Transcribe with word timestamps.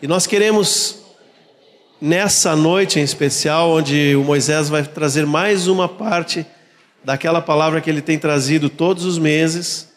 E 0.00 0.06
nós 0.06 0.28
queremos, 0.28 1.00
nessa 2.00 2.54
noite 2.54 3.00
em 3.00 3.02
especial, 3.02 3.70
onde 3.70 4.14
o 4.14 4.22
Moisés 4.22 4.68
vai 4.68 4.84
trazer 4.84 5.26
mais 5.26 5.66
uma 5.66 5.88
parte 5.88 6.46
daquela 7.02 7.42
palavra 7.42 7.80
que 7.80 7.90
ele 7.90 8.00
tem 8.00 8.16
trazido 8.16 8.70
todos 8.70 9.04
os 9.04 9.18
meses, 9.18 9.88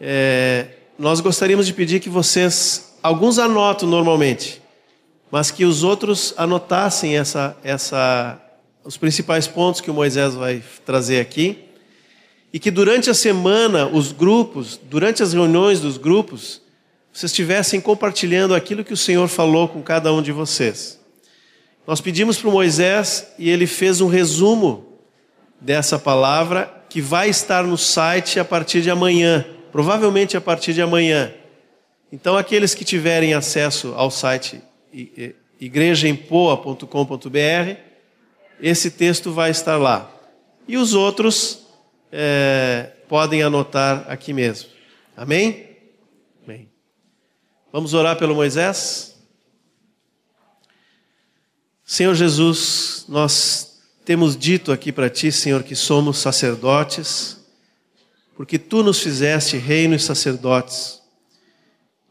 é, 0.00 0.66
nós 0.96 1.18
gostaríamos 1.18 1.66
de 1.66 1.72
pedir 1.72 1.98
que 1.98 2.08
vocês, 2.08 2.94
alguns 3.02 3.40
anotam 3.40 3.88
normalmente, 3.88 4.62
mas 5.32 5.50
que 5.50 5.64
os 5.64 5.82
outros 5.82 6.32
anotassem 6.36 7.16
essa, 7.16 7.56
essa, 7.64 8.40
os 8.84 8.96
principais 8.96 9.48
pontos 9.48 9.80
que 9.80 9.90
o 9.90 9.94
Moisés 9.94 10.34
vai 10.34 10.62
trazer 10.86 11.18
aqui, 11.18 11.64
e 12.52 12.60
que 12.60 12.70
durante 12.70 13.10
a 13.10 13.14
semana 13.14 13.88
os 13.88 14.12
grupos, 14.12 14.78
durante 14.88 15.24
as 15.24 15.32
reuniões 15.32 15.80
dos 15.80 15.98
grupos, 15.98 16.62
vocês 17.14 17.30
estivessem 17.30 17.80
compartilhando 17.80 18.56
aquilo 18.56 18.82
que 18.82 18.92
o 18.92 18.96
Senhor 18.96 19.28
falou 19.28 19.68
com 19.68 19.80
cada 19.80 20.12
um 20.12 20.20
de 20.20 20.32
vocês. 20.32 20.98
Nós 21.86 22.00
pedimos 22.00 22.38
para 22.38 22.50
Moisés 22.50 23.32
e 23.38 23.48
ele 23.48 23.68
fez 23.68 24.00
um 24.00 24.08
resumo 24.08 24.98
dessa 25.60 25.96
palavra 25.96 26.82
que 26.88 27.00
vai 27.00 27.28
estar 27.28 27.62
no 27.62 27.78
site 27.78 28.40
a 28.40 28.44
partir 28.44 28.82
de 28.82 28.90
amanhã, 28.90 29.46
provavelmente 29.70 30.36
a 30.36 30.40
partir 30.40 30.74
de 30.74 30.82
amanhã. 30.82 31.32
Então, 32.10 32.36
aqueles 32.36 32.74
que 32.74 32.84
tiverem 32.84 33.32
acesso 33.32 33.94
ao 33.96 34.10
site 34.10 34.60
igrejaempoa.com.br, 35.60 37.76
esse 38.60 38.90
texto 38.90 39.32
vai 39.32 39.52
estar 39.52 39.76
lá. 39.76 40.10
E 40.66 40.76
os 40.76 40.94
outros 40.94 41.64
é, 42.10 42.90
podem 43.08 43.40
anotar 43.40 44.04
aqui 44.08 44.32
mesmo. 44.32 44.68
Amém. 45.16 45.73
Vamos 47.74 47.92
orar 47.92 48.16
pelo 48.16 48.36
Moisés? 48.36 49.16
Senhor 51.84 52.14
Jesus, 52.14 53.04
nós 53.08 53.80
temos 54.04 54.36
dito 54.36 54.70
aqui 54.70 54.92
para 54.92 55.10
Ti, 55.10 55.32
Senhor, 55.32 55.64
que 55.64 55.74
somos 55.74 56.18
sacerdotes, 56.18 57.36
porque 58.36 58.60
Tu 58.60 58.80
nos 58.84 59.00
fizeste 59.00 59.56
reino 59.56 59.96
e 59.96 59.98
sacerdotes. 59.98 61.02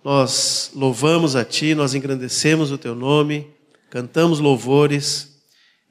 Nós 0.04 0.70
louvamos 0.76 1.34
a 1.34 1.46
Ti, 1.46 1.74
nós 1.74 1.96
engrandecemos 1.96 2.70
o 2.70 2.78
Teu 2.78 2.94
nome, 2.94 3.48
cantamos 3.90 4.42
louvores. 4.42 5.40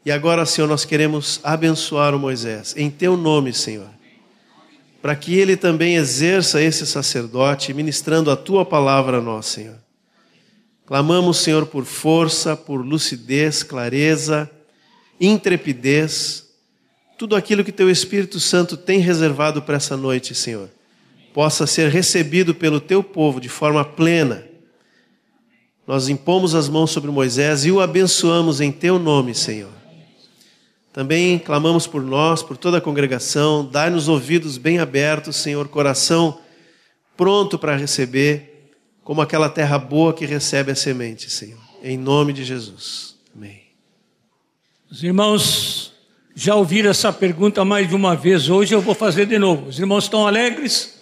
E 0.04 0.12
agora, 0.12 0.44
Senhor, 0.44 0.68
nós 0.68 0.84
queremos 0.84 1.40
abençoar 1.42 2.14
o 2.14 2.18
Moisés, 2.18 2.74
em 2.76 2.90
Teu 2.90 3.16
nome, 3.16 3.54
Senhor, 3.54 3.88
para 5.02 5.14
que 5.14 5.36
ele 5.36 5.56
também 5.56 5.96
exerça 5.96 6.62
esse 6.62 6.86
sacerdote, 6.86 7.74
ministrando 7.74 8.30
a 8.30 8.36
Tua 8.36 8.64
palavra 8.64 9.18
a 9.18 9.20
nós, 9.20 9.46
Senhor. 9.46 9.76
Clamamos, 10.86 11.38
Senhor, 11.38 11.66
por 11.66 11.84
força, 11.84 12.56
por 12.56 12.86
lucidez, 12.86 13.62
clareza, 13.62 14.48
intrepidez, 15.20 16.46
tudo 17.18 17.36
aquilo 17.36 17.64
que 17.64 17.72
Teu 17.72 17.90
Espírito 17.90 18.40
Santo 18.40 18.76
tem 18.76 19.00
reservado 19.00 19.60
para 19.60 19.76
essa 19.76 19.96
noite, 19.96 20.34
Senhor 20.34 20.70
possa 21.32 21.66
ser 21.66 21.90
recebido 21.90 22.54
pelo 22.54 22.80
teu 22.80 23.02
povo 23.02 23.40
de 23.40 23.48
forma 23.48 23.84
plena. 23.84 24.44
Nós 25.86 26.08
impomos 26.08 26.54
as 26.54 26.68
mãos 26.68 26.90
sobre 26.90 27.10
Moisés 27.10 27.64
e 27.64 27.70
o 27.70 27.80
abençoamos 27.80 28.60
em 28.60 28.70
teu 28.70 28.98
nome, 28.98 29.34
Senhor. 29.34 29.81
Também 30.92 31.38
clamamos 31.38 31.86
por 31.86 32.02
nós, 32.02 32.42
por 32.42 32.56
toda 32.56 32.78
a 32.78 32.80
congregação, 32.80 33.64
dai-nos 33.64 34.08
ouvidos 34.08 34.58
bem 34.58 34.78
abertos, 34.78 35.36
Senhor, 35.36 35.66
coração 35.68 36.38
pronto 37.16 37.58
para 37.58 37.76
receber, 37.76 38.70
como 39.04 39.20
aquela 39.20 39.48
terra 39.48 39.78
boa 39.78 40.12
que 40.12 40.26
recebe 40.26 40.72
a 40.72 40.74
semente, 40.74 41.30
Senhor. 41.30 41.60
Em 41.82 41.96
nome 41.96 42.32
de 42.32 42.44
Jesus. 42.44 43.16
Amém. 43.34 43.62
Os 44.90 45.02
irmãos 45.02 45.92
já 46.34 46.54
ouviram 46.54 46.90
essa 46.90 47.12
pergunta 47.12 47.64
mais 47.64 47.88
de 47.88 47.94
uma 47.94 48.14
vez, 48.14 48.48
hoje 48.48 48.74
eu 48.74 48.80
vou 48.80 48.94
fazer 48.94 49.26
de 49.26 49.38
novo. 49.38 49.68
Os 49.68 49.78
irmãos 49.78 50.04
estão 50.04 50.26
alegres? 50.26 51.00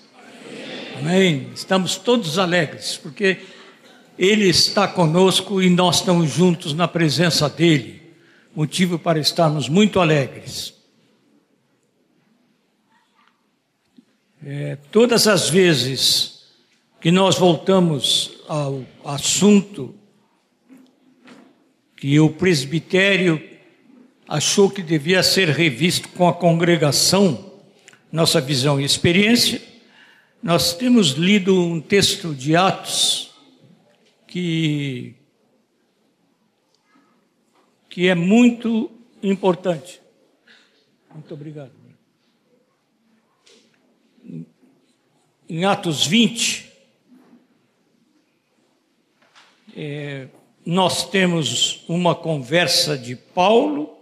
Amém. 0.99 1.49
Estamos 1.55 1.97
todos 1.97 2.39
alegres, 2.39 2.97
porque 2.97 3.39
Ele 4.19 4.49
está 4.49 4.87
conosco 4.87 5.61
e 5.61 5.69
nós 5.69 5.97
estamos 5.97 6.31
juntos 6.31 6.75
na 6.75 6.87
presença 6.87 7.49
dEle. 7.49 8.00
Motivo 8.55 8.99
para 8.99 9.19
estarmos 9.19 9.69
muito 9.69 10.01
alegres. 10.01 10.75
É, 14.45 14.77
todas 14.91 15.29
as 15.29 15.49
vezes 15.51 16.47
que 17.01 17.11
nós 17.11 17.39
voltamos 17.39 18.43
ao 18.49 18.85
assunto 19.05 19.95
que 21.97 22.19
o 22.19 22.31
presbitério 22.31 23.43
achou 24.27 24.71
que 24.71 24.83
devia 24.83 25.23
ser 25.23 25.49
revisto 25.49 26.09
com 26.11 26.27
a 26.27 26.33
congregação, 26.33 27.53
nossa 28.11 28.41
visão 28.41 28.81
e 28.81 28.85
experiência, 28.85 29.61
nós 30.43 30.73
temos 30.73 31.11
lido 31.11 31.55
um 31.55 31.81
texto 31.81 32.35
de 32.35 32.57
Atos 32.57 33.31
que, 34.27 35.15
que 37.91 38.09
é 38.09 38.15
muito 38.15 38.91
importante. 39.23 40.01
Muito 41.13 41.35
obrigado. 41.35 41.73
Em 45.49 45.65
Atos 45.65 46.07
20, 46.07 46.73
é, 49.77 50.29
nós 50.65 51.11
temos 51.11 51.85
uma 51.87 52.15
conversa 52.15 52.97
de 52.97 53.15
Paulo 53.15 53.99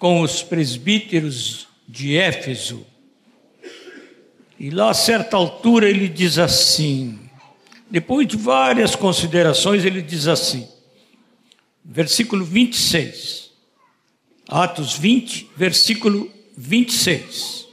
com 0.00 0.22
os 0.22 0.42
presbíteros 0.42 1.68
de 1.86 2.16
Éfeso 2.16 2.84
e 4.58 4.70
lá, 4.70 4.90
a 4.90 4.94
certa 4.94 5.36
altura, 5.36 5.88
ele 5.88 6.08
diz 6.08 6.36
assim, 6.36 7.16
depois 7.88 8.26
de 8.26 8.36
várias 8.36 8.96
considerações, 8.96 9.84
ele 9.84 10.02
diz 10.02 10.26
assim, 10.26 10.68
versículo 11.88 12.44
26, 12.44 13.50
Atos 14.46 14.96
20, 14.98 15.48
versículo 15.56 16.30
26. 16.56 17.66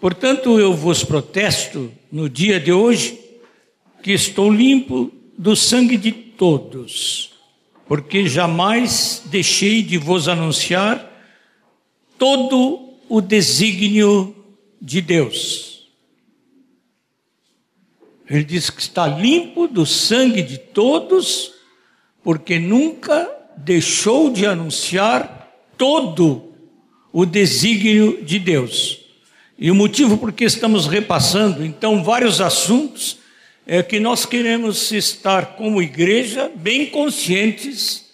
Portanto, 0.00 0.58
eu 0.58 0.74
vos 0.74 1.04
protesto 1.04 1.92
no 2.10 2.28
dia 2.28 2.58
de 2.58 2.72
hoje 2.72 3.18
que 4.02 4.12
estou 4.12 4.52
limpo 4.52 5.12
do 5.38 5.54
sangue 5.54 5.96
de 5.96 6.12
todos, 6.12 7.32
porque 7.86 8.28
jamais 8.28 9.22
deixei 9.26 9.82
de 9.82 9.96
vos 9.96 10.28
anunciar 10.28 11.10
todo 12.18 12.94
o 13.08 13.20
desígnio 13.20 14.34
de 14.80 15.00
Deus 15.00 15.74
ele 18.28 18.44
diz 18.44 18.70
que 18.70 18.80
está 18.80 19.06
limpo 19.06 19.68
do 19.68 19.84
sangue 19.84 20.42
de 20.42 20.58
todos, 20.58 21.52
porque 22.24 22.58
nunca 22.58 23.30
deixou 23.56 24.32
de 24.32 24.46
anunciar 24.46 25.52
todo 25.76 26.52
o 27.12 27.24
desígnio 27.26 28.24
de 28.24 28.38
Deus. 28.38 29.04
E 29.56 29.70
o 29.70 29.74
motivo 29.74 30.16
por 30.18 30.32
que 30.32 30.44
estamos 30.44 30.86
repassando, 30.86 31.64
então, 31.64 32.02
vários 32.02 32.40
assuntos, 32.40 33.18
é 33.66 33.82
que 33.82 34.00
nós 34.00 34.26
queremos 34.26 34.90
estar, 34.90 35.54
como 35.56 35.80
igreja, 35.80 36.50
bem 36.54 36.86
conscientes 36.86 38.06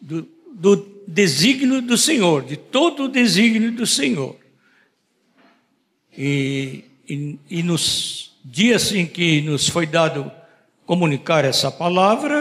do, 0.00 0.26
do 0.54 1.02
desígnio 1.06 1.82
do 1.82 1.98
Senhor, 1.98 2.44
de 2.44 2.56
todo 2.56 3.04
o 3.04 3.08
desígnio 3.08 3.72
do 3.72 3.86
Senhor. 3.86 4.36
E, 6.16 6.84
e, 7.08 7.38
e 7.50 7.62
nos 7.62 8.32
dias 8.44 8.92
em 8.92 9.04
que 9.04 9.42
nos 9.42 9.68
foi 9.68 9.86
dado 9.86 10.30
comunicar 10.86 11.44
essa 11.44 11.70
palavra, 11.70 12.39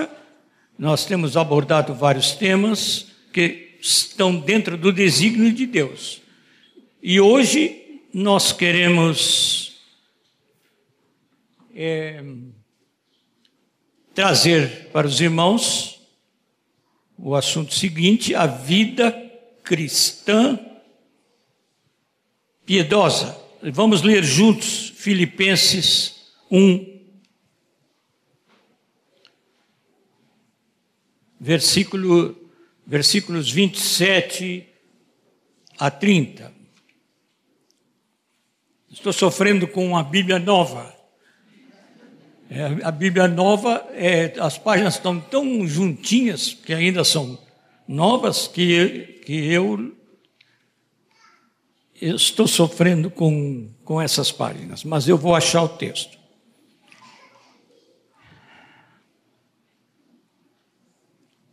nós 0.79 1.06
temos 1.06 1.35
abordado 1.35 1.93
vários 1.93 2.31
temas 2.31 3.08
que 3.34 3.78
estão 3.81 4.40
dentro 4.40 4.78
do 4.78 4.93
desígnio 4.93 5.52
de 5.52 5.66
Deus. 5.66 6.22
E 7.03 7.20
hoje 7.20 8.02
nós 8.14 8.53
queremos 8.53 9.81
é, 11.76 12.23
trazer 14.16 14.87
para 14.93 15.05
os 15.05 15.20
irmãos 15.20 15.99
o 17.17 17.35
assunto 17.35 17.73
seguinte: 17.73 18.34
a 18.34 18.46
vida 18.46 19.11
cristã 19.61 20.58
piedosa. 22.66 23.37
Vamos 23.61 24.02
ler 24.02 24.23
juntos 24.23 24.93
Filipenses 24.96 26.32
1, 26.49 26.98
versículo, 31.40 32.36
versículos 32.86 33.50
27 33.52 34.68
a 35.78 35.90
30. 35.90 36.52
Estou 38.91 39.14
sofrendo 39.14 39.68
com 39.68 39.86
uma 39.86 40.03
Bíblia 40.03 40.40
nova. 40.40 40.94
É, 42.50 42.84
a 42.84 42.91
Bíblia 42.91 43.28
nova, 43.28 43.88
é, 43.94 44.34
as 44.40 44.58
páginas 44.58 44.96
estão 44.96 45.20
tão 45.20 45.66
juntinhas, 45.68 46.53
que 46.53 46.74
ainda 46.74 47.03
são 47.03 47.38
novas, 47.88 48.47
que, 48.47 49.22
que 49.26 49.52
eu, 49.52 49.96
eu 52.02 52.16
estou 52.16 52.47
sofrendo 52.47 53.12
com, 53.12 53.70
com 53.84 54.02
essas 54.02 54.32
páginas, 54.32 54.84
mas 54.84 55.08
eu 55.08 55.18
vou 55.18 55.35
achar 55.35 55.62
o 55.62 55.70
texto. 55.70 56.19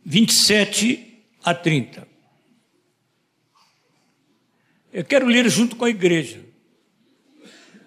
Vinte 0.09 0.29
e 0.29 0.35
sete 0.35 1.21
a 1.43 1.53
trinta. 1.53 2.07
Eu 4.93 5.03
quero 5.03 5.25
ler 5.25 5.49
junto 5.49 5.75
com 5.75 5.83
a 5.83 5.89
igreja. 5.89 6.39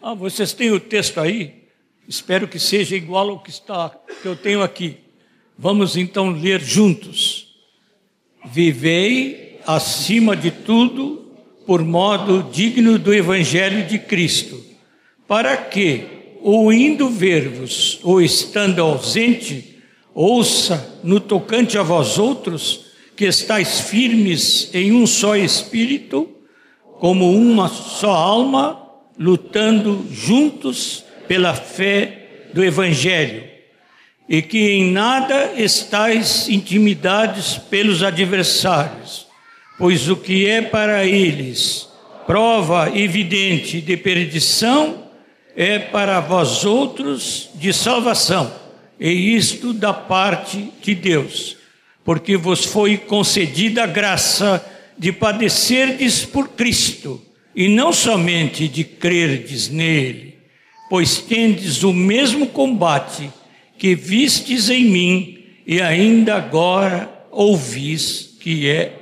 Ah, 0.03 0.13
vocês 0.13 0.53
têm 0.53 0.71
o 0.71 0.79
texto 0.79 1.19
aí? 1.19 1.65
Espero 2.07 2.47
que 2.47 2.59
seja 2.59 2.95
igual 2.95 3.31
ao 3.31 3.43
que 3.43 3.49
está 3.49 3.99
que 4.21 4.29
eu 4.29 4.37
tenho 4.37 4.63
aqui. 4.63 4.99
Vamos 5.57 5.97
então 5.97 6.31
ler 6.31 6.61
juntos. 6.61 7.57
Vivei 8.45 9.59
acima 9.67 10.37
de 10.37 10.51
tudo 10.51 11.35
por 11.67 11.83
modo 11.83 12.51
digno 12.53 12.99
do 12.99 13.15
evangelho 13.15 13.87
de 13.87 13.99
Cristo, 13.99 14.63
para 15.27 15.57
que, 15.57 16.05
ou 16.43 16.71
indo 16.71 17.09
ver-vos, 17.09 17.99
ou 18.03 18.21
estando 18.21 18.83
ausente, 18.83 19.70
ouça 20.15 20.99
no 21.03 21.21
tocante 21.21 21.79
a 21.79 21.83
vós 21.83 22.19
outros, 22.19 22.87
que 23.17 23.25
estáis 23.27 23.81
firmes 23.81 24.71
em 24.75 24.93
um 24.93 25.07
só 25.07 25.37
espírito, 25.37 26.29
como 26.99 27.33
uma 27.33 27.69
só 27.69 28.11
alma, 28.11 28.81
lutando 29.19 30.07
juntos 30.11 31.05
pela 31.29 31.55
fé 31.55 32.49
do 32.55 32.65
Evangelho, 32.65 33.45
e 34.29 34.41
que 34.41 34.71
em 34.71 34.91
nada 34.91 35.53
estáis 35.57 36.49
intimidados 36.49 37.59
pelos 37.59 38.03
adversários, 38.03 39.27
pois 39.79 40.09
o 40.09 40.17
que 40.17 40.47
é 40.47 40.63
para 40.63 41.05
eles 41.05 41.91
prova 42.31 42.97
evidente 42.97 43.81
de 43.81 43.97
perdição 43.97 45.03
é 45.57 45.81
para 45.81 46.21
vós 46.21 46.65
outros 46.65 47.51
de 47.57 47.73
salvação, 47.73 48.53
e 49.01 49.35
isto 49.35 49.73
da 49.73 49.95
parte 49.95 50.71
de 50.83 50.95
Deus, 50.95 51.57
porque 52.05 52.37
vos 52.37 52.65
foi 52.65 52.99
concedida 52.99 53.85
a 53.85 53.87
graça 53.87 54.65
de 54.99 55.11
padecerdes 55.11 56.25
por 56.25 56.49
Cristo, 56.51 57.21
e 57.57 57.69
não 57.69 57.93
somente 57.93 58.69
de 58.69 58.85
crerdes 58.85 59.69
nele 59.69 60.31
pois 60.91 61.19
tendes 61.19 61.85
o 61.85 61.93
mesmo 61.93 62.49
combate 62.49 63.33
que 63.79 63.95
vistes 63.95 64.69
em 64.69 64.85
mim 64.85 65.47
e 65.65 65.81
ainda 65.81 66.35
agora 66.35 67.27
ouvis 67.31 68.37
que 68.41 68.69
é 68.69 68.99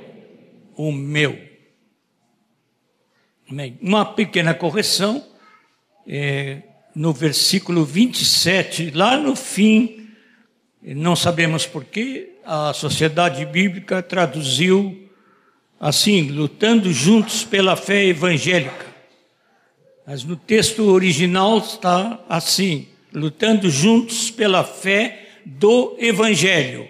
o 0.77 0.91
meu. 0.91 1.35
Amém. 3.49 3.75
Uma 3.81 4.05
pequena 4.05 4.53
correção, 4.53 5.25
é, 6.07 6.61
no 6.99 7.13
versículo 7.13 7.85
27, 7.85 8.91
lá 8.91 9.15
no 9.15 9.33
fim, 9.33 10.09
não 10.83 11.15
sabemos 11.15 11.65
porquê, 11.65 12.31
a 12.43 12.73
Sociedade 12.73 13.45
Bíblica 13.45 14.03
traduziu 14.03 15.09
assim: 15.79 16.23
lutando 16.27 16.91
juntos 16.91 17.45
pela 17.45 17.77
fé 17.77 18.07
evangélica. 18.07 18.85
Mas 20.05 20.25
no 20.25 20.35
texto 20.35 20.91
original 20.91 21.59
está 21.59 22.19
assim: 22.27 22.89
lutando 23.13 23.69
juntos 23.69 24.29
pela 24.29 24.65
fé 24.65 25.39
do 25.45 25.95
Evangelho. 25.99 26.85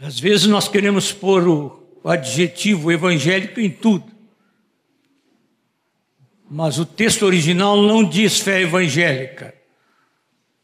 Às 0.00 0.18
vezes 0.18 0.46
nós 0.46 0.66
queremos 0.66 1.12
pôr 1.12 1.46
o, 1.46 2.00
adjetivo 2.04 2.90
evangélico 2.90 3.60
em 3.60 3.70
tudo. 3.70 4.13
Mas 6.56 6.78
o 6.78 6.86
texto 6.86 7.26
original 7.26 7.76
não 7.82 8.04
diz 8.04 8.38
fé 8.38 8.60
evangélica, 8.60 9.52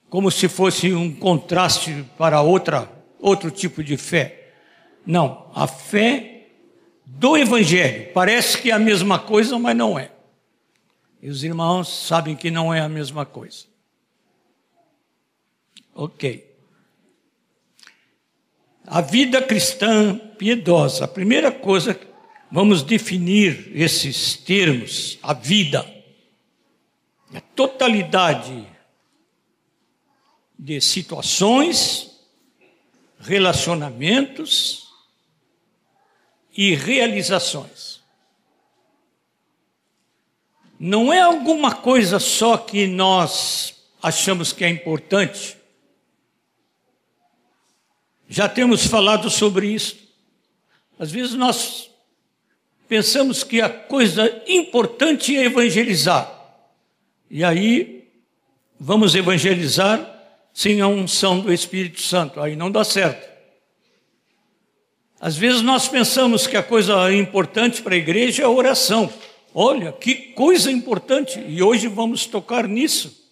como 0.08 0.30
se 0.30 0.46
fosse 0.46 0.94
um 0.94 1.12
contraste 1.12 2.06
para 2.16 2.40
outra, 2.40 2.88
outro 3.18 3.50
tipo 3.50 3.82
de 3.82 3.96
fé. 3.96 4.52
Não, 5.04 5.50
a 5.52 5.66
fé 5.66 6.46
do 7.04 7.36
Evangelho. 7.36 8.12
Parece 8.14 8.58
que 8.58 8.70
é 8.70 8.74
a 8.74 8.78
mesma 8.78 9.18
coisa, 9.18 9.58
mas 9.58 9.76
não 9.76 9.98
é. 9.98 10.12
E 11.20 11.28
os 11.28 11.42
irmãos 11.42 12.06
sabem 12.06 12.36
que 12.36 12.52
não 12.52 12.72
é 12.72 12.78
a 12.78 12.88
mesma 12.88 13.26
coisa. 13.26 13.64
Ok. 15.92 16.54
A 18.86 19.00
vida 19.00 19.42
cristã 19.42 20.16
piedosa. 20.38 21.06
A 21.06 21.08
primeira 21.08 21.50
coisa, 21.50 21.98
vamos 22.50 22.82
definir 22.82 23.70
esses 23.74 24.36
termos. 24.36 25.18
A 25.22 25.32
vida. 25.32 25.88
A 27.32 27.40
totalidade 27.40 28.66
de 30.58 30.80
situações, 30.80 32.10
relacionamentos 33.20 34.88
e 36.56 36.74
realizações 36.74 38.00
não 40.82 41.12
é 41.12 41.20
alguma 41.20 41.74
coisa 41.74 42.18
só 42.18 42.56
que 42.56 42.86
nós 42.86 43.74
achamos 44.02 44.50
que 44.50 44.64
é 44.64 44.70
importante. 44.70 45.58
Já 48.26 48.48
temos 48.48 48.86
falado 48.86 49.28
sobre 49.28 49.70
isso. 49.70 49.98
Às 50.98 51.10
vezes 51.10 51.34
nós 51.34 51.89
pensamos 52.90 53.44
que 53.44 53.60
a 53.60 53.68
coisa 53.68 54.42
importante 54.48 55.36
é 55.36 55.44
evangelizar. 55.44 56.28
E 57.30 57.44
aí 57.44 58.08
vamos 58.80 59.14
evangelizar 59.14 60.04
sem 60.52 60.80
a 60.80 60.88
unção 60.88 61.38
do 61.38 61.52
Espírito 61.52 62.02
Santo. 62.02 62.40
Aí 62.40 62.56
não 62.56 62.68
dá 62.68 62.82
certo. 62.82 63.30
Às 65.20 65.36
vezes 65.36 65.62
nós 65.62 65.86
pensamos 65.86 66.48
que 66.48 66.56
a 66.56 66.64
coisa 66.64 67.14
importante 67.14 67.80
para 67.80 67.94
a 67.94 67.98
igreja 67.98 68.42
é 68.42 68.46
a 68.46 68.50
oração. 68.50 69.08
Olha, 69.54 69.92
que 69.92 70.32
coisa 70.32 70.68
importante, 70.72 71.38
e 71.46 71.62
hoje 71.62 71.86
vamos 71.86 72.26
tocar 72.26 72.66
nisso. 72.66 73.30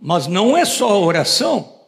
Mas 0.00 0.26
não 0.26 0.56
é 0.56 0.64
só 0.64 1.02
oração, 1.02 1.82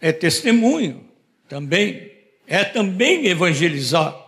é 0.00 0.12
testemunho 0.12 1.04
também, 1.46 2.10
é 2.46 2.64
também 2.64 3.26
evangelizar. 3.26 4.27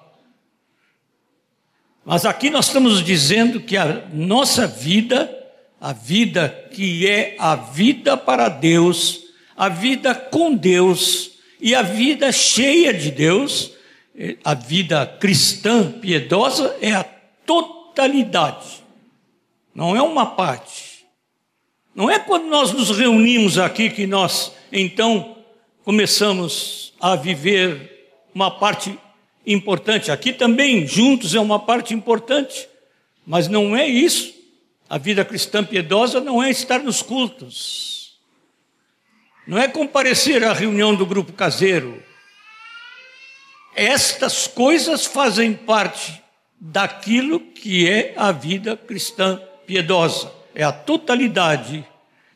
Mas 2.05 2.25
aqui 2.25 2.51
nós 2.51 2.67
estamos 2.67 3.05
dizendo 3.05 3.61
que 3.61 3.77
a 3.77 4.05
nossa 4.13 4.67
vida, 4.67 5.31
a 5.81 5.93
vida 5.93 6.49
que 6.73 7.07
é 7.07 7.37
a 7.39 7.55
vida 7.55 8.17
para 8.17 8.49
Deus, 8.49 9.21
a 9.57 9.69
vida 9.69 10.15
com 10.15 10.55
Deus 10.55 11.33
e 11.61 11.75
a 11.75 11.83
vida 11.83 12.33
cheia 12.33 12.95
de 12.95 13.11
Deus, 13.11 13.73
a 14.43 14.55
vida 14.55 15.07
cristã 15.21 15.93
piedosa 15.93 16.77
é 16.81 16.93
a 16.93 17.05
totalidade, 17.05 18.83
não 19.75 19.95
é 19.95 20.03
uma 20.03 20.27
parte. 20.27 20.91
Não 21.95 22.09
é 22.09 22.19
quando 22.19 22.47
nós 22.47 22.73
nos 22.73 22.97
reunimos 22.97 23.59
aqui 23.59 23.91
que 23.91 24.07
nós 24.07 24.53
então 24.73 25.37
começamos 25.85 26.95
a 27.01 27.17
viver 27.17 28.13
uma 28.35 28.51
parte 28.51 28.97
importante. 29.47 30.11
Aqui 30.11 30.33
também, 30.33 30.87
juntos, 30.87 31.35
é 31.35 31.41
uma 31.41 31.59
parte 31.59 31.95
importante, 31.95 32.69
mas 33.27 33.49
não 33.49 33.77
é 33.77 33.87
isso. 33.87 34.35
A 34.89 34.99
vida 34.99 35.25
cristã 35.25 35.65
piedosa 35.65 36.21
não 36.21 36.43
é 36.43 36.51
estar 36.51 36.81
nos 36.81 37.01
cultos, 37.01 38.19
não 39.47 39.57
é 39.57 39.69
comparecer 39.69 40.43
à 40.45 40.53
reunião 40.53 40.95
do 40.95 41.07
grupo 41.07 41.33
caseiro, 41.33 42.03
estas 43.75 44.47
coisas 44.47 45.07
fazem 45.07 45.55
parte 45.55 46.21
daquilo 46.61 47.41
que 47.41 47.89
é 47.89 48.13
a 48.17 48.33
vida 48.33 48.77
cristã 48.77 49.41
piedosa. 49.67 50.31
É 50.55 50.65
a 50.65 50.73
totalidade 50.73 51.87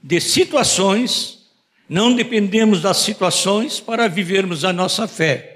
de 0.02 0.20
situações, 0.20 1.40
não 1.88 2.14
dependemos 2.14 2.80
das 2.80 2.98
situações 2.98 3.80
para 3.80 4.08
vivermos 4.08 4.64
a 4.64 4.72
nossa 4.72 5.08
fé. 5.08 5.53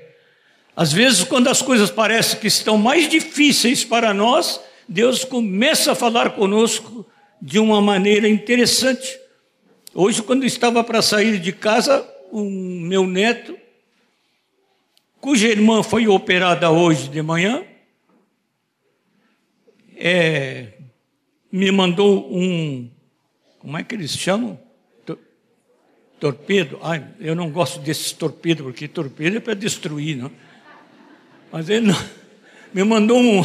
Às 0.79 0.93
vezes, 0.93 1.25
quando 1.25 1.49
as 1.49 1.61
coisas 1.61 1.91
parecem 1.91 2.39
que 2.39 2.47
estão 2.47 2.79
mais 2.79 3.09
difíceis 3.09 3.85
para 3.85 4.15
nós, 4.15 4.61
Deus 4.89 5.25
começa 5.25 5.91
a 5.91 5.95
falar 5.97 6.31
conosco 6.37 7.05
de 7.43 7.59
uma 7.59 7.83
maneira 7.83 8.29
interessante. 8.29 9.19
Hoje, 9.93 10.23
quando 10.23 10.47
estava 10.47 10.85
para 10.85 11.03
sair 11.03 11.41
de 11.41 11.51
casa, 11.51 12.09
o 12.31 12.45
meu 12.45 13.09
neto 13.09 13.59
cuja 15.21 15.49
irmã 15.49 15.83
foi 15.83 16.07
operada 16.07 16.71
hoje 16.71 17.09
de 17.09 17.23
manhã, 17.23 17.65
é, 19.97 20.75
me 21.51 21.73
mandou 21.73 22.33
um, 22.33 22.89
como 23.59 23.77
é 23.77 23.83
que 23.83 23.97
eles 23.97 24.13
chamam? 24.13 24.57
Torpedo. 26.21 26.79
Ai, 26.83 27.05
eu 27.19 27.35
não 27.35 27.51
gosto 27.51 27.81
desses 27.81 28.13
torpedos, 28.13 28.63
porque 28.63 28.87
torpedo 28.87 29.39
é 29.39 29.41
para 29.41 29.55
destruir, 29.55 30.17
não? 30.17 30.31
Mas 31.51 31.69
ele 31.69 31.87
não, 31.87 32.05
me 32.73 32.85
mandou 32.85 33.19
um, 33.19 33.45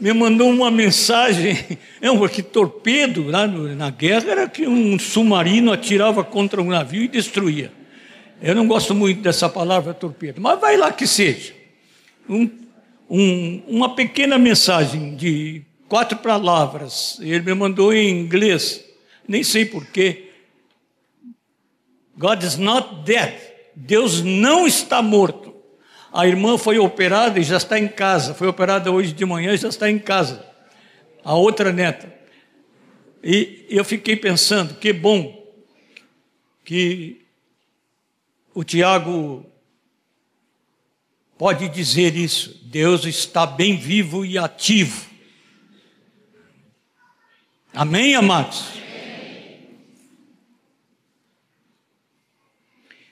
me 0.00 0.12
mandou 0.12 0.50
uma 0.50 0.70
mensagem, 0.70 1.56
é 2.00 2.16
porque 2.16 2.42
torpedo 2.42 3.28
lá 3.28 3.46
na 3.46 3.90
guerra 3.90 4.30
era 4.30 4.48
que 4.48 4.66
um 4.66 4.98
submarino 4.98 5.72
atirava 5.72 6.24
contra 6.24 6.60
um 6.60 6.68
navio 6.68 7.04
e 7.04 7.08
destruía. 7.08 7.72
Eu 8.42 8.54
não 8.54 8.66
gosto 8.66 8.94
muito 8.94 9.20
dessa 9.22 9.48
palavra 9.48 9.94
torpedo, 9.94 10.40
mas 10.40 10.60
vai 10.60 10.76
lá 10.76 10.90
que 10.90 11.06
seja. 11.06 11.54
Um, 12.28 12.50
um, 13.08 13.62
uma 13.68 13.94
pequena 13.94 14.36
mensagem 14.38 15.14
de 15.14 15.62
quatro 15.88 16.18
palavras, 16.18 17.18
ele 17.20 17.40
me 17.40 17.54
mandou 17.54 17.94
em 17.94 18.10
inglês, 18.10 18.84
nem 19.28 19.44
sei 19.44 19.64
porquê. 19.64 20.30
God 22.16 22.42
is 22.42 22.56
not 22.56 23.04
dead. 23.04 23.34
Deus 23.76 24.22
não 24.22 24.66
está 24.66 25.00
morto. 25.00 25.51
A 26.12 26.26
irmã 26.26 26.58
foi 26.58 26.78
operada 26.78 27.40
e 27.40 27.42
já 27.42 27.56
está 27.56 27.78
em 27.78 27.88
casa. 27.88 28.34
Foi 28.34 28.46
operada 28.46 28.92
hoje 28.92 29.14
de 29.14 29.24
manhã 29.24 29.54
e 29.54 29.56
já 29.56 29.68
está 29.68 29.90
em 29.90 29.98
casa. 29.98 30.46
A 31.24 31.34
outra 31.34 31.72
neta. 31.72 32.12
E 33.24 33.64
eu 33.70 33.84
fiquei 33.84 34.14
pensando, 34.14 34.74
que 34.74 34.92
bom 34.92 35.40
que 36.64 37.24
o 38.52 38.62
Tiago 38.62 39.46
pode 41.38 41.68
dizer 41.70 42.14
isso. 42.14 42.60
Deus 42.64 43.06
está 43.06 43.46
bem 43.46 43.78
vivo 43.78 44.24
e 44.24 44.36
ativo. 44.36 45.10
Amém, 47.72 48.14
amados? 48.14 48.66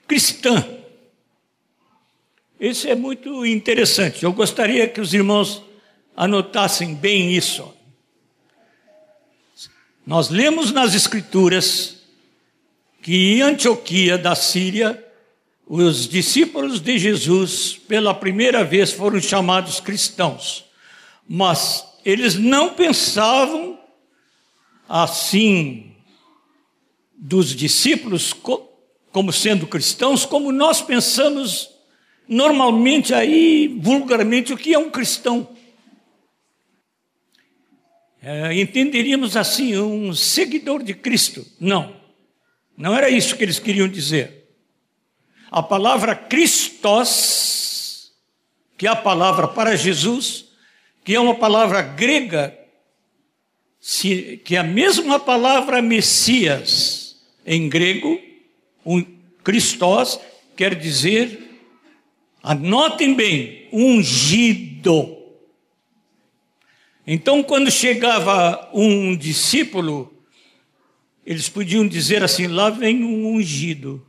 Cristã 0.07 0.80
isso 2.61 2.87
é 2.87 2.95
muito 2.95 3.47
interessante. 3.47 4.23
Eu 4.23 4.35
gostaria 4.35 4.87
que 4.87 5.01
os 5.01 5.15
irmãos 5.15 5.63
anotassem 6.15 6.95
bem 6.95 7.33
isso. 7.33 7.73
Nós 10.07 10.29
lemos 10.29 10.71
nas 10.71 10.95
Escrituras 10.95 12.03
que 13.01 13.33
em 13.33 13.41
Antioquia 13.41 14.19
da 14.19 14.35
Síria, 14.35 15.03
os 15.67 16.07
discípulos 16.07 16.81
de 16.81 16.99
Jesus, 16.99 17.81
pela 17.89 18.13
primeira 18.13 18.63
vez, 18.63 18.93
foram 18.93 19.19
chamados 19.23 19.81
cristãos. 19.81 20.67
Mas 21.27 21.83
eles 22.05 22.35
não 22.35 22.75
pensavam 22.75 23.79
assim 24.87 25.95
dos 27.17 27.55
discípulos 27.55 28.35
como 29.13 29.33
sendo 29.33 29.67
cristãos, 29.67 30.27
como 30.27 30.53
nós 30.53 30.83
pensamos 30.83 31.80
normalmente 32.31 33.13
aí, 33.13 33.67
vulgarmente, 33.81 34.53
o 34.53 34.57
que 34.57 34.73
é 34.73 34.79
um 34.79 34.89
cristão. 34.89 35.49
É, 38.23 38.55
entenderíamos 38.55 39.37
assim, 39.37 39.77
um 39.77 40.15
seguidor 40.15 40.85
de 40.85 40.95
Cristo. 40.95 41.45
Não, 41.59 41.97
não 42.77 42.95
era 42.95 43.11
isso 43.11 43.37
que 43.37 43.43
eles 43.43 43.59
queriam 43.59 43.89
dizer. 43.89 44.49
A 45.51 45.61
palavra 45.61 46.15
Christos, 46.15 48.13
que 48.79 48.87
é 48.87 48.91
a 48.91 48.95
palavra 48.95 49.49
para 49.49 49.75
Jesus, 49.75 50.51
que 51.05 51.17
é 51.17 51.21
uma 51.21 51.35
palavra 51.35 51.83
grega, 51.83 52.57
que 54.45 54.55
é 54.55 54.59
a 54.59 54.63
mesma 54.63 55.19
palavra 55.19 55.83
Messias 55.83 57.21
em 57.45 57.69
grego, 57.69 58.21
um 58.87 59.05
Christos 59.43 60.21
quer 60.55 60.77
dizer 60.77 61.50
Anotem 62.43 63.15
bem, 63.15 63.69
ungido. 63.73 65.17
Então, 67.07 67.43
quando 67.43 67.71
chegava 67.71 68.71
um 68.73 69.17
discípulo, 69.17 70.13
eles 71.25 71.49
podiam 71.49 71.87
dizer 71.87 72.23
assim: 72.23 72.47
lá 72.47 72.71
vem 72.71 73.05
um 73.05 73.35
ungido. 73.35 74.07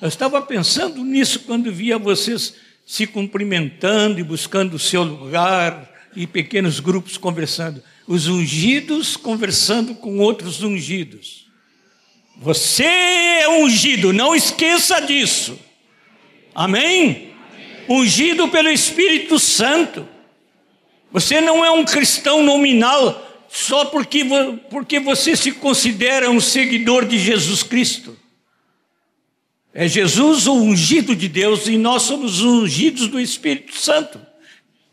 Eu 0.00 0.08
estava 0.08 0.42
pensando 0.42 1.04
nisso 1.04 1.40
quando 1.40 1.72
via 1.72 1.96
vocês 1.96 2.56
se 2.84 3.06
cumprimentando 3.06 4.18
e 4.18 4.24
buscando 4.24 4.74
o 4.74 4.78
seu 4.78 5.04
lugar, 5.04 5.92
e 6.14 6.26
pequenos 6.26 6.80
grupos 6.80 7.16
conversando. 7.16 7.82
Os 8.06 8.26
ungidos 8.26 9.16
conversando 9.16 9.94
com 9.94 10.18
outros 10.18 10.62
ungidos. 10.62 11.46
Você 12.42 12.82
é 12.82 13.48
ungido, 13.48 14.12
não 14.12 14.34
esqueça 14.34 15.00
disso. 15.00 15.56
Amém? 16.52 17.32
Ungido 17.88 18.48
pelo 18.48 18.68
Espírito 18.68 19.38
Santo. 19.38 20.08
Você 21.12 21.40
não 21.40 21.64
é 21.64 21.70
um 21.70 21.84
cristão 21.84 22.42
nominal 22.42 23.46
só 23.48 23.84
porque, 23.84 24.24
porque 24.68 24.98
você 24.98 25.36
se 25.36 25.52
considera 25.52 26.28
um 26.30 26.40
seguidor 26.40 27.06
de 27.06 27.16
Jesus 27.16 27.62
Cristo. 27.62 28.18
É 29.72 29.86
Jesus 29.86 30.48
o 30.48 30.54
ungido 30.54 31.14
de 31.14 31.28
Deus 31.28 31.68
e 31.68 31.78
nós 31.78 32.02
somos 32.02 32.40
ungidos 32.40 33.06
do 33.06 33.20
Espírito 33.20 33.78
Santo. 33.78 34.20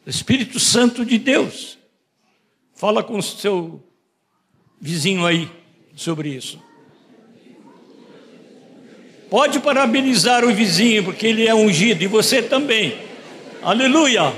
Espírito 0.06 0.60
Santo 0.60 1.04
de 1.04 1.18
Deus. 1.18 1.80
Fala 2.76 3.04
com 3.04 3.18
o 3.18 3.24
seu 3.24 3.84
vizinho 4.80 5.26
aí 5.26 5.50
sobre 5.96 6.30
isso. 6.30 6.69
Pode 9.30 9.60
parabenizar 9.60 10.44
o 10.44 10.54
vizinho, 10.54 11.04
porque 11.04 11.28
ele 11.28 11.48
é 11.48 11.54
ungido, 11.54 12.04
e 12.04 12.08
você 12.08 12.42
também. 12.42 12.98
Aleluia! 13.62 14.34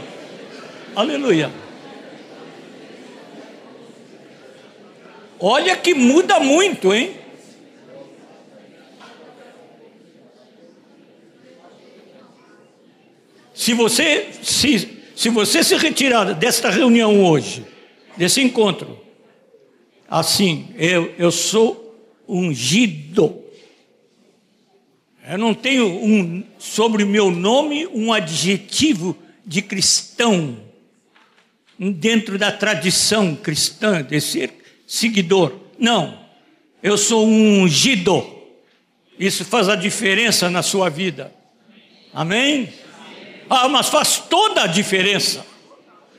Aleluia! 0.93 1.49
Olha 5.39 5.75
que 5.77 5.93
muda 5.93 6.39
muito, 6.39 6.93
hein? 6.93 7.15
Se 13.53 13.73
você 13.73 14.27
se, 14.43 14.99
se 15.15 15.29
você 15.29 15.63
se 15.63 15.75
retirar 15.77 16.33
desta 16.33 16.69
reunião 16.69 17.23
hoje, 17.23 17.65
desse 18.17 18.41
encontro, 18.41 18.99
assim, 20.09 20.67
eu, 20.77 21.13
eu 21.17 21.31
sou 21.31 21.95
ungido 22.27 23.40
eu 25.27 25.37
não 25.37 25.53
tenho 25.53 25.87
um, 25.87 26.43
sobre 26.57 27.03
o 27.03 27.07
meu 27.07 27.29
nome 27.29 27.87
um 27.87 28.11
adjetivo 28.11 29.17
de 29.45 29.61
cristão, 29.61 30.57
dentro 31.77 32.37
da 32.37 32.51
tradição 32.51 33.35
cristã, 33.35 34.03
de 34.03 34.19
ser 34.19 34.53
seguidor. 34.87 35.53
Não. 35.77 36.19
Eu 36.81 36.97
sou 36.97 37.27
um 37.27 37.61
ungido. 37.61 38.25
Isso 39.17 39.45
faz 39.45 39.69
a 39.69 39.75
diferença 39.75 40.49
na 40.49 40.63
sua 40.63 40.89
vida. 40.89 41.33
Amém? 42.13 42.73
Ah, 43.49 43.67
mas 43.67 43.89
faz 43.89 44.17
toda 44.17 44.63
a 44.63 44.67
diferença. 44.67 45.45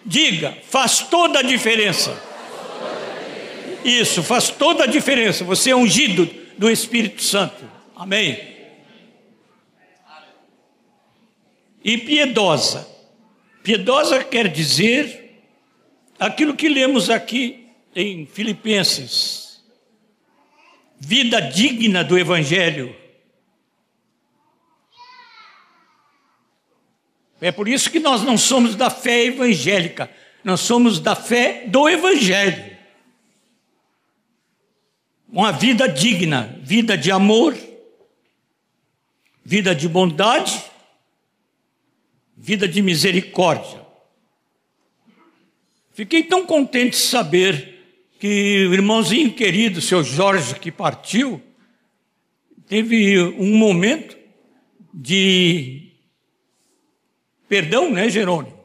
Diga, 0.04 0.56
faz 0.68 1.00
toda 1.00 1.40
a 1.40 1.42
diferença. 1.42 2.20
Isso, 3.84 4.22
faz 4.22 4.50
toda 4.50 4.84
a 4.84 4.86
diferença. 4.86 5.44
Você 5.44 5.70
é 5.70 5.76
ungido 5.76 6.28
do 6.56 6.70
Espírito 6.70 7.22
Santo. 7.22 7.64
Amém? 7.96 8.51
E 11.84 11.98
piedosa. 11.98 12.88
Piedosa 13.62 14.22
quer 14.24 14.48
dizer 14.48 15.40
aquilo 16.18 16.54
que 16.54 16.68
lemos 16.68 17.10
aqui 17.10 17.68
em 17.94 18.26
Filipenses: 18.26 19.62
vida 20.98 21.40
digna 21.40 22.02
do 22.02 22.18
Evangelho. 22.18 22.96
É 27.40 27.50
por 27.50 27.66
isso 27.66 27.90
que 27.90 27.98
nós 27.98 28.22
não 28.22 28.38
somos 28.38 28.76
da 28.76 28.88
fé 28.88 29.24
evangélica, 29.24 30.08
nós 30.44 30.60
somos 30.60 31.00
da 31.00 31.16
fé 31.16 31.64
do 31.66 31.88
Evangelho. 31.88 32.70
Uma 35.28 35.50
vida 35.50 35.88
digna, 35.88 36.56
vida 36.62 36.96
de 36.96 37.10
amor, 37.10 37.56
vida 39.44 39.74
de 39.74 39.88
bondade, 39.88 40.62
vida 42.42 42.66
de 42.66 42.82
misericórdia. 42.82 43.80
Fiquei 45.92 46.24
tão 46.24 46.44
contente 46.44 46.90
de 46.90 46.96
saber 46.96 47.78
que 48.18 48.66
o 48.66 48.74
irmãozinho 48.74 49.32
querido, 49.32 49.80
seu 49.80 50.02
Jorge, 50.02 50.56
que 50.56 50.72
partiu, 50.72 51.40
teve 52.66 53.16
um 53.38 53.56
momento 53.56 54.16
de 54.92 55.92
perdão, 57.48 57.92
né, 57.92 58.08
Jerônimo? 58.08 58.60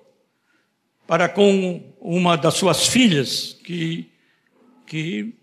para 1.06 1.30
com 1.30 1.94
uma 2.02 2.36
das 2.36 2.56
suas 2.56 2.88
filhas 2.88 3.58
que, 3.64 4.10
que 4.88 5.36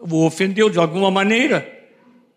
o 0.00 0.26
ofendeu 0.26 0.68
de 0.68 0.78
alguma 0.78 1.10
maneira 1.10 1.66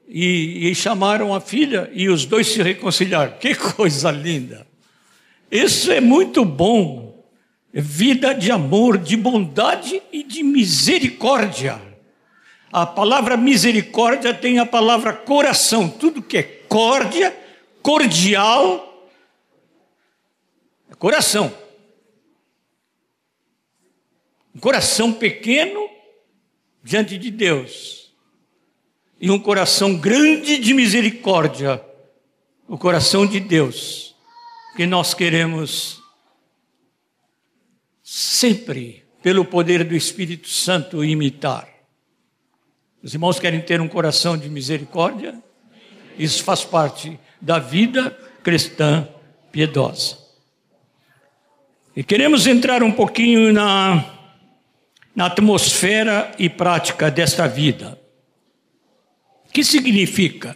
e, 0.07 0.69
e 0.69 0.75
chamaram 0.75 1.33
a 1.33 1.41
filha 1.41 1.89
e 1.93 2.07
os 2.10 2.25
dois 2.25 2.48
se 2.48 2.62
reconciliaram. 2.62 3.38
Que 3.39 3.55
coisa 3.55 4.12
linda! 4.12 4.71
Isso 5.51 5.91
é 5.91 6.00
muito 6.00 6.46
bom. 6.46 7.25
Vida 7.74 8.34
de 8.34 8.51
amor, 8.51 8.98
de 8.98 9.17
bondade 9.17 10.01
e 10.12 10.24
de 10.24 10.43
misericórdia. 10.43 11.81
A 12.72 12.86
palavra 12.86 13.36
misericórdia 13.36 14.34
tem 14.34 14.60
a 14.60 14.65
palavra 14.65 15.12
coração. 15.12 15.89
Tudo 15.89 16.22
que 16.22 16.38
é 16.38 16.43
córdia, 16.43 17.38
cordial, 17.81 19.10
é 20.89 20.96
coração. 20.96 21.53
Um 24.55 24.60
coração 24.60 25.12
pequeno 25.12 25.89
diante 26.81 27.17
de 27.17 27.29
Deus. 27.29 28.13
E 29.20 29.29
um 29.29 29.39
coração 29.39 29.98
grande 29.98 30.58
de 30.58 30.74
misericórdia. 30.74 31.84
O 32.67 32.77
coração 32.77 33.25
de 33.25 33.39
Deus. 33.39 34.11
Que 34.75 34.86
nós 34.86 35.13
queremos 35.13 36.01
sempre, 38.01 39.06
pelo 39.22 39.46
poder 39.46 39.84
do 39.84 39.96
Espírito 39.96 40.50
Santo, 40.50 41.04
imitar. 41.04 41.68
Os 43.01 43.13
irmãos 43.13 43.40
querem 43.40 43.62
ter 43.62 43.80
um 43.82 43.88
coração 43.88 44.38
de 44.38 44.50
misericórdia? 44.50 45.42
Isso 46.18 46.44
faz 46.44 46.63
parte 46.63 47.20
da 47.40 47.58
vida 47.58 48.12
cristã 48.44 49.08
piedosa. 49.51 50.18
E 51.96 52.04
queremos 52.04 52.48
entrar 52.48 52.84
um 52.84 52.92
pouquinho 52.92 53.51
na, 53.51 54.06
na 55.16 55.25
atmosfera 55.25 56.32
e 56.38 56.50
prática 56.50 57.10
desta 57.10 57.48
vida. 57.48 58.00
O 59.48 59.51
que 59.51 59.63
significa 59.63 60.56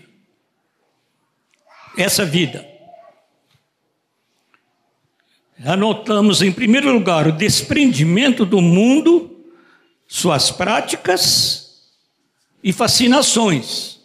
essa 1.97 2.25
vida? 2.25 2.74
Anotamos, 5.63 6.41
em 6.41 6.51
primeiro 6.51 6.91
lugar, 6.91 7.27
o 7.27 7.31
desprendimento 7.31 8.45
do 8.45 8.61
mundo, 8.61 9.45
suas 10.07 10.51
práticas 10.51 11.91
e 12.61 12.73
fascinações. 12.73 14.01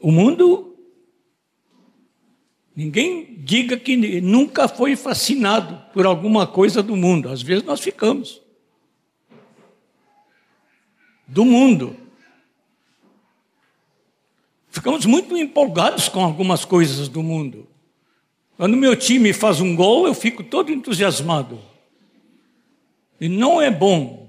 O 0.00 0.10
mundo, 0.10 0.76
ninguém 2.74 3.42
diga 3.42 3.76
que 3.76 4.20
nunca 4.20 4.66
foi 4.66 4.96
fascinado 4.96 5.92
por 5.92 6.06
alguma 6.06 6.46
coisa 6.46 6.82
do 6.82 6.96
mundo, 6.96 7.28
às 7.28 7.42
vezes 7.42 7.64
nós 7.64 7.80
ficamos. 7.80 8.40
Do 11.26 11.44
mundo. 11.44 12.03
Ficamos 14.74 15.06
muito 15.06 15.36
empolgados 15.36 16.08
com 16.08 16.24
algumas 16.24 16.64
coisas 16.64 17.06
do 17.06 17.22
mundo. 17.22 17.68
Quando 18.56 18.76
meu 18.76 18.96
time 18.96 19.32
faz 19.32 19.60
um 19.60 19.76
gol, 19.76 20.08
eu 20.08 20.14
fico 20.14 20.42
todo 20.42 20.72
entusiasmado. 20.72 21.60
E 23.20 23.28
não 23.28 23.62
é 23.62 23.70
bom 23.70 24.28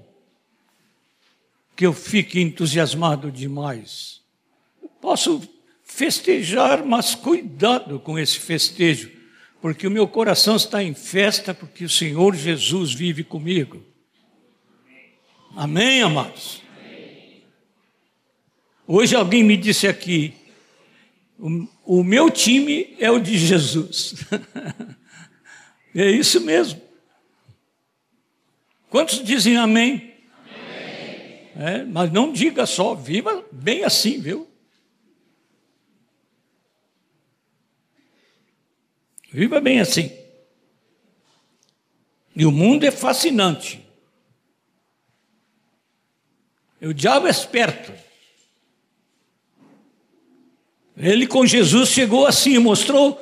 que 1.74 1.84
eu 1.84 1.92
fique 1.92 2.40
entusiasmado 2.40 3.28
demais. 3.28 4.20
Eu 4.80 4.88
posso 5.00 5.42
festejar, 5.82 6.86
mas 6.86 7.16
cuidado 7.16 7.98
com 7.98 8.16
esse 8.16 8.38
festejo, 8.38 9.10
porque 9.60 9.84
o 9.84 9.90
meu 9.90 10.06
coração 10.06 10.54
está 10.54 10.80
em 10.80 10.94
festa, 10.94 11.52
porque 11.52 11.84
o 11.84 11.90
Senhor 11.90 12.36
Jesus 12.36 12.94
vive 12.94 13.24
comigo. 13.24 13.82
Amém, 15.56 16.02
amados? 16.02 16.62
Hoje 18.86 19.16
alguém 19.16 19.42
me 19.42 19.56
disse 19.56 19.88
aqui: 19.88 20.34
o, 21.38 21.68
o 21.84 22.04
meu 22.04 22.30
time 22.30 22.96
é 23.00 23.10
o 23.10 23.18
de 23.18 23.36
Jesus. 23.36 24.14
é 25.94 26.10
isso 26.10 26.40
mesmo. 26.40 26.80
Quantos 28.88 29.22
dizem 29.24 29.56
amém? 29.56 30.14
amém. 30.48 31.50
É, 31.56 31.84
mas 31.84 32.12
não 32.12 32.32
diga 32.32 32.64
só, 32.64 32.94
viva 32.94 33.44
bem 33.50 33.82
assim, 33.82 34.20
viu? 34.20 34.48
Viva 39.32 39.60
bem 39.60 39.80
assim. 39.80 40.10
E 42.34 42.46
o 42.46 42.52
mundo 42.52 42.84
é 42.84 42.90
fascinante. 42.90 43.84
E 46.80 46.86
o 46.86 46.94
diabo 46.94 47.26
é 47.26 47.30
esperto. 47.30 48.05
Ele 50.96 51.26
com 51.26 51.44
Jesus 51.44 51.90
chegou 51.90 52.26
assim, 52.26 52.58
mostrou. 52.58 53.20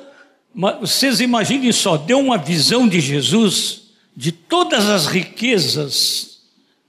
Vocês 0.79 1.19
imaginem 1.19 1.71
só, 1.71 1.97
deu 1.97 2.19
uma 2.19 2.37
visão 2.37 2.87
de 2.87 3.01
Jesus 3.01 3.91
de 4.15 4.31
todas 4.31 4.89
as 4.89 5.07
riquezas 5.07 6.41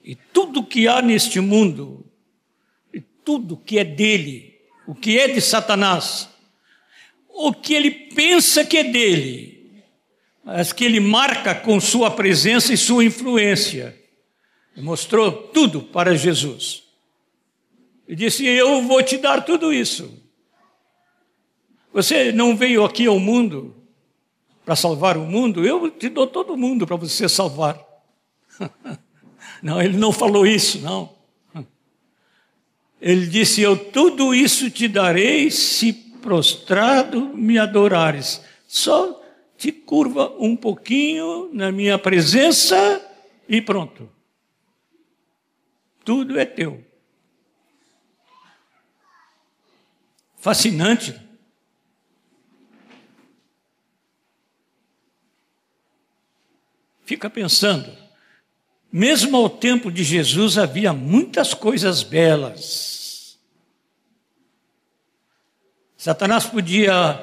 e 0.05 0.15
tudo 0.15 0.63
que 0.63 0.87
há 0.87 1.03
neste 1.03 1.41
mundo, 1.41 2.07
e 2.95 3.01
tudo 3.01 3.57
que 3.57 3.77
é 3.77 3.83
dele, 3.85 4.55
o 4.87 4.95
que 4.95 5.19
é 5.19 5.27
de 5.27 5.41
Satanás, 5.41 6.29
o 7.29 7.53
que 7.53 7.75
ele 7.75 7.91
pensa 7.91 8.65
que 8.65 8.77
é 8.77 8.85
dele, 8.85 9.83
mas 10.45 10.73
que 10.73 10.85
ele 10.85 11.01
marca 11.01 11.53
com 11.57 11.81
sua 11.81 12.09
presença 12.09 12.73
e 12.73 12.77
sua 12.77 13.05
influência. 13.05 14.01
mostrou 14.77 15.33
tudo 15.33 15.83
para 15.83 16.17
Jesus. 16.17 16.85
E 18.07 18.15
disse: 18.15 18.47
Eu 18.47 18.83
vou 18.83 19.03
te 19.03 19.17
dar 19.17 19.41
tudo 19.45 19.73
isso. 19.73 20.26
Você 21.97 22.31
não 22.31 22.55
veio 22.55 22.85
aqui 22.85 23.07
ao 23.07 23.19
mundo 23.19 23.75
para 24.67 24.77
salvar 24.77 25.17
o 25.17 25.23
mundo, 25.23 25.65
eu 25.65 25.91
te 25.91 26.11
dou 26.11 26.27
todo 26.27 26.55
mundo 26.55 26.87
para 26.87 26.95
você 26.95 27.27
salvar. 27.27 27.83
Não, 29.63 29.81
ele 29.81 29.97
não 29.97 30.13
falou 30.13 30.47
isso, 30.47 30.83
não. 30.83 31.17
Ele 33.01 33.27
disse: 33.27 33.63
Eu 33.63 33.75
tudo 33.91 34.35
isso 34.35 34.71
te 34.71 34.87
darei 34.87 35.51
se 35.51 35.95
prostrado 35.95 37.35
me 37.35 37.59
adorares. 37.59 38.43
Só 38.69 39.19
te 39.57 39.73
curva 39.73 40.31
um 40.39 40.55
pouquinho 40.55 41.49
na 41.55 41.73
minha 41.73 41.99
presença 41.99 43.01
e 43.49 43.63
pronto. 43.63 44.11
Tudo 46.05 46.39
é 46.39 46.45
teu. 46.45 46.85
Fascinante. 50.37 51.26
Fica 57.07 57.31
pensando, 57.31 57.89
mesmo 58.93 59.37
ao 59.37 59.49
tempo 59.49 59.93
de 59.93 60.03
Jesus 60.03 60.59
havia 60.59 60.93
muitas 60.93 61.55
coisas 61.55 62.03
belas. 62.03 63.39
Satanás 65.97 66.47
podia 66.47 67.23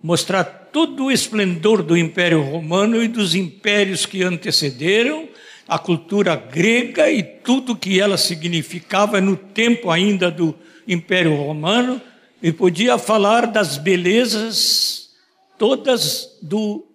mostrar 0.00 0.44
todo 0.44 1.06
o 1.06 1.10
esplendor 1.10 1.82
do 1.82 1.96
Império 1.96 2.42
Romano 2.42 3.02
e 3.02 3.08
dos 3.08 3.34
impérios 3.34 4.06
que 4.06 4.22
antecederam, 4.22 5.28
a 5.66 5.80
cultura 5.80 6.36
grega 6.36 7.10
e 7.10 7.24
tudo 7.24 7.76
que 7.76 7.98
ela 7.98 8.16
significava 8.16 9.20
no 9.20 9.36
tempo 9.36 9.90
ainda 9.90 10.30
do 10.30 10.54
Império 10.86 11.34
Romano, 11.34 12.00
e 12.40 12.52
podia 12.52 12.96
falar 12.98 13.46
das 13.46 13.78
belezas 13.78 15.10
todas 15.58 16.38
do 16.40 16.91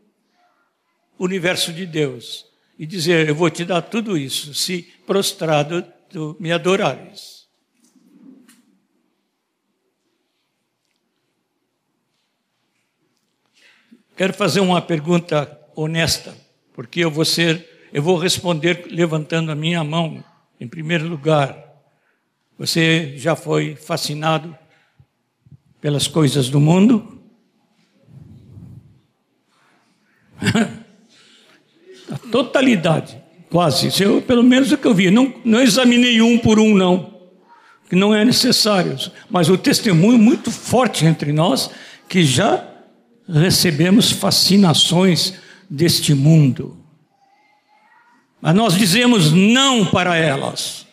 universo 1.17 1.73
de 1.73 1.85
Deus 1.85 2.45
e 2.77 2.85
dizer: 2.85 3.27
Eu 3.27 3.35
vou 3.35 3.49
te 3.49 3.65
dar 3.65 3.81
tudo 3.81 4.17
isso, 4.17 4.53
se 4.53 4.83
prostrado 5.05 5.81
tu 6.09 6.35
me 6.39 6.51
adorares. 6.51 7.47
Quero 14.15 14.33
fazer 14.33 14.61
uma 14.61 14.81
pergunta 14.81 15.59
honesta, 15.75 16.35
porque 16.73 17.01
eu 17.01 17.11
vou 17.11 17.23
ser, 17.23 17.87
eu 17.93 18.01
vou 18.01 18.17
responder 18.17 18.87
levantando 18.89 19.51
a 19.51 19.55
minha 19.55 19.83
mão 19.83 20.23
em 20.59 20.67
primeiro 20.67 21.07
lugar. 21.07 21.65
Você 22.57 23.15
já 23.17 23.35
foi 23.35 23.75
fascinado 23.75 24.57
pelas 25.79 26.07
coisas 26.07 26.49
do 26.49 26.59
mundo? 26.59 27.21
A 32.11 32.17
totalidade, 32.17 33.17
quase. 33.49 33.91
Eu, 34.01 34.21
pelo 34.21 34.43
menos 34.43 34.71
o 34.71 34.77
que 34.77 34.87
eu 34.87 34.93
vi. 34.93 35.11
Não, 35.11 35.33
não 35.43 35.61
examinei 35.61 36.21
um 36.21 36.37
por 36.37 36.59
um, 36.59 36.75
não. 36.75 37.13
Que 37.89 37.95
não 37.95 38.13
é 38.13 38.23
necessário. 38.23 38.97
Mas 39.29 39.49
o 39.49 39.57
testemunho 39.57 40.17
muito 40.17 40.51
forte 40.51 41.05
entre 41.05 41.31
nós, 41.31 41.69
que 42.07 42.23
já 42.23 42.63
recebemos 43.27 44.11
fascinações 44.11 45.33
deste 45.69 46.13
mundo. 46.13 46.77
Mas 48.41 48.55
nós 48.55 48.75
dizemos 48.75 49.31
não 49.31 49.85
para 49.85 50.15
elas. 50.15 50.85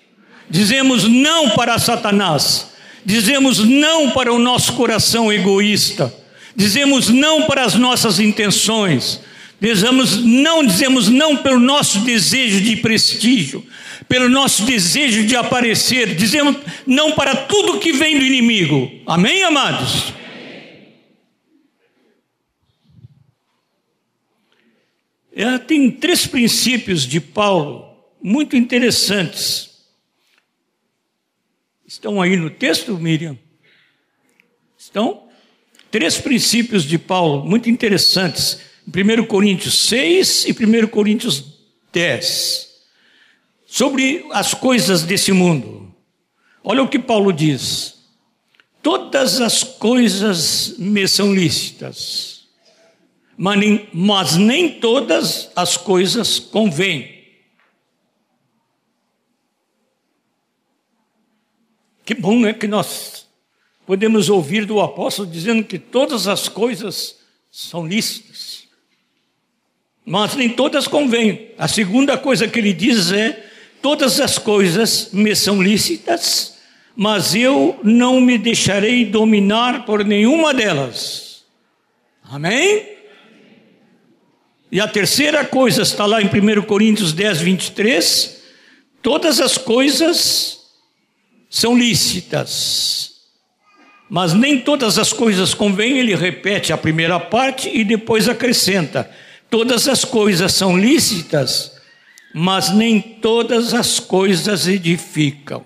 Dizemos 0.48 1.04
não 1.04 1.50
para 1.50 1.78
Satanás. 1.78 2.72
Dizemos 3.04 3.58
não 3.58 4.10
para 4.10 4.32
o 4.32 4.38
nosso 4.38 4.72
coração 4.74 5.32
egoísta. 5.32 6.12
Dizemos 6.56 7.08
não 7.08 7.42
para 7.42 7.64
as 7.64 7.74
nossas 7.74 8.18
intenções. 8.18 9.20
Dizemos 9.64 10.22
não, 10.22 10.62
dizemos 10.62 11.08
não 11.08 11.38
pelo 11.38 11.58
nosso 11.58 12.00
desejo 12.00 12.60
de 12.60 12.76
prestígio, 12.76 13.66
pelo 14.06 14.28
nosso 14.28 14.66
desejo 14.66 15.24
de 15.24 15.34
aparecer. 15.34 16.14
Dizemos 16.14 16.58
não 16.86 17.12
para 17.12 17.34
tudo 17.34 17.80
que 17.80 17.90
vem 17.90 18.18
do 18.18 18.24
inimigo. 18.26 18.92
Amém, 19.06 19.42
amados? 19.42 20.12
Ela 25.34 25.58
tem 25.58 25.90
três 25.90 26.26
princípios 26.26 27.06
de 27.06 27.18
Paulo 27.18 27.96
muito 28.22 28.56
interessantes. 28.56 29.70
Estão 31.86 32.20
aí 32.20 32.36
no 32.36 32.50
texto, 32.50 32.98
Miriam? 32.98 33.38
Estão? 34.76 35.26
Três 35.90 36.18
princípios 36.18 36.84
de 36.84 36.98
Paulo 36.98 37.46
muito 37.46 37.70
interessantes. 37.70 38.73
1 38.88 39.26
Coríntios 39.26 39.88
6 39.88 40.46
e 40.46 40.52
1 40.52 40.86
Coríntios 40.88 41.44
10. 41.92 42.74
Sobre 43.66 44.26
as 44.30 44.54
coisas 44.54 45.02
desse 45.02 45.32
mundo. 45.32 45.94
Olha 46.62 46.82
o 46.82 46.88
que 46.88 46.98
Paulo 46.98 47.32
diz. 47.32 47.94
Todas 48.82 49.40
as 49.40 49.62
coisas 49.62 50.74
me 50.78 51.08
são 51.08 51.34
lícitas 51.34 52.34
mas 53.36 53.58
nem, 53.58 53.88
mas 53.92 54.36
nem 54.36 54.80
todas 54.80 55.50
as 55.56 55.76
coisas 55.76 56.38
convêm. 56.38 57.12
Que 62.04 62.14
bom, 62.14 62.38
né? 62.38 62.52
Que 62.52 62.68
nós 62.68 63.26
podemos 63.86 64.28
ouvir 64.28 64.66
do 64.66 64.80
apóstolo 64.80 65.28
dizendo 65.28 65.64
que 65.64 65.78
todas 65.78 66.28
as 66.28 66.48
coisas 66.48 67.18
são 67.50 67.86
lícitas, 67.86 68.63
mas 70.04 70.34
nem 70.34 70.48
todas 70.48 70.86
convêm. 70.86 71.50
A 71.56 71.66
segunda 71.66 72.18
coisa 72.18 72.46
que 72.46 72.58
ele 72.58 72.72
diz 72.72 73.10
é: 73.10 73.44
todas 73.80 74.20
as 74.20 74.38
coisas 74.38 75.10
me 75.12 75.34
são 75.34 75.62
lícitas, 75.62 76.58
mas 76.94 77.34
eu 77.34 77.78
não 77.82 78.20
me 78.20 78.36
deixarei 78.36 79.04
dominar 79.04 79.84
por 79.84 80.04
nenhuma 80.04 80.52
delas. 80.52 81.44
Amém? 82.22 82.94
E 84.70 84.80
a 84.80 84.88
terceira 84.88 85.44
coisa 85.44 85.82
está 85.82 86.04
lá 86.04 86.20
em 86.20 86.26
1 86.26 86.62
Coríntios 86.62 87.12
10, 87.12 87.40
23. 87.40 88.42
Todas 89.00 89.40
as 89.40 89.56
coisas 89.56 90.58
são 91.48 91.78
lícitas, 91.78 93.12
mas 94.10 94.32
nem 94.32 94.60
todas 94.60 94.98
as 94.98 95.12
coisas 95.12 95.54
convêm. 95.54 95.98
Ele 95.98 96.16
repete 96.16 96.72
a 96.72 96.76
primeira 96.76 97.20
parte 97.20 97.70
e 97.72 97.84
depois 97.84 98.28
acrescenta: 98.28 99.08
todas 99.54 99.86
as 99.86 100.04
coisas 100.04 100.52
são 100.52 100.76
lícitas, 100.76 101.76
mas 102.34 102.74
nem 102.74 103.00
todas 103.00 103.72
as 103.72 104.00
coisas 104.00 104.66
edificam. 104.66 105.64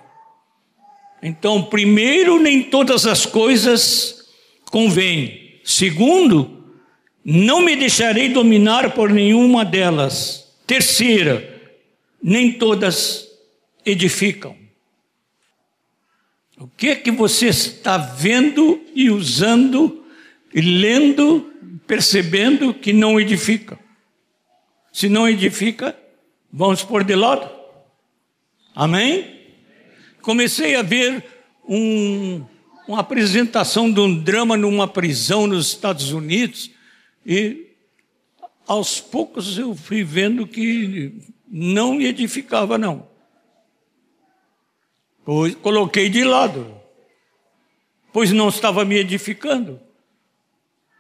Então, 1.23 1.63
primeiro, 1.63 2.39
nem 2.39 2.65
todas 2.65 3.07
as 3.07 3.25
coisas 3.25 4.27
convêm. 4.71 5.59
Segundo, 5.65 6.65
não 7.25 7.63
me 7.63 7.75
deixarei 7.77 8.29
dominar 8.29 8.93
por 8.93 9.09
nenhuma 9.09 9.65
delas. 9.65 10.53
Terceira, 10.67 11.59
nem 12.23 12.53
todas 12.53 13.27
edificam. 13.87 14.55
O 16.61 16.69
que 16.69 16.89
é 16.89 16.95
que 16.95 17.11
você 17.11 17.47
está 17.47 17.97
vendo 17.97 18.83
e 18.95 19.09
usando 19.09 20.05
e 20.55 20.61
lendo, 20.61 21.51
percebendo 21.89 22.75
que 22.75 22.93
não 22.93 23.19
edifica? 23.19 23.79
Se 24.93 25.09
não 25.09 25.27
edifica, 25.27 25.99
vamos 26.53 26.85
pôr 26.85 27.03
de 27.03 27.17
lado. 27.17 27.51
Amém? 28.75 29.55
Comecei 30.21 30.77
a 30.77 30.83
ver 30.83 31.25
um, 31.67 32.45
uma 32.87 33.01
apresentação 33.01 33.91
de 33.91 34.01
um 34.01 34.23
drama 34.23 34.57
numa 34.57 34.87
prisão 34.87 35.47
nos 35.47 35.69
Estados 35.69 36.13
Unidos 36.13 36.71
e 37.25 37.67
aos 38.67 39.01
poucos 39.01 39.57
eu 39.57 39.75
fui 39.75 40.05
vendo 40.05 40.47
que 40.47 41.15
não 41.51 41.95
me 41.95 42.05
edificava, 42.05 42.77
não. 42.77 43.09
Pois 45.25 45.55
coloquei 45.55 46.11
de 46.11 46.23
lado, 46.23 46.79
pois 48.13 48.31
não 48.31 48.51
estava 48.51 48.85
me 48.85 48.97
edificando. 48.97 49.88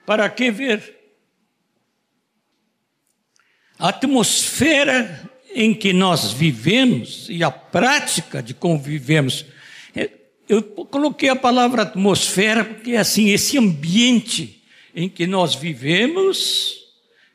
Para 0.09 0.31
que 0.31 0.51
ver? 0.51 0.97
A 3.79 3.91
atmosfera 3.91 5.31
em 5.55 5.75
que 5.75 5.93
nós 5.93 6.33
vivemos 6.33 7.27
e 7.29 7.45
a 7.45 7.51
prática 7.51 8.43
de 8.43 8.55
convivemos. 8.55 9.45
É, 9.95 10.09
eu 10.49 10.63
coloquei 10.63 11.29
a 11.29 11.37
palavra 11.37 11.83
atmosfera 11.83 12.65
porque 12.65 12.93
é 12.93 12.97
assim, 12.97 13.29
esse 13.29 13.59
ambiente 13.59 14.65
em 14.95 15.11
que 15.11 15.27
nós 15.27 15.55
vivemos 15.55 16.87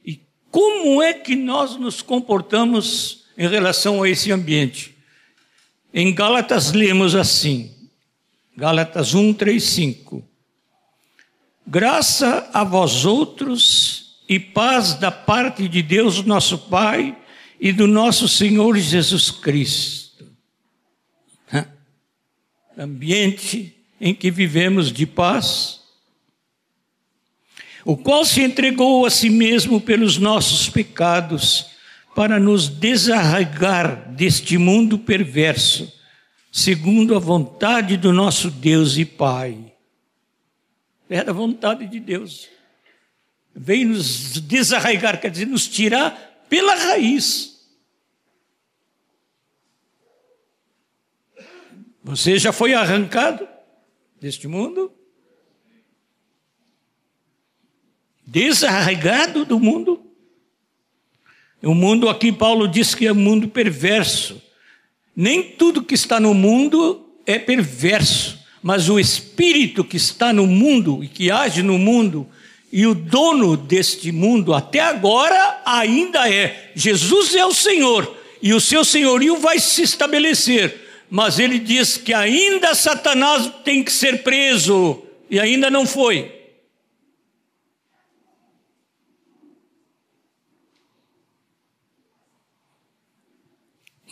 e 0.04 0.20
como 0.50 1.00
é 1.00 1.14
que 1.14 1.36
nós 1.36 1.78
nos 1.78 2.02
comportamos 2.02 3.26
em 3.38 3.48
relação 3.48 4.02
a 4.02 4.10
esse 4.10 4.32
ambiente. 4.32 4.98
Em 5.94 6.12
Gálatas 6.12 6.72
lemos 6.72 7.14
assim, 7.14 7.72
Gálatas 8.58 9.14
1, 9.14 9.32
3, 9.36 9.64
5. 9.64 10.33
Graça 11.66 12.50
a 12.54 12.64
vós 12.64 13.06
outros 13.06 14.18
e 14.28 14.40
paz 14.40 14.96
da 14.96 15.12
parte 15.12 15.68
de 15.68 15.82
Deus, 15.82 16.24
nosso 16.24 16.58
Pai, 16.58 17.18
e 17.60 17.72
do 17.72 17.88
nosso 17.88 18.28
Senhor 18.28 18.78
Jesus 18.78 19.32
Cristo. 19.32 20.26
Ambiente 22.78 23.76
em 24.02 24.14
que 24.14 24.30
vivemos 24.30 24.92
de 24.92 25.06
paz, 25.06 25.80
o 27.86 27.96
qual 27.96 28.26
se 28.26 28.42
entregou 28.42 29.06
a 29.06 29.10
si 29.10 29.30
mesmo 29.30 29.80
pelos 29.80 30.18
nossos 30.18 30.70
pecados, 30.70 31.68
para 32.16 32.40
nos 32.40 32.68
desarraigar 32.68 34.14
deste 34.14 34.58
mundo 34.58 35.00
perverso, 35.00 35.92
segundo 36.52 37.16
a 37.16 37.20
vontade 37.20 37.98
do 37.98 38.12
nosso 38.12 38.52
Deus 38.52 38.98
e 38.98 39.06
Pai. 39.06 39.73
Era 41.10 41.32
a 41.32 41.34
vontade 41.34 41.88
de 41.88 42.00
Deus. 42.00 42.50
Veio 43.56 43.90
nos 43.90 44.40
desarraigar, 44.42 45.20
quer 45.20 45.30
dizer, 45.30 45.46
nos 45.46 45.68
tirar 45.68 46.46
pela 46.50 46.76
raiz. 46.76 47.68
Você 52.04 52.38
já 52.38 52.52
foi 52.52 52.74
arrancado 52.74 53.48
deste 54.20 54.48
mundo? 54.48 54.92
desarraigado 58.34 59.46
do 59.46 59.60
mundo. 59.60 60.02
O 61.62 61.76
mundo 61.76 62.10
aqui, 62.10 62.32
Paulo 62.32 62.68
diz 62.68 62.96
que 62.96 63.06
é 63.06 63.12
um 63.12 63.16
mundo 63.16 63.48
perverso. 63.48 64.42
Nem 65.16 65.52
tudo 65.52 65.84
que 65.84 65.94
está 65.94 66.20
no 66.20 66.34
mundo 66.34 67.16
é 67.28 67.38
perverso, 67.38 68.43
mas 68.64 68.88
o 68.90 68.98
espírito 68.98 69.84
que 69.84 69.98
está 69.98 70.32
no 70.32 70.48
mundo 70.48 71.04
e 71.04 71.08
que 71.10 71.30
age 71.30 71.62
no 71.62 71.78
mundo 71.78 72.26
e 72.72 72.88
o 72.88 72.96
dono 72.96 73.56
deste 73.56 74.12
mundo 74.12 74.54
até 74.54 74.80
agora 74.80 75.62
ainda 75.66 76.28
é. 76.28 76.72
Jesus 76.74 77.36
é 77.36 77.46
o 77.46 77.54
Senhor 77.54 78.18
e 78.42 78.54
o 78.54 78.60
seu 78.60 78.84
senhorio 78.84 79.38
vai 79.38 79.60
se 79.60 79.84
estabelecer, 79.84 80.76
mas 81.10 81.40
ele 81.40 81.60
diz 81.60 81.98
que 81.98 82.14
ainda 82.14 82.74
Satanás 82.74 83.52
tem 83.64 83.84
que 83.84 83.92
ser 83.92 84.24
preso 84.24 85.02
e 85.30 85.40
ainda 85.40 85.70
não 85.70 85.86
foi. 85.86 86.43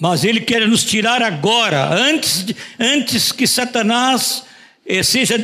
Mas 0.02 0.24
ele 0.24 0.42
quer 0.42 0.68
nos 0.68 0.84
tirar 0.84 1.22
agora, 1.22 1.94
antes, 1.94 2.48
antes 2.80 3.32
que 3.32 3.46
Satanás 3.46 4.44
eh, 4.84 5.04
seja 5.04 5.38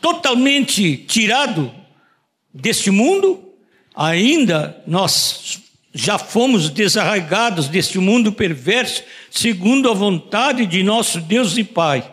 totalmente 0.00 0.96
tirado 0.96 1.74
deste 2.54 2.88
mundo, 2.88 3.52
ainda 3.96 4.80
nós 4.86 5.60
já 5.92 6.20
fomos 6.20 6.70
desarraigados 6.70 7.66
deste 7.66 7.98
mundo 7.98 8.30
perverso, 8.30 9.02
segundo 9.28 9.90
a 9.90 9.94
vontade 9.94 10.66
de 10.66 10.84
nosso 10.84 11.20
Deus 11.20 11.58
e 11.58 11.64
Pai. 11.64 12.08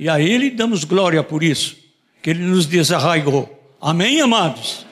E 0.00 0.08
a 0.08 0.20
Ele 0.20 0.50
damos 0.50 0.82
glória 0.82 1.22
por 1.22 1.44
isso, 1.44 1.76
que 2.20 2.30
Ele 2.30 2.42
nos 2.42 2.66
desarraigou. 2.66 3.76
Amém, 3.80 4.20
amados? 4.20 4.84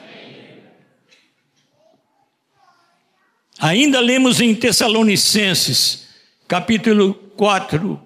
Amém. 3.58 3.80
Ainda 3.82 3.98
lemos 3.98 4.40
em 4.40 4.54
Tessalonicenses 4.54 6.08
capítulo 6.50 7.14
4, 7.36 7.98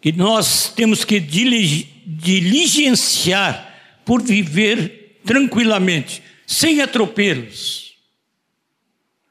que 0.00 0.10
nós 0.10 0.72
temos 0.74 1.04
que 1.04 1.20
diligenciar 1.20 4.00
por 4.06 4.22
viver 4.22 5.20
tranquilamente, 5.22 6.22
sem 6.46 6.80
atropelos. 6.80 7.98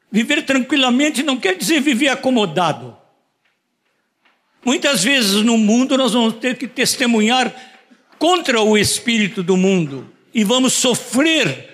Viver 0.08 0.42
tranquilamente 0.42 1.24
não 1.24 1.36
quer 1.36 1.56
dizer 1.56 1.80
viver 1.80 2.10
acomodado. 2.10 2.96
Muitas 4.64 5.02
vezes 5.02 5.42
no 5.42 5.58
mundo 5.58 5.98
nós 5.98 6.12
vamos 6.12 6.34
ter 6.34 6.56
que 6.56 6.68
testemunhar 6.68 7.52
contra 8.20 8.62
o 8.62 8.78
espírito 8.78 9.42
do 9.42 9.56
mundo 9.56 10.14
e 10.32 10.44
vamos 10.44 10.74
sofrer 10.74 11.73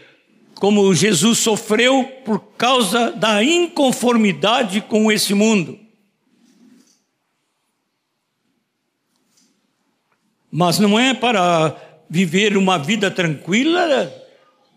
como 0.60 0.94
Jesus 0.94 1.38
sofreu 1.38 2.04
por 2.22 2.38
causa 2.58 3.12
da 3.12 3.42
inconformidade 3.42 4.82
com 4.82 5.10
esse 5.10 5.32
mundo. 5.32 5.80
Mas 10.52 10.78
não 10.78 10.98
é 11.00 11.14
para 11.14 11.74
viver 12.10 12.58
uma 12.58 12.78
vida 12.78 13.10
tranquila 13.10 14.12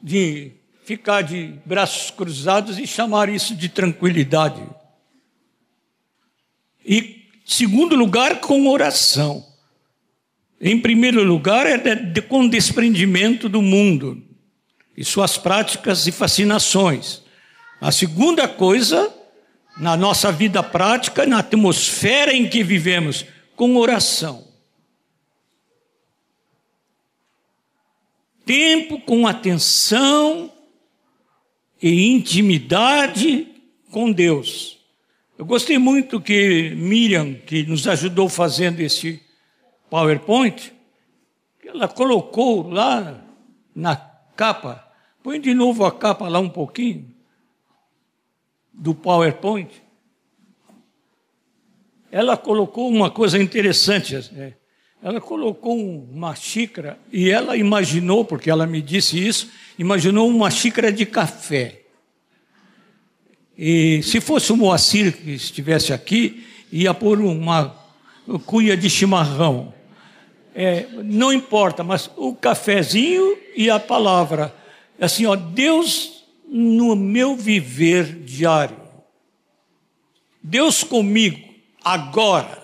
de 0.01 0.53
ficar 0.85 1.21
de 1.21 1.55
braços 1.65 2.09
cruzados 2.11 2.79
e 2.79 2.87
chamar 2.87 3.27
isso 3.27 3.53
de 3.53 3.67
tranquilidade. 3.67 4.65
E, 6.85 7.25
segundo 7.45 7.93
lugar, 7.93 8.39
com 8.39 8.69
oração. 8.69 9.45
Em 10.61 10.79
primeiro 10.79 11.21
lugar, 11.25 11.67
é 11.67 11.77
de, 11.77 11.95
de, 12.13 12.21
com 12.21 12.47
desprendimento 12.47 13.49
do 13.49 13.61
mundo 13.61 14.32
e 14.95 15.03
suas 15.03 15.37
práticas 15.37 16.07
e 16.07 16.11
fascinações. 16.11 17.23
A 17.81 17.91
segunda 17.91 18.47
coisa, 18.47 19.13
na 19.77 19.97
nossa 19.97 20.31
vida 20.31 20.61
prática, 20.63 21.25
na 21.25 21.39
atmosfera 21.39 22.33
em 22.33 22.47
que 22.47 22.63
vivemos, 22.63 23.25
com 23.55 23.75
oração. 23.77 24.47
Tempo 28.45 28.99
com 29.01 29.25
atenção 29.25 30.51
e 31.81 32.07
intimidade 32.11 33.47
com 33.91 34.11
Deus. 34.11 34.79
Eu 35.37 35.45
gostei 35.45 35.77
muito 35.77 36.21
que 36.21 36.73
Miriam, 36.75 37.33
que 37.33 37.63
nos 37.63 37.87
ajudou 37.87 38.29
fazendo 38.29 38.79
esse 38.79 39.21
PowerPoint, 39.89 40.73
ela 41.65 41.87
colocou 41.87 42.69
lá 42.69 43.23
na 43.75 43.95
capa 43.95 44.82
Põe 45.23 45.39
de 45.39 45.53
novo 45.53 45.85
a 45.85 45.91
capa 45.91 46.27
lá 46.27 46.39
um 46.39 46.49
pouquinho 46.49 47.09
do 48.73 48.93
PowerPoint. 48.93 49.71
Ela 52.11 52.35
colocou 52.35 52.89
uma 52.89 53.09
coisa 53.09 53.41
interessante. 53.41 54.15
Né? 54.33 54.53
Ela 55.01 55.21
colocou 55.21 55.77
uma 55.77 56.35
xícara 56.35 56.99
e 57.09 57.29
ela 57.29 57.55
imaginou, 57.55 58.25
porque 58.25 58.49
ela 58.49 58.67
me 58.67 58.81
disse 58.81 59.25
isso, 59.25 59.49
imaginou 59.79 60.27
uma 60.27 60.51
xícara 60.51 60.91
de 60.91 61.05
café. 61.05 61.83
E 63.57 64.03
se 64.03 64.19
fosse 64.19 64.51
o 64.51 64.57
Moacir 64.57 65.15
que 65.15 65.31
estivesse 65.31 65.93
aqui, 65.93 66.45
ia 66.69 66.93
pôr 66.93 67.21
uma 67.21 67.73
cuia 68.45 68.75
de 68.75 68.89
chimarrão. 68.89 69.73
É, 70.53 70.85
não 71.03 71.31
importa, 71.31 71.81
mas 71.81 72.09
o 72.17 72.35
cafezinho 72.35 73.37
e 73.55 73.69
a 73.69 73.79
palavra 73.79 74.53
assim, 74.99 75.25
ó, 75.25 75.35
Deus 75.35 76.23
no 76.47 76.95
meu 76.95 77.35
viver 77.35 78.23
diário. 78.23 78.77
Deus 80.41 80.83
comigo 80.83 81.53
agora. 81.83 82.63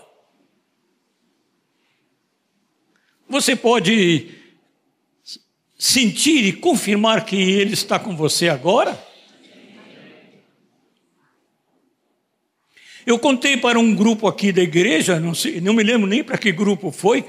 Você 3.28 3.56
pode 3.56 4.30
sentir 5.78 6.46
e 6.46 6.54
confirmar 6.54 7.26
que 7.26 7.36
Ele 7.36 7.74
está 7.74 7.98
com 7.98 8.16
você 8.16 8.50
agora? 8.50 9.08
Eu 13.06 13.18
contei 13.18 13.58
para 13.58 13.80
um 13.80 13.96
grupo 13.96 14.28
aqui 14.28 14.52
da 14.52 14.62
igreja, 14.62 15.20
não, 15.20 15.34
sei, 15.34 15.60
não 15.60 15.74
me 15.74 15.82
lembro 15.82 16.08
nem 16.08 16.24
para 16.24 16.38
que 16.38 16.52
grupo 16.52 16.92
foi, 16.92 17.26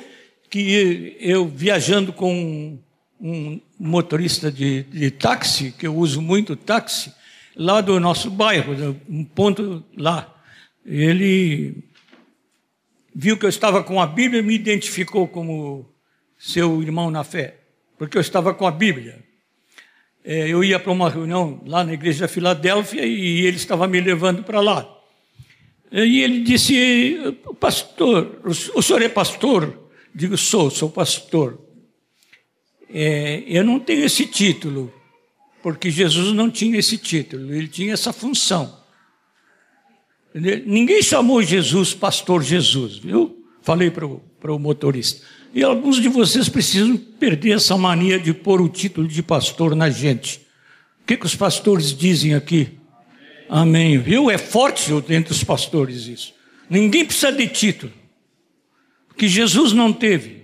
que 0.51 1.17
eu 1.21 1.47
viajando 1.47 2.13
com 2.13 2.79
um 3.21 3.61
motorista 3.79 4.51
de, 4.51 4.85
de 4.85 5.11
táxi, 5.11 5.73
que 5.73 5.87
eu 5.87 5.95
uso 5.95 6.23
muito 6.23 6.57
táxi, 6.57 7.13
lá 7.55 7.81
do 7.81 8.01
nosso 8.01 8.31
bairro, 8.31 8.97
um 9.09 9.25
ponto 9.25 9.85
lá. 9.97 10.35
Ele 10.87 11.85
viu 13.15 13.37
que 13.37 13.45
eu 13.45 13.51
estava 13.51 13.85
com 13.85 14.01
a 14.01 14.07
Bíblia 14.07 14.41
e 14.41 14.45
me 14.45 14.55
identificou 14.55 15.29
como 15.29 15.87
seu 16.39 16.83
irmão 16.83 17.11
na 17.11 17.23
fé, 17.23 17.59
porque 17.99 18.17
eu 18.17 18.21
estava 18.21 18.55
com 18.55 18.67
a 18.67 18.71
Bíblia. 18.71 19.23
É, 20.25 20.49
eu 20.49 20.65
ia 20.65 20.79
para 20.79 20.93
uma 20.93 21.11
reunião 21.11 21.63
lá 21.67 21.85
na 21.85 21.93
igreja 21.93 22.21
da 22.21 22.29
Filadélfia 22.29 23.05
e 23.05 23.41
ele 23.45 23.57
estava 23.57 23.87
me 23.87 24.01
levando 24.01 24.43
para 24.43 24.61
lá. 24.61 24.89
E 25.93 26.21
ele 26.21 26.41
disse: 26.41 27.19
Pastor, 27.59 28.41
o 28.45 28.83
senhor 28.83 29.03
é 29.03 29.09
pastor? 29.09 29.91
Digo: 30.15 30.37
Sou, 30.37 30.71
sou 30.71 30.89
pastor. 30.89 31.70
É, 32.93 33.45
eu 33.47 33.65
não 33.65 33.79
tenho 33.79 34.05
esse 34.05 34.27
título, 34.27 34.93
porque 35.63 35.91
Jesus 35.91 36.33
não 36.33 36.51
tinha 36.51 36.79
esse 36.79 36.99
título, 36.99 37.55
ele 37.55 37.69
tinha 37.69 37.93
essa 37.93 38.13
função. 38.13 38.79
Ninguém 40.35 41.03
chamou 41.03 41.43
Jesus 41.43 41.93
Pastor 41.93 42.43
Jesus, 42.43 42.99
viu? 42.99 43.45
Falei 43.63 43.91
para 43.91 44.07
o, 44.07 44.59
motorista. 44.59 45.27
E 45.53 45.63
alguns 45.63 46.01
de 46.01 46.09
vocês 46.09 46.49
precisam 46.49 46.97
perder 46.97 47.57
essa 47.57 47.77
mania 47.77 48.19
de 48.19 48.33
pôr 48.33 48.61
o 48.61 48.69
título 48.69 49.09
de 49.09 49.23
pastor 49.23 49.75
na 49.75 49.91
gente. 49.91 50.47
O 51.03 51.07
que, 51.07 51.17
que 51.17 51.27
os 51.27 51.35
pastores 51.35 51.97
dizem 51.97 52.35
aqui? 52.35 52.79
Amém. 53.49 53.99
Viu? 53.99 54.31
É 54.31 54.39
forte 54.39 54.93
entre 55.11 55.33
os 55.33 55.43
pastores 55.43 56.07
isso. 56.07 56.33
Ninguém 56.69 57.05
precisa 57.05 57.33
de 57.33 57.49
título. 57.49 57.93
Que 59.17 59.27
Jesus 59.29 59.73
não 59.73 59.93
teve. 59.93 60.40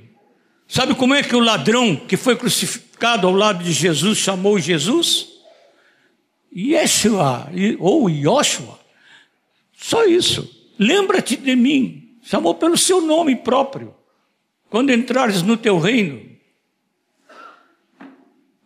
Sabe 0.68 0.94
como 0.94 1.14
é 1.14 1.22
que 1.22 1.36
o 1.36 1.40
ladrão 1.40 1.96
que 1.96 2.16
foi 2.16 2.36
crucificado 2.36 3.26
ao 3.26 3.32
lado 3.32 3.62
de 3.62 3.72
Jesus 3.72 4.18
chamou 4.18 4.58
Jesus? 4.58 5.28
Yeshua, 6.54 7.48
ou 7.78 8.08
Yoshua. 8.08 8.78
Só 9.76 10.04
isso. 10.04 10.50
Lembra-te 10.78 11.36
de 11.36 11.54
mim. 11.54 12.16
Chamou 12.22 12.54
pelo 12.54 12.76
seu 12.76 13.00
nome 13.00 13.36
próprio. 13.36 13.94
Quando 14.68 14.92
entrares 14.92 15.42
no 15.42 15.56
teu 15.56 15.78
reino. 15.78 16.26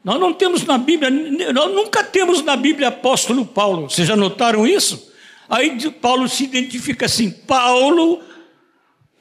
Nós 0.02 0.18
não 0.18 0.32
temos 0.32 0.64
na 0.64 0.78
Bíblia, 0.78 1.10
nós 1.52 1.74
nunca 1.74 2.02
temos 2.02 2.42
na 2.42 2.56
Bíblia 2.56 2.88
apóstolo 2.88 3.44
Paulo. 3.44 3.90
Vocês 3.90 4.08
já 4.08 4.16
notaram 4.16 4.66
isso? 4.66 5.12
Aí 5.48 5.90
Paulo 5.90 6.26
se 6.28 6.44
identifica 6.44 7.04
assim: 7.04 7.30
Paulo, 7.30 8.22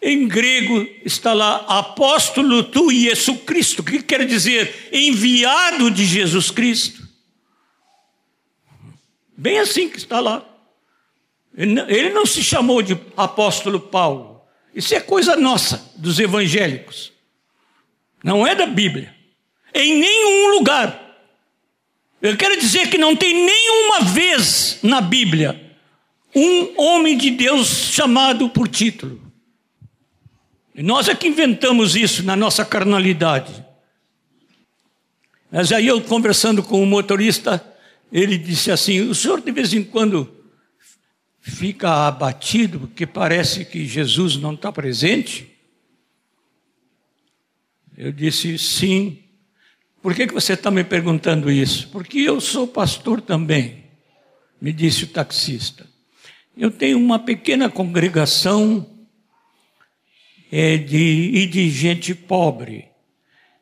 em 0.01 0.27
grego 0.27 0.87
está 1.03 1.33
lá 1.33 1.57
apóstolo 1.67 2.63
tu 2.63 2.91
Jesus 2.91 3.39
Cristo, 3.41 3.83
que 3.83 4.01
quer 4.01 4.25
dizer 4.25 4.89
enviado 4.91 5.91
de 5.91 6.05
Jesus 6.05 6.51
Cristo. 6.51 7.07
Bem 9.35 9.59
assim 9.59 9.89
que 9.89 9.97
está 9.97 10.19
lá. 10.19 10.45
Ele 11.55 12.09
não 12.11 12.25
se 12.25 12.43
chamou 12.43 12.81
de 12.81 12.97
apóstolo 13.17 13.79
Paulo. 13.79 14.41
Isso 14.73 14.93
é 14.95 14.99
coisa 14.99 15.35
nossa, 15.35 15.91
dos 15.95 16.19
evangélicos. 16.19 17.11
Não 18.23 18.45
é 18.45 18.55
da 18.55 18.65
Bíblia. 18.65 19.13
Em 19.73 19.99
nenhum 19.99 20.51
lugar. 20.55 21.07
Eu 22.21 22.35
quero 22.37 22.59
dizer 22.59 22.89
que 22.89 22.97
não 22.97 23.15
tem 23.15 23.33
nenhuma 23.33 24.01
vez 24.01 24.79
na 24.83 25.01
Bíblia 25.01 25.73
um 26.35 26.79
homem 26.79 27.17
de 27.17 27.31
Deus 27.31 27.67
chamado 27.67 28.49
por 28.49 28.67
título. 28.67 29.28
Nós 30.81 31.09
é 31.09 31.15
que 31.15 31.27
inventamos 31.27 31.95
isso 31.95 32.23
na 32.23 32.35
nossa 32.35 32.63
carnalidade. 32.63 33.65
Mas 35.51 35.71
aí 35.71 35.87
eu 35.87 36.01
conversando 36.01 36.63
com 36.63 36.81
o 36.81 36.85
motorista, 36.85 37.63
ele 38.11 38.37
disse 38.37 38.71
assim: 38.71 39.01
o 39.01 39.13
senhor 39.13 39.41
de 39.41 39.51
vez 39.51 39.73
em 39.73 39.83
quando 39.83 40.33
fica 41.41 42.07
abatido 42.07 42.79
porque 42.79 43.05
parece 43.05 43.65
que 43.65 43.85
Jesus 43.85 44.37
não 44.37 44.53
está 44.53 44.71
presente? 44.71 45.49
Eu 47.97 48.11
disse 48.11 48.57
sim. 48.57 49.19
Por 50.01 50.15
que, 50.15 50.27
que 50.27 50.33
você 50.33 50.53
está 50.53 50.71
me 50.71 50.85
perguntando 50.85 51.51
isso? 51.51 51.89
Porque 51.89 52.19
eu 52.19 52.39
sou 52.39 52.65
pastor 52.65 53.19
também, 53.19 53.83
me 54.61 54.71
disse 54.71 55.03
o 55.03 55.07
taxista. 55.07 55.85
Eu 56.55 56.71
tenho 56.71 56.97
uma 56.97 57.19
pequena 57.19 57.69
congregação 57.69 58.98
é, 60.51 60.77
de, 60.77 61.31
e 61.33 61.45
de 61.45 61.69
gente 61.69 62.13
pobre. 62.13 62.89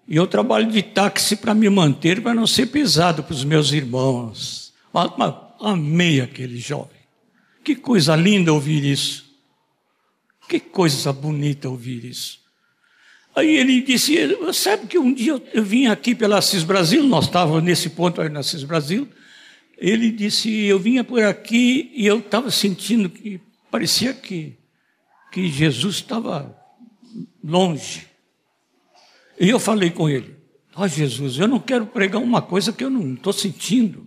E 0.07 0.15
eu 0.15 0.25
trabalho 0.25 0.71
de 0.71 0.81
táxi 0.81 1.35
para 1.35 1.53
me 1.53 1.69
manter, 1.69 2.21
para 2.21 2.33
não 2.33 2.47
ser 2.47 2.67
pesado 2.67 3.23
para 3.23 3.33
os 3.33 3.43
meus 3.43 3.73
irmãos. 3.73 4.73
Amei 5.59 6.21
aquele 6.21 6.57
jovem. 6.57 6.97
Que 7.63 7.75
coisa 7.75 8.15
linda 8.15 8.53
ouvir 8.53 8.83
isso. 8.85 9.25
Que 10.47 10.59
coisa 10.59 11.11
bonita 11.11 11.67
ouvir 11.67 12.05
isso. 12.05 12.39
Aí 13.35 13.57
ele 13.57 13.81
disse: 13.81 14.15
Sabe 14.53 14.87
que 14.87 14.97
um 14.97 15.13
dia 15.13 15.33
eu, 15.33 15.43
eu 15.53 15.63
vim 15.63 15.87
aqui 15.87 16.15
pela 16.15 16.41
Cis 16.41 16.63
Brasil, 16.63 17.03
nós 17.03 17.25
estávamos 17.25 17.61
nesse 17.61 17.89
ponto 17.89 18.21
aí 18.21 18.29
na 18.29 18.41
Cis 18.41 18.63
Brasil. 18.63 19.07
Ele 19.77 20.09
disse: 20.09 20.49
Eu 20.49 20.79
vinha 20.79 21.03
por 21.03 21.21
aqui 21.21 21.91
e 21.93 22.07
eu 22.07 22.19
estava 22.19 22.49
sentindo 22.49 23.09
que 23.09 23.41
parecia 23.69 24.13
que, 24.13 24.57
que 25.31 25.49
Jesus 25.49 25.97
estava 25.97 26.57
longe. 27.47 28.05
E 29.39 29.49
eu 29.49 29.59
falei 29.59 29.89
com 29.89 30.09
ele: 30.09 30.35
Ó 30.75 30.83
oh, 30.83 30.87
Jesus, 30.87 31.39
eu 31.39 31.47
não 31.47 31.59
quero 31.59 31.87
pregar 31.87 32.21
uma 32.21 32.41
coisa 32.41 32.73
que 32.73 32.83
eu 32.83 32.89
não 32.89 33.13
estou 33.13 33.31
sentindo. 33.31 34.05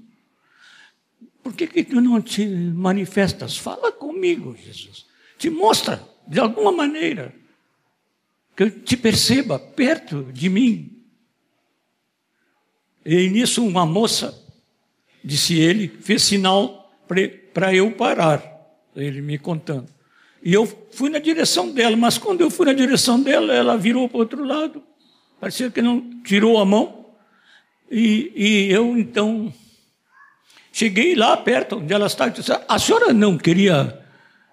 Por 1.42 1.55
que, 1.55 1.66
que 1.66 1.83
tu 1.83 2.00
não 2.00 2.20
te 2.20 2.46
manifestas? 2.46 3.57
Fala 3.57 3.90
comigo, 3.90 4.55
Jesus. 4.55 5.07
Te 5.38 5.48
mostra, 5.48 6.07
de 6.29 6.38
alguma 6.38 6.70
maneira, 6.70 7.35
que 8.55 8.64
eu 8.64 8.70
te 8.70 8.94
perceba 8.94 9.59
perto 9.59 10.24
de 10.33 10.50
mim. 10.50 11.03
E 13.05 13.31
nisso 13.31 13.66
uma 13.66 13.87
moça, 13.87 14.38
disse 15.24 15.59
ele, 15.59 15.88
fez 15.88 16.22
sinal 16.22 16.92
para 17.55 17.74
eu 17.74 17.90
parar, 17.92 18.44
ele 18.94 19.22
me 19.22 19.38
contando. 19.38 19.88
E 20.42 20.55
eu 20.55 20.66
fui 20.90 21.11
na 21.11 21.18
direção 21.18 21.70
dela, 21.70 21.96
mas 21.96 22.16
quando 22.18 22.40
eu 22.40 22.50
fui 22.50 22.66
na 22.66 22.72
direção 22.72 23.20
dela, 23.20 23.53
ela 23.53 23.76
virou 23.76 24.09
para 24.09 24.16
o 24.16 24.20
outro 24.20 24.44
lado, 24.44 24.83
parecia 25.38 25.70
que 25.70 25.83
não 25.83 26.22
tirou 26.22 26.59
a 26.59 26.64
mão. 26.64 27.07
E, 27.90 28.33
e 28.35 28.72
eu 28.72 28.96
então 28.96 29.53
Cheguei 30.72 31.14
lá 31.14 31.37
perto 31.37 31.76
onde 31.76 31.92
ela 31.92 32.07
estava 32.07 32.31
e 32.31 32.35
disse: 32.35 32.53
A 32.68 32.79
senhora 32.79 33.12
não 33.12 33.37
queria 33.37 34.00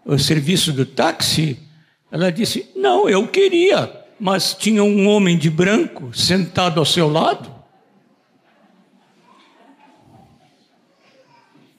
o 0.04 0.18
serviço 0.18 0.74
do 0.74 0.86
táxi? 0.86 1.60
Ela 2.12 2.32
disse: 2.32 2.72
Não, 2.76 3.08
eu 3.08 3.28
queria, 3.28 4.06
mas 4.20 4.54
tinha 4.54 4.84
um 4.84 5.08
homem 5.08 5.38
de 5.38 5.50
branco 5.50 6.12
sentado 6.14 6.80
ao 6.80 6.86
seu 6.86 7.08
lado. 7.08 7.56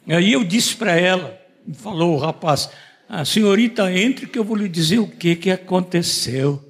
Aí 0.09 0.33
eu 0.33 0.42
disse 0.44 0.75
para 0.77 0.92
ela, 0.92 1.37
falou 1.75 2.14
o 2.14 2.18
rapaz: 2.18 2.71
A 3.09 3.25
senhorita 3.25 3.90
entre 3.92 4.27
que 4.27 4.38
eu 4.38 4.44
vou 4.44 4.57
lhe 4.57 4.68
dizer 4.68 4.99
o 4.99 5.09
que, 5.09 5.35
que 5.35 5.51
aconteceu. 5.51 6.64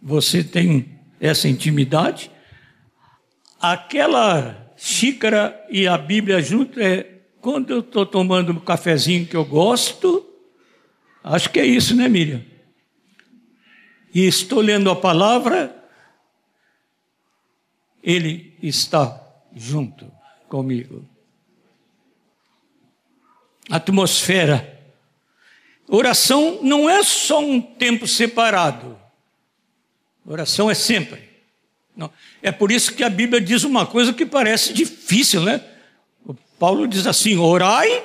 Você 0.00 0.44
tem 0.44 1.00
essa 1.20 1.48
intimidade? 1.48 2.30
aquela 3.62 4.74
xícara 4.76 5.64
e 5.70 5.86
a 5.86 5.96
Bíblia 5.96 6.42
junto 6.42 6.80
é 6.80 7.20
quando 7.40 7.70
eu 7.70 7.78
estou 7.78 8.04
tomando 8.04 8.50
um 8.50 8.58
cafezinho 8.58 9.26
que 9.26 9.36
eu 9.36 9.44
gosto, 9.44 10.26
acho 11.22 11.48
que 11.50 11.60
é 11.60 11.64
isso, 11.64 11.94
né, 11.94 12.08
Miriam? 12.08 12.42
E 14.12 14.26
estou 14.26 14.60
lendo 14.60 14.90
a 14.90 14.96
palavra, 14.96 15.74
ele 18.02 18.56
está 18.60 19.20
junto 19.54 20.10
comigo. 20.48 21.08
Atmosfera. 23.70 24.80
Oração 25.88 26.60
não 26.62 26.88
é 26.88 27.02
só 27.02 27.40
um 27.40 27.60
tempo 27.60 28.06
separado. 28.06 28.98
Oração 30.24 30.70
é 30.70 30.74
sempre. 30.74 31.28
Não. 31.96 32.10
É 32.42 32.50
por 32.50 32.72
isso 32.72 32.94
que 32.94 33.04
a 33.04 33.10
Bíblia 33.10 33.40
diz 33.40 33.64
uma 33.64 33.84
coisa 33.84 34.12
que 34.12 34.24
parece 34.24 34.72
difícil, 34.72 35.42
né? 35.42 35.62
O 36.24 36.34
Paulo 36.34 36.86
diz 36.86 37.06
assim: 37.06 37.36
orai, 37.36 38.02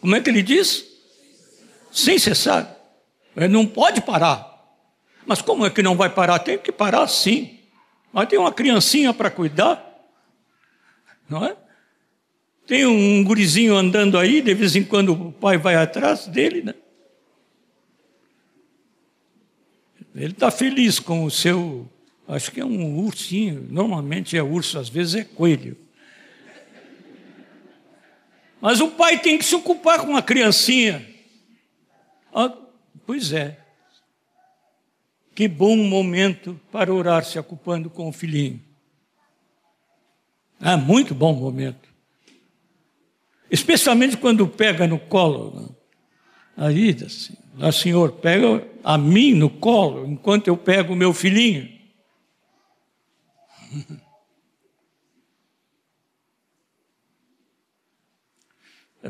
como 0.00 0.14
é 0.14 0.20
que 0.20 0.28
ele 0.28 0.42
diz? 0.42 0.84
Sem 1.90 2.18
cessar. 2.18 2.76
Ele 3.36 3.48
não 3.48 3.66
pode 3.66 4.00
parar. 4.00 4.54
Mas 5.24 5.42
como 5.42 5.66
é 5.66 5.70
que 5.70 5.82
não 5.82 5.96
vai 5.96 6.10
parar? 6.10 6.38
Tem 6.38 6.58
que 6.58 6.70
parar 6.70 7.08
sim. 7.08 7.58
Mas 8.12 8.28
tem 8.28 8.38
uma 8.38 8.52
criancinha 8.52 9.12
para 9.12 9.30
cuidar, 9.30 9.84
não 11.28 11.44
é? 11.44 11.56
Tem 12.66 12.84
um 12.84 13.22
gurizinho 13.22 13.76
andando 13.76 14.18
aí, 14.18 14.42
de 14.42 14.54
vez 14.54 14.74
em 14.74 14.84
quando 14.84 15.12
o 15.12 15.32
pai 15.32 15.56
vai 15.56 15.76
atrás 15.76 16.26
dele, 16.26 16.62
né? 16.62 16.74
Ele 20.14 20.32
está 20.32 20.50
feliz 20.50 20.98
com 20.98 21.24
o 21.24 21.30
seu 21.30 21.88
Acho 22.28 22.50
que 22.50 22.60
é 22.60 22.64
um 22.64 22.98
ursinho, 22.98 23.68
normalmente 23.70 24.36
é 24.36 24.42
urso, 24.42 24.78
às 24.78 24.88
vezes 24.88 25.14
é 25.14 25.24
coelho. 25.24 25.76
Mas 28.60 28.80
o 28.80 28.90
pai 28.90 29.18
tem 29.18 29.38
que 29.38 29.44
se 29.44 29.54
ocupar 29.54 30.04
com 30.04 30.16
a 30.16 30.22
criancinha. 30.22 31.06
Ah, 32.34 32.52
pois 33.06 33.32
é. 33.32 33.60
Que 35.36 35.46
bom 35.46 35.76
momento 35.76 36.58
para 36.72 36.92
orar 36.92 37.24
se 37.24 37.38
ocupando 37.38 37.88
com 37.88 38.08
o 38.08 38.12
filhinho. 38.12 38.60
É 40.60 40.74
muito 40.74 41.14
bom 41.14 41.32
momento. 41.32 41.88
Especialmente 43.50 44.16
quando 44.16 44.46
pega 44.48 44.86
no 44.86 44.98
colo. 44.98 45.60
Né? 45.60 45.68
Aí, 46.56 46.96
assim, 47.04 47.34
o 47.58 47.72
Senhor, 47.72 48.12
pega 48.12 48.66
a 48.82 48.96
mim 48.98 49.34
no 49.34 49.50
colo, 49.50 50.06
enquanto 50.06 50.48
eu 50.48 50.56
pego 50.56 50.92
o 50.92 50.96
meu 50.96 51.12
filhinho. 51.12 51.68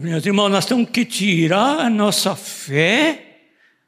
Meus 0.01 0.27
irmãos, 0.27 0.51
nós 0.51 0.67
temos 0.67 0.91
que 0.91 1.07
tirar 1.07 1.81
a 1.81 1.89
nossa 1.89 2.37
fé 2.37 3.27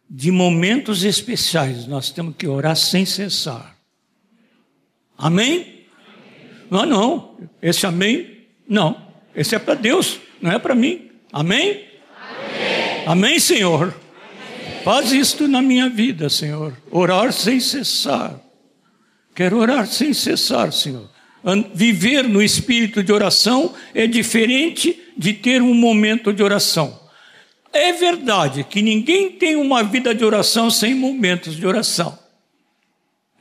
de 0.09 0.31
momentos 0.31 1.05
especiais. 1.05 1.87
Nós 1.87 2.11
temos 2.11 2.35
que 2.37 2.47
orar 2.47 2.75
sem 2.77 3.05
cessar. 3.05 3.77
Amém? 5.19 5.85
Não, 6.71 6.87
não. 6.87 7.37
Esse 7.61 7.87
amém, 7.87 8.47
não. 8.67 9.07
Esse 9.35 9.55
é 9.55 9.59
para 9.59 9.75
Deus, 9.75 10.19
não 10.41 10.53
é 10.53 10.59
para 10.59 10.75
mim. 10.75 11.11
Amém? 11.33 11.85
Amém, 12.17 13.05
amém 13.07 13.39
Senhor? 13.39 13.95
Amém. 13.95 14.83
Faz 14.85 15.13
isto 15.13 15.47
na 15.47 15.61
minha 15.61 15.89
vida, 15.89 16.29
Senhor. 16.29 16.77
Orar 16.91 17.33
sem 17.33 17.61
cessar. 17.61 18.39
Quero 19.35 19.59
orar 19.59 19.87
sem 19.87 20.13
cessar, 20.13 20.73
Senhor. 20.73 21.09
Viver 21.73 22.29
no 22.29 22.43
espírito 22.43 23.03
de 23.03 23.13
oração 23.13 23.75
é 23.95 24.07
diferente 24.07 24.99
de 25.17 25.33
ter 25.33 25.63
um 25.63 25.75
momento 25.75 26.33
de 26.33 26.43
oração. 26.43 26.99
É 27.73 27.93
verdade 27.93 28.65
que 28.65 28.83
ninguém 28.83 29.31
tem 29.31 29.57
uma 29.57 29.83
vida 29.83 30.15
de 30.15 30.25
oração 30.25 30.71
sem 30.71 30.95
momentos 30.95 31.57
de 31.57 31.67
oração. 31.67 32.19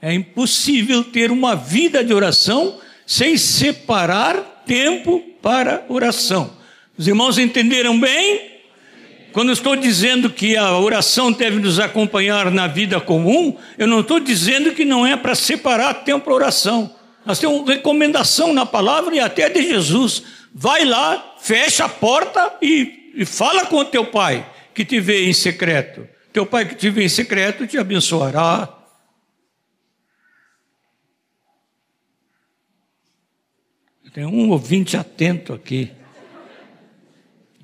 É 0.01 0.13
impossível 0.13 1.03
ter 1.03 1.31
uma 1.31 1.55
vida 1.55 2.03
de 2.03 2.13
oração 2.13 2.79
sem 3.05 3.37
separar 3.37 4.63
tempo 4.65 5.19
para 5.41 5.85
oração. 5.89 6.56
Os 6.97 7.07
irmãos 7.07 7.37
entenderam 7.37 7.99
bem? 7.99 8.57
Quando 9.31 9.51
estou 9.51 9.75
dizendo 9.75 10.31
que 10.31 10.57
a 10.57 10.77
oração 10.79 11.31
deve 11.31 11.59
nos 11.59 11.79
acompanhar 11.79 12.49
na 12.49 12.65
vida 12.65 12.99
comum, 12.99 13.55
eu 13.77 13.85
não 13.85 13.99
estou 13.99 14.19
dizendo 14.19 14.73
que 14.73 14.83
não 14.83 15.05
é 15.05 15.15
para 15.15 15.35
separar 15.35 15.93
tempo 16.03 16.25
para 16.25 16.33
oração. 16.33 16.95
Nós 17.23 17.37
temos 17.37 17.67
recomendação 17.67 18.51
na 18.51 18.65
palavra 18.65 19.15
e 19.15 19.19
até 19.19 19.47
de 19.47 19.61
Jesus. 19.61 20.23
Vai 20.51 20.85
lá, 20.85 21.35
fecha 21.39 21.85
a 21.85 21.89
porta 21.89 22.55
e, 22.61 23.11
e 23.15 23.25
fala 23.25 23.65
com 23.67 23.77
o 23.77 23.85
teu 23.85 24.05
pai 24.05 24.49
que 24.73 24.83
te 24.83 24.99
vê 24.99 25.27
em 25.27 25.33
secreto. 25.33 26.07
Teu 26.33 26.45
pai 26.45 26.67
que 26.67 26.73
te 26.73 26.89
vê 26.89 27.03
em 27.03 27.09
secreto 27.09 27.67
te 27.67 27.77
abençoará. 27.77 28.73
Tem 34.13 34.25
um 34.25 34.49
ouvinte 34.49 34.97
atento 34.97 35.53
aqui. 35.53 35.91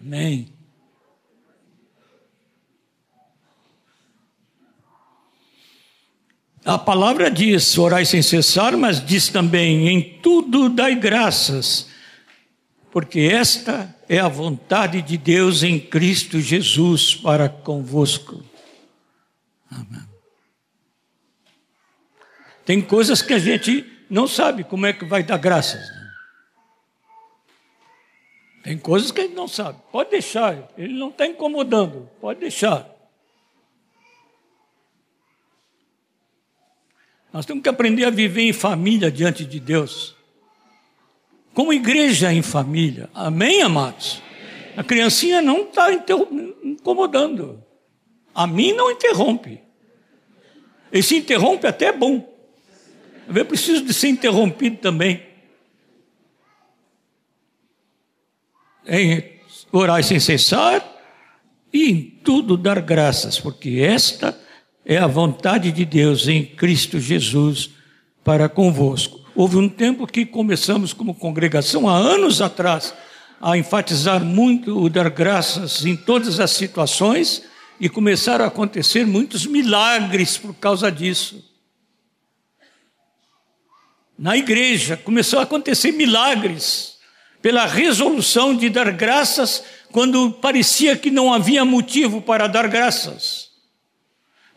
Amém. 0.06 0.54
A 6.66 6.78
palavra 6.78 7.32
diz 7.32 7.78
orai 7.78 8.04
sem 8.04 8.22
cessar, 8.22 8.76
mas 8.76 9.04
diz 9.04 9.30
também 9.30 9.88
em 9.88 10.20
tudo 10.20 10.68
dai 10.68 10.95
graças, 10.95 11.88
porque 12.91 13.22
esta 13.22 13.95
é 14.10 14.20
a 14.20 14.28
vontade 14.28 15.01
de 15.01 15.18
Deus 15.18 15.64
em 15.64 15.80
Cristo 15.80 16.41
Jesus 16.41 17.16
para 17.16 17.47
convosco. 17.47 18.43
Amém. 19.72 20.04
Tem 22.66 22.82
coisas 22.82 23.22
que 23.22 23.34
a 23.34 23.39
gente 23.39 23.86
não 24.10 24.28
sabe 24.28 24.66
como 24.66 24.86
é 24.86 24.91
que 24.91 25.06
vai 25.06 25.24
dar 25.24 25.38
graças. 25.38 25.89
Né? 25.89 26.03
Tem 28.64 28.78
coisas 28.78 29.11
que 29.11 29.22
gente 29.22 29.36
não 29.36 29.47
sabe. 29.47 29.78
Pode 29.91 30.09
deixar, 30.09 30.70
ele 30.78 30.93
não 30.93 31.09
está 31.09 31.28
incomodando, 31.28 32.09
pode 32.22 32.39
deixar. 32.39 32.89
Nós 37.32 37.45
temos 37.45 37.61
que 37.61 37.70
aprender 37.70 38.05
a 38.05 38.09
viver 38.09 38.43
em 38.43 38.53
família 38.53 39.11
diante 39.11 39.43
de 39.43 39.59
Deus. 39.59 40.16
como 41.53 41.72
igreja 41.72 42.34
em 42.34 42.41
família. 42.41 43.09
Amém, 43.14 43.61
amados? 43.61 44.22
A 44.76 44.84
criancinha 44.84 45.39
não 45.39 45.64
está 45.64 45.91
incomodando. 45.93 47.64
A 48.34 48.47
mim 48.47 48.74
não 48.74 48.89
interrompe. 48.89 49.61
E 50.91 51.03
se 51.03 51.18
interrompe 51.18 51.68
até 51.68 51.88
é 51.88 51.91
bom. 51.91 52.28
Eu 53.34 53.45
preciso 53.45 53.84
de 53.84 53.93
ser 53.93 54.07
interrompido 54.07 54.78
também. 54.78 55.32
Em 58.88 59.34
orar 59.71 60.03
sem 60.03 60.19
cessar 60.19 60.84
e 61.73 61.89
em 61.89 62.01
tudo 62.23 62.55
dar 62.55 62.79
graças, 62.81 63.39
porque 63.39 63.79
esta 63.81 64.38
é 64.86 64.97
a 64.97 65.07
vontade 65.07 65.71
de 65.71 65.86
Deus 65.86 66.27
em 66.27 66.45
Cristo 66.45 66.99
Jesus 66.99 67.71
para 68.23 68.47
convosco. 68.47 69.21
Houve 69.36 69.57
um 69.57 69.67
tempo 69.67 70.05
que 70.05 70.25
começamos 70.25 70.93
como 70.93 71.15
congregação, 71.15 71.89
há 71.89 71.97
anos 71.97 72.41
atrás, 72.41 72.93
a 73.41 73.57
enfatizar 73.57 74.23
muito 74.23 74.77
o 74.77 74.89
dar 74.89 75.09
graças 75.09 75.86
em 75.86 75.95
todas 75.95 76.39
as 76.39 76.51
situações 76.51 77.43
e 77.79 77.89
começaram 77.89 78.45
a 78.45 78.47
acontecer 78.47 79.05
muitos 79.05 79.45
milagres 79.45 80.38
por 80.38 80.53
causa 80.53 80.91
disso. 80.91 81.43
Na 84.17 84.38
igreja 84.38 84.95
começou 84.95 85.39
a 85.39 85.43
acontecer 85.43 85.91
milagres 85.91 86.92
pela 87.43 87.65
resolução 87.65 88.55
de 88.55 88.69
dar 88.69 88.89
graças 88.93 89.65
quando 89.91 90.31
parecia 90.31 90.95
que 90.95 91.11
não 91.11 91.33
havia 91.33 91.65
motivo 91.65 92.21
para 92.21 92.47
dar 92.47 92.69
graças. 92.69 93.49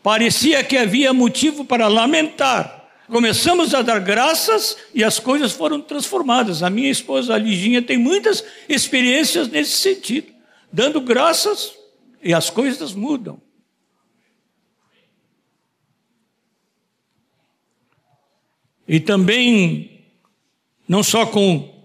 Parecia 0.01 0.63
que 0.63 0.77
havia 0.77 1.13
motivo 1.13 1.65
para 1.65 1.89
lamentar. 1.89 2.87
Começamos 3.09 3.73
a 3.73 3.81
dar 3.81 3.99
graças 3.99 4.77
e 4.95 5.03
as 5.03 5.19
coisas 5.19 5.51
foram 5.51 5.81
transformadas. 5.81 6.63
A 6.63 6.69
minha 6.69 6.89
esposa, 6.89 7.33
a 7.33 7.37
Liginha, 7.37 7.81
tem 7.81 7.97
muitas 7.97 8.41
experiências 8.69 9.49
nesse 9.49 9.71
sentido. 9.71 10.31
Dando 10.71 11.01
graças 11.01 11.73
e 12.23 12.33
as 12.33 12.49
coisas 12.49 12.93
mudam. 12.93 13.37
E 18.87 19.01
também, 19.01 20.05
não 20.87 21.03
só 21.03 21.25
com 21.25 21.76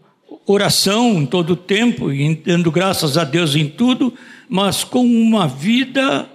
oração 0.47 1.21
em 1.21 1.27
todo 1.27 1.51
o 1.51 1.57
tempo, 1.57 2.09
dando 2.45 2.71
graças 2.71 3.17
a 3.17 3.25
Deus 3.25 3.55
em 3.55 3.69
tudo, 3.69 4.15
mas 4.49 4.85
com 4.85 5.05
uma 5.05 5.47
vida 5.47 6.29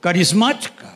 carismática. 0.00 0.88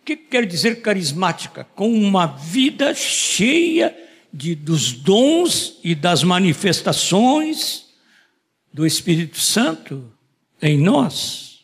O 0.00 0.04
que 0.04 0.16
quer 0.16 0.46
dizer 0.46 0.82
carismática? 0.82 1.64
Com 1.74 1.92
uma 1.92 2.26
vida 2.26 2.94
cheia 2.94 3.96
de, 4.32 4.54
dos 4.54 4.92
dons 4.92 5.78
e 5.82 5.94
das 5.94 6.22
manifestações 6.22 7.86
do 8.72 8.84
Espírito 8.84 9.38
Santo 9.40 10.12
em 10.60 10.76
nós. 10.76 11.60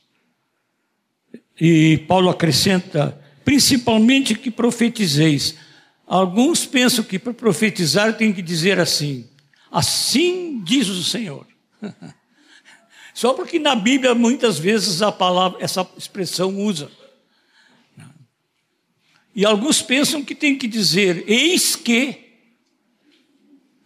E 1.61 1.99
Paulo 2.09 2.31
acrescenta, 2.31 3.21
principalmente 3.45 4.35
que 4.35 4.51
profetizeis. 4.51 5.57
Alguns 6.11 6.67
pensam 6.67 7.05
que 7.05 7.21
para 7.21 7.33
profetizar 7.33 8.17
tem 8.17 8.33
que 8.33 8.43
dizer 8.43 8.81
assim: 8.81 9.31
assim 9.71 10.61
diz 10.65 10.89
o 10.89 11.05
Senhor. 11.05 11.47
Só 13.15 13.33
porque 13.33 13.61
na 13.61 13.77
Bíblia 13.77 14.13
muitas 14.13 14.59
vezes 14.59 15.03
a 15.03 15.13
palavra, 15.13 15.63
essa 15.63 15.89
expressão 15.97 16.59
usa. 16.59 16.91
E 19.33 19.45
alguns 19.45 19.81
pensam 19.81 20.25
que 20.25 20.35
tem 20.35 20.59
que 20.59 20.67
dizer, 20.67 21.23
eis 21.29 21.77
que. 21.77 22.35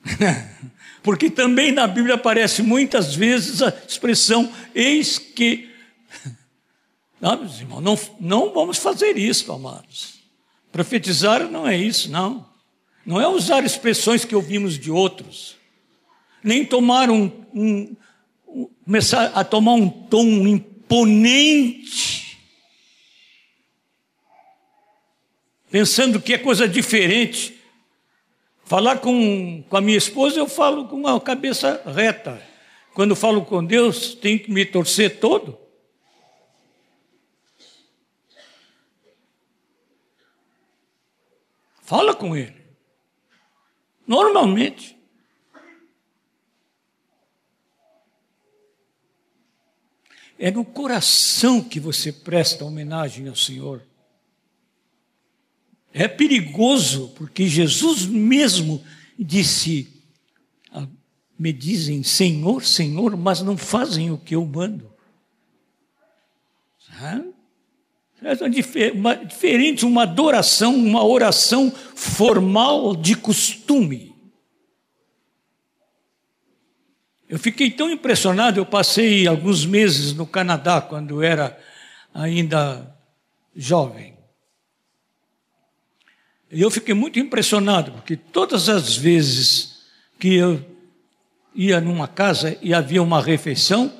Porque 1.02 1.28
também 1.28 1.70
na 1.70 1.86
Bíblia 1.86 2.14
aparece 2.14 2.62
muitas 2.62 3.14
vezes 3.14 3.60
a 3.60 3.68
expressão, 3.86 4.50
eis 4.74 5.18
que. 5.18 5.70
Não, 7.20 7.36
meus 7.44 7.60
irmãos, 7.60 7.82
não, 7.82 7.98
não 8.18 8.54
vamos 8.54 8.78
fazer 8.78 9.18
isso, 9.18 9.52
amados. 9.52 10.13
Profetizar 10.74 11.48
não 11.48 11.68
é 11.68 11.76
isso, 11.76 12.10
não. 12.10 12.44
Não 13.06 13.20
é 13.20 13.28
usar 13.28 13.62
expressões 13.62 14.24
que 14.24 14.34
ouvimos 14.34 14.76
de 14.76 14.90
outros. 14.90 15.54
Nem 16.42 16.64
tomar 16.64 17.08
um, 17.10 17.30
um, 17.54 17.96
um 18.48 18.68
começar 18.84 19.26
a 19.26 19.44
tomar 19.44 19.74
um 19.74 19.88
tom 19.88 20.26
imponente 20.48 22.24
pensando 25.70 26.20
que 26.20 26.34
é 26.34 26.38
coisa 26.38 26.66
diferente. 26.66 27.56
Falar 28.64 28.98
com, 28.98 29.62
com 29.68 29.76
a 29.76 29.80
minha 29.80 29.96
esposa, 29.96 30.40
eu 30.40 30.48
falo 30.48 30.88
com 30.88 31.06
a 31.06 31.20
cabeça 31.20 31.80
reta. 31.86 32.42
Quando 32.94 33.14
falo 33.14 33.44
com 33.44 33.64
Deus, 33.64 34.12
tem 34.16 34.36
que 34.36 34.50
me 34.50 34.64
torcer 34.64 35.20
todo. 35.20 35.56
Fala 41.84 42.14
com 42.14 42.34
Ele. 42.34 42.64
Normalmente. 44.06 44.96
É 50.38 50.50
no 50.50 50.64
coração 50.64 51.62
que 51.62 51.78
você 51.78 52.10
presta 52.10 52.64
homenagem 52.64 53.28
ao 53.28 53.36
Senhor. 53.36 53.86
É 55.92 56.08
perigoso, 56.08 57.10
porque 57.10 57.46
Jesus 57.46 58.06
mesmo 58.06 58.84
disse: 59.18 60.02
ah, 60.72 60.88
Me 61.38 61.52
dizem 61.52 62.02
Senhor, 62.02 62.64
Senhor, 62.64 63.16
mas 63.16 63.42
não 63.42 63.56
fazem 63.56 64.10
o 64.10 64.18
que 64.18 64.34
eu 64.34 64.44
mando. 64.44 64.92
Uma, 66.98 67.33
diferente 68.50 69.84
uma 69.84 70.02
adoração, 70.02 70.74
uma 70.74 71.04
oração 71.04 71.70
formal 71.70 72.96
de 72.96 73.14
costume. 73.14 74.14
Eu 77.28 77.38
fiquei 77.38 77.70
tão 77.70 77.90
impressionado, 77.90 78.60
eu 78.60 78.66
passei 78.66 79.26
alguns 79.26 79.66
meses 79.66 80.12
no 80.12 80.26
Canadá 80.26 80.80
quando 80.80 81.22
era 81.22 81.58
ainda 82.12 82.96
jovem. 83.54 84.14
E 86.50 86.60
eu 86.60 86.70
fiquei 86.70 86.94
muito 86.94 87.18
impressionado, 87.18 87.92
porque 87.92 88.16
todas 88.16 88.68
as 88.68 88.96
vezes 88.96 89.84
que 90.18 90.34
eu 90.34 90.64
ia 91.54 91.80
numa 91.80 92.06
casa 92.06 92.56
e 92.62 92.72
havia 92.72 93.02
uma 93.02 93.20
refeição, 93.20 93.92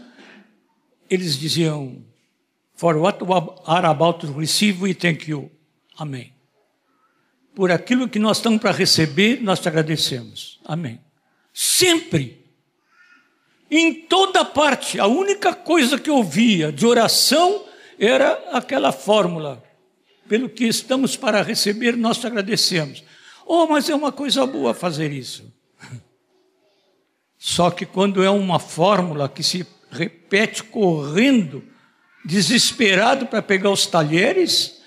eles 1.10 1.36
diziam, 1.38 2.04
For 2.74 2.96
what 2.96 3.22
we 3.22 3.34
are 3.66 3.86
about 3.86 4.26
to 4.26 4.32
receive, 4.32 4.82
we 4.82 4.94
thank 4.94 5.30
you. 5.30 5.50
Amém. 5.96 6.32
Por 7.54 7.70
aquilo 7.70 8.08
que 8.08 8.18
nós 8.18 8.38
estamos 8.38 8.60
para 8.60 8.72
receber, 8.72 9.40
nós 9.40 9.60
te 9.60 9.68
agradecemos. 9.68 10.60
Amém. 10.64 11.00
Sempre. 11.52 12.44
Em 13.70 13.94
toda 14.06 14.44
parte, 14.44 14.98
a 14.98 15.06
única 15.06 15.54
coisa 15.54 15.98
que 15.98 16.10
eu 16.10 16.22
via 16.22 16.72
de 16.72 16.84
oração 16.84 17.64
era 17.98 18.32
aquela 18.52 18.90
fórmula 18.90 19.62
pelo 20.28 20.48
que 20.48 20.64
estamos 20.64 21.16
para 21.16 21.42
receber, 21.42 21.96
nós 21.96 22.18
te 22.18 22.26
agradecemos. 22.26 23.04
Oh, 23.46 23.66
mas 23.66 23.88
é 23.88 23.94
uma 23.94 24.10
coisa 24.10 24.46
boa 24.46 24.72
fazer 24.72 25.12
isso. 25.12 25.52
Só 27.38 27.70
que 27.70 27.84
quando 27.84 28.22
é 28.22 28.30
uma 28.30 28.58
fórmula 28.58 29.28
que 29.28 29.42
se 29.42 29.66
repete 29.90 30.64
correndo, 30.64 31.62
desesperado 32.24 33.26
para 33.26 33.42
pegar 33.42 33.70
os 33.70 33.86
talheres, 33.86 34.82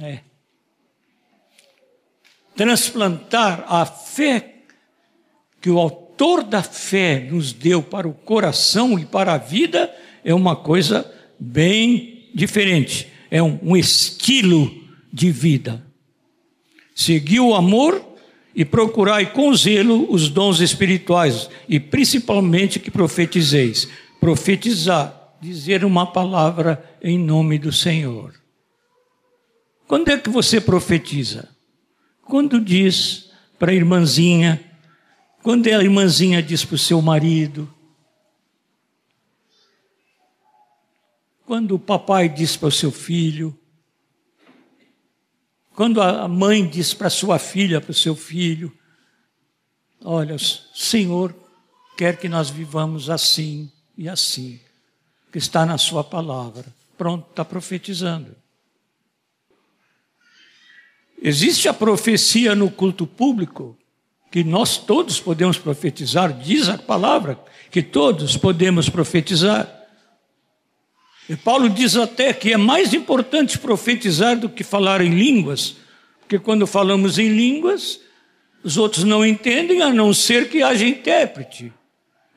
é. 0.00 0.20
transplantar 2.54 3.64
a 3.68 3.86
fé 3.86 4.56
que 5.60 5.70
o 5.70 5.78
autor 5.78 6.42
da 6.44 6.62
fé 6.62 7.20
nos 7.30 7.52
deu 7.52 7.82
para 7.82 8.06
o 8.06 8.14
coração 8.14 8.98
e 8.98 9.06
para 9.06 9.34
a 9.34 9.38
vida 9.38 9.94
é 10.24 10.34
uma 10.34 10.56
coisa 10.56 11.10
bem 11.38 12.30
diferente. 12.34 13.08
É 13.30 13.42
um, 13.42 13.58
um 13.62 13.76
estilo 13.76 14.70
de 15.12 15.30
vida. 15.30 15.85
Seguir 16.96 17.38
o 17.38 17.54
amor 17.54 18.04
e 18.52 18.64
procurai 18.64 19.30
com 19.30 19.54
zelo 19.54 20.10
os 20.10 20.28
dons 20.28 20.58
espirituais, 20.58 21.48
e 21.68 21.78
principalmente 21.78 22.80
que 22.80 22.90
profetizeis. 22.90 23.88
Profetizar, 24.18 25.36
dizer 25.40 25.84
uma 25.84 26.10
palavra 26.10 26.82
em 27.00 27.16
nome 27.16 27.56
do 27.56 27.70
Senhor. 27.70 28.34
Quando 29.86 30.08
é 30.08 30.18
que 30.18 30.28
você 30.28 30.60
profetiza? 30.60 31.48
Quando 32.24 32.60
diz 32.60 33.30
para 33.56 33.70
a 33.70 33.74
irmãzinha 33.74 34.66
quando 35.46 35.68
a 35.68 35.80
irmãzinha 35.80 36.42
diz 36.42 36.64
para 36.64 36.74
o 36.74 36.78
seu 36.78 37.00
marido, 37.00 37.72
quando 41.44 41.76
o 41.76 41.78
papai 41.78 42.28
diz 42.28 42.56
para 42.56 42.66
o 42.66 42.72
seu 42.72 42.90
filho, 42.90 43.56
quando 45.76 46.00
a 46.00 46.26
mãe 46.26 46.66
diz 46.66 46.94
para 46.94 47.10
sua 47.10 47.38
filha, 47.38 47.82
para 47.82 47.90
o 47.90 47.94
seu 47.94 48.16
filho, 48.16 48.72
olha, 50.02 50.34
o 50.34 50.38
Senhor 50.38 51.36
quer 51.98 52.16
que 52.16 52.30
nós 52.30 52.48
vivamos 52.48 53.10
assim 53.10 53.70
e 53.96 54.08
assim, 54.08 54.58
que 55.30 55.36
está 55.36 55.66
na 55.66 55.76
sua 55.76 56.02
palavra. 56.02 56.64
Pronto, 56.96 57.28
está 57.28 57.44
profetizando. 57.44 58.34
Existe 61.20 61.68
a 61.68 61.74
profecia 61.74 62.54
no 62.54 62.70
culto 62.70 63.06
público, 63.06 63.76
que 64.32 64.42
nós 64.42 64.78
todos 64.78 65.20
podemos 65.20 65.58
profetizar, 65.58 66.32
diz 66.32 66.70
a 66.70 66.78
palavra 66.78 67.38
que 67.70 67.82
todos 67.82 68.34
podemos 68.34 68.88
profetizar. 68.88 69.75
E 71.28 71.34
Paulo 71.34 71.68
diz 71.68 71.96
até 71.96 72.32
que 72.32 72.52
é 72.52 72.56
mais 72.56 72.94
importante 72.94 73.58
profetizar 73.58 74.38
do 74.38 74.48
que 74.48 74.62
falar 74.62 75.00
em 75.00 75.10
línguas, 75.10 75.76
porque 76.20 76.38
quando 76.38 76.66
falamos 76.66 77.18
em 77.18 77.28
línguas, 77.28 78.00
os 78.62 78.76
outros 78.76 79.04
não 79.04 79.24
entendem, 79.24 79.82
a 79.82 79.92
não 79.92 80.12
ser 80.12 80.48
que 80.48 80.62
haja 80.62 80.84
intérprete. 80.84 81.72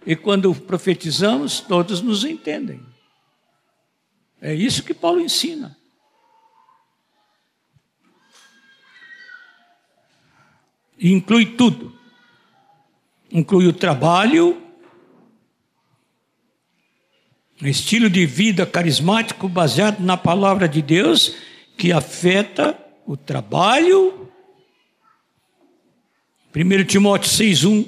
E 0.05 0.15
quando 0.15 0.53
profetizamos, 0.55 1.59
todos 1.59 2.01
nos 2.01 2.23
entendem. 2.23 2.81
É 4.41 4.53
isso 4.53 4.83
que 4.83 4.93
Paulo 4.93 5.19
ensina. 5.19 5.77
Inclui 10.99 11.45
tudo. 11.45 11.97
Inclui 13.31 13.67
o 13.67 13.73
trabalho, 13.73 14.61
um 17.61 17.67
estilo 17.67 18.09
de 18.09 18.25
vida 18.25 18.65
carismático 18.65 19.49
baseado 19.49 19.99
na 19.99 20.15
palavra 20.15 20.67
de 20.67 20.81
Deus 20.81 21.35
que 21.77 21.91
afeta 21.91 22.77
o 23.05 23.17
trabalho. 23.17 24.29
1 26.55 26.83
Timóteo 26.85 27.29
6,1 27.29 27.87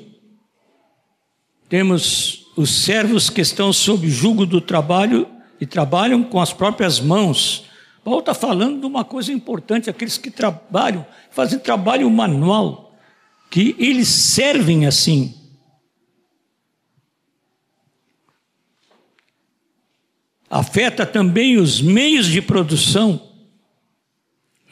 temos 1.70 2.52
os 2.58 2.70
servos 2.70 3.30
que 3.30 3.40
estão 3.40 3.72
sob 3.72 4.10
jugo 4.10 4.46
do 4.46 4.60
trabalho 4.60 5.28
e 5.60 5.66
trabalham 5.66 6.22
com 6.22 6.42
as 6.42 6.52
próprias 6.52 7.00
mãos. 7.00 7.66
Paulo 8.04 8.20
está 8.20 8.34
falando 8.34 8.82
de 8.82 8.86
uma 8.86 9.06
coisa 9.06 9.32
importante: 9.32 9.90
aqueles 9.90 10.18
que 10.18 10.30
trabalham, 10.30 11.06
fazem 11.30 11.60
trabalho 11.60 12.10
manual 12.10 12.94
que 13.50 13.76
eles 13.80 14.10
servem 14.10 14.86
assim. 14.86 15.41
Afeta 20.52 21.06
também 21.06 21.58
os 21.58 21.82
meios 21.82 22.26
de 22.26 22.42
produção. 22.42 23.22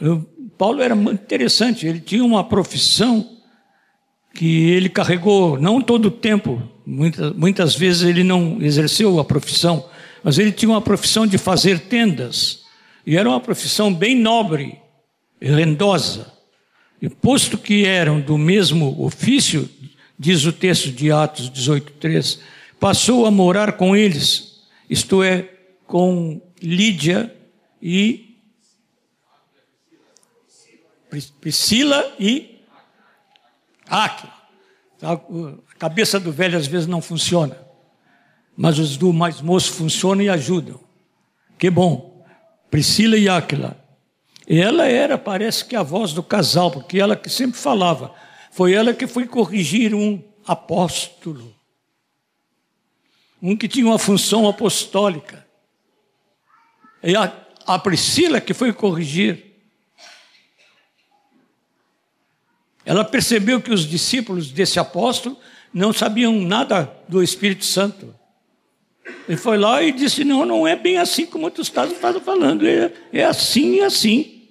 Eu, 0.02 0.30
Paulo 0.58 0.82
era 0.82 0.94
muito 0.94 1.24
interessante, 1.24 1.88
ele 1.88 2.02
tinha 2.02 2.22
uma 2.22 2.44
profissão 2.44 3.38
que 4.34 4.72
ele 4.72 4.90
carregou, 4.90 5.58
não 5.58 5.82
todo 5.82 6.08
o 6.08 6.12
tempo, 6.12 6.62
muitas, 6.86 7.34
muitas 7.34 7.76
vezes 7.78 8.04
ele 8.04 8.26
não 8.26 8.62
exerceu 8.62 9.20
a 9.20 9.26
profissão, 9.26 9.90
mas 10.22 10.38
ele 10.38 10.52
tinha 10.52 10.70
uma 10.70 10.82
profissão 10.82 11.26
de 11.26 11.38
fazer 11.38 11.80
tendas, 11.80 12.66
e 13.06 13.16
era 13.16 13.30
uma 13.30 13.40
profissão 13.40 13.94
bem 13.94 14.16
nobre 14.16 14.78
e 15.40 15.50
rendosa. 15.50 16.32
E 17.02 17.08
posto 17.08 17.58
que 17.58 17.86
eram 17.86 18.20
do 18.20 18.38
mesmo 18.38 19.02
ofício, 19.02 19.70
diz 20.18 20.46
o 20.46 20.52
texto 20.52 20.92
de 20.92 21.10
Atos 21.10 21.50
18:3, 21.50 22.40
passou 22.78 23.26
a 23.26 23.32
morar 23.32 23.74
com 23.74 23.96
eles, 23.96 24.60
isto 24.90 25.24
é, 25.24 25.50
com 25.90 26.40
Lídia 26.62 27.36
e 27.82 28.38
Priscila 31.42 32.16
e 32.20 32.64
Áquila. 33.88 34.34
Tá? 35.00 35.14
A 35.14 35.76
cabeça 35.80 36.20
do 36.20 36.32
velho 36.32 36.56
às 36.56 36.68
vezes 36.68 36.86
não 36.86 37.02
funciona, 37.02 37.58
mas 38.56 38.78
os 38.78 38.98
do 38.98 39.12
mais 39.12 39.42
moço 39.42 39.74
funcionam 39.74 40.22
e 40.22 40.30
ajudam. 40.30 40.80
Que 41.58 41.72
bom. 41.72 42.24
Priscila 42.70 43.18
e 43.18 43.28
Áquila 43.28 43.76
ela 44.48 44.86
era, 44.86 45.18
parece 45.18 45.66
que 45.66 45.76
a 45.76 45.84
voz 45.84 46.14
do 46.14 46.24
casal, 46.24 46.72
porque 46.72 47.00
ela 47.00 47.16
que 47.16 47.30
sempre 47.30 47.60
falava. 47.60 48.14
Foi 48.52 48.74
ela 48.74 48.94
que 48.94 49.08
foi 49.08 49.28
corrigir 49.28 49.94
um 49.94 50.24
apóstolo. 50.46 51.56
Um 53.42 53.56
que 53.56 53.68
tinha 53.68 53.86
uma 53.86 54.00
função 54.00 54.48
apostólica. 54.48 55.49
E 57.04 57.16
a, 57.16 57.34
a 57.66 57.80
Priscila 57.80 58.42
que 58.42 58.54
foi 58.54 58.74
corrigir. 58.74 59.46
Ela 62.86 63.04
percebeu 63.04 63.62
que 63.62 63.72
os 63.72 63.86
discípulos 63.86 64.52
desse 64.52 64.80
apóstolo 64.80 65.38
não 65.74 65.94
sabiam 65.94 66.34
nada 66.42 66.92
do 67.08 67.22
Espírito 67.22 67.66
Santo. 67.66 68.16
Ele 69.28 69.38
foi 69.38 69.58
lá 69.58 69.82
e 69.84 69.92
disse: 69.92 70.24
Não, 70.24 70.46
não 70.46 70.68
é 70.68 70.76
bem 70.76 70.98
assim 70.98 71.26
como 71.26 71.52
tu 71.52 71.62
estás 71.62 71.92
falando, 71.94 72.68
é, 72.68 72.92
é 73.14 73.24
assim 73.24 73.76
e 73.76 73.82
assim. 73.82 74.48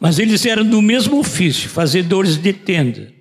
Mas 0.00 0.18
eles 0.18 0.46
eram 0.46 0.64
do 0.64 0.80
mesmo 0.80 1.18
ofício, 1.18 1.68
fazedores 1.68 2.36
de 2.36 2.52
tenda. 2.52 3.12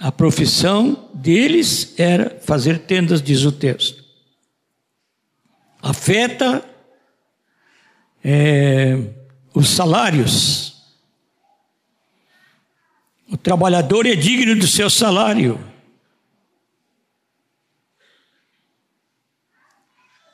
A 0.00 0.10
profissão 0.10 1.10
deles 1.12 1.94
era 1.98 2.38
fazer 2.40 2.78
tendas, 2.80 3.20
diz 3.20 3.44
o 3.44 3.52
texto. 3.52 4.07
Afeta 5.80 6.64
é, 8.24 8.96
os 9.54 9.68
salários. 9.68 10.76
O 13.30 13.36
trabalhador 13.36 14.06
é 14.06 14.14
digno 14.14 14.56
do 14.56 14.66
seu 14.66 14.88
salário. 14.88 15.58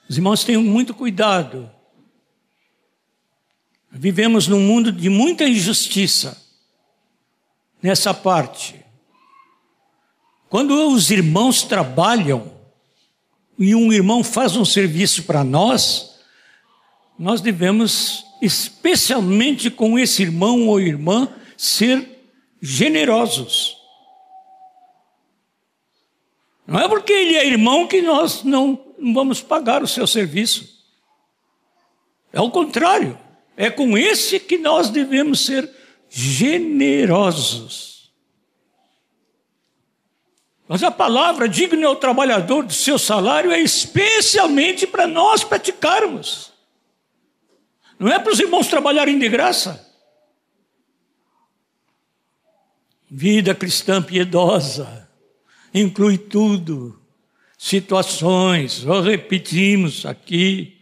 Os 0.08 0.16
irmãos 0.16 0.44
tenham 0.44 0.62
muito 0.62 0.94
cuidado 0.94 1.74
Vivemos 3.96 4.48
num 4.48 4.58
mundo 4.58 4.90
de 4.90 5.08
muita 5.08 5.44
injustiça 5.44 6.36
nessa 7.80 8.12
parte. 8.12 8.84
Quando 10.48 10.92
os 10.92 11.12
irmãos 11.12 11.62
trabalham 11.62 12.53
e 13.58 13.74
um 13.74 13.92
irmão 13.92 14.24
faz 14.24 14.56
um 14.56 14.64
serviço 14.64 15.24
para 15.24 15.44
nós, 15.44 16.18
nós 17.18 17.40
devemos, 17.40 18.24
especialmente 18.42 19.70
com 19.70 19.98
esse 19.98 20.22
irmão 20.22 20.68
ou 20.68 20.80
irmã, 20.80 21.28
ser 21.56 22.08
generosos. 22.60 23.76
Não 26.66 26.80
é 26.80 26.88
porque 26.88 27.12
ele 27.12 27.36
é 27.36 27.46
irmão 27.46 27.86
que 27.86 28.00
nós 28.00 28.42
não, 28.42 28.94
vamos 29.12 29.40
pagar 29.40 29.82
o 29.82 29.88
seu 29.88 30.06
serviço. 30.06 30.68
É 32.32 32.40
o 32.40 32.50
contrário. 32.50 33.18
É 33.56 33.70
com 33.70 33.96
esse 33.96 34.40
que 34.40 34.58
nós 34.58 34.90
devemos 34.90 35.44
ser 35.44 35.70
generosos. 36.08 37.93
Mas 40.66 40.82
a 40.82 40.90
palavra 40.90 41.48
digno 41.48 41.86
ao 41.86 41.96
trabalhador 41.96 42.64
do 42.64 42.72
seu 42.72 42.98
salário 42.98 43.52
é 43.52 43.60
especialmente 43.60 44.86
para 44.86 45.06
nós 45.06 45.44
praticarmos. 45.44 46.52
Não 47.98 48.08
é 48.08 48.18
para 48.18 48.32
os 48.32 48.40
irmãos 48.40 48.66
trabalharem 48.66 49.18
de 49.18 49.28
graça. 49.28 49.86
Vida 53.10 53.54
cristã 53.54 54.02
piedosa 54.02 55.08
inclui 55.72 56.16
tudo, 56.16 57.00
situações, 57.58 58.78
já 58.80 59.00
repetimos 59.00 60.06
aqui, 60.06 60.74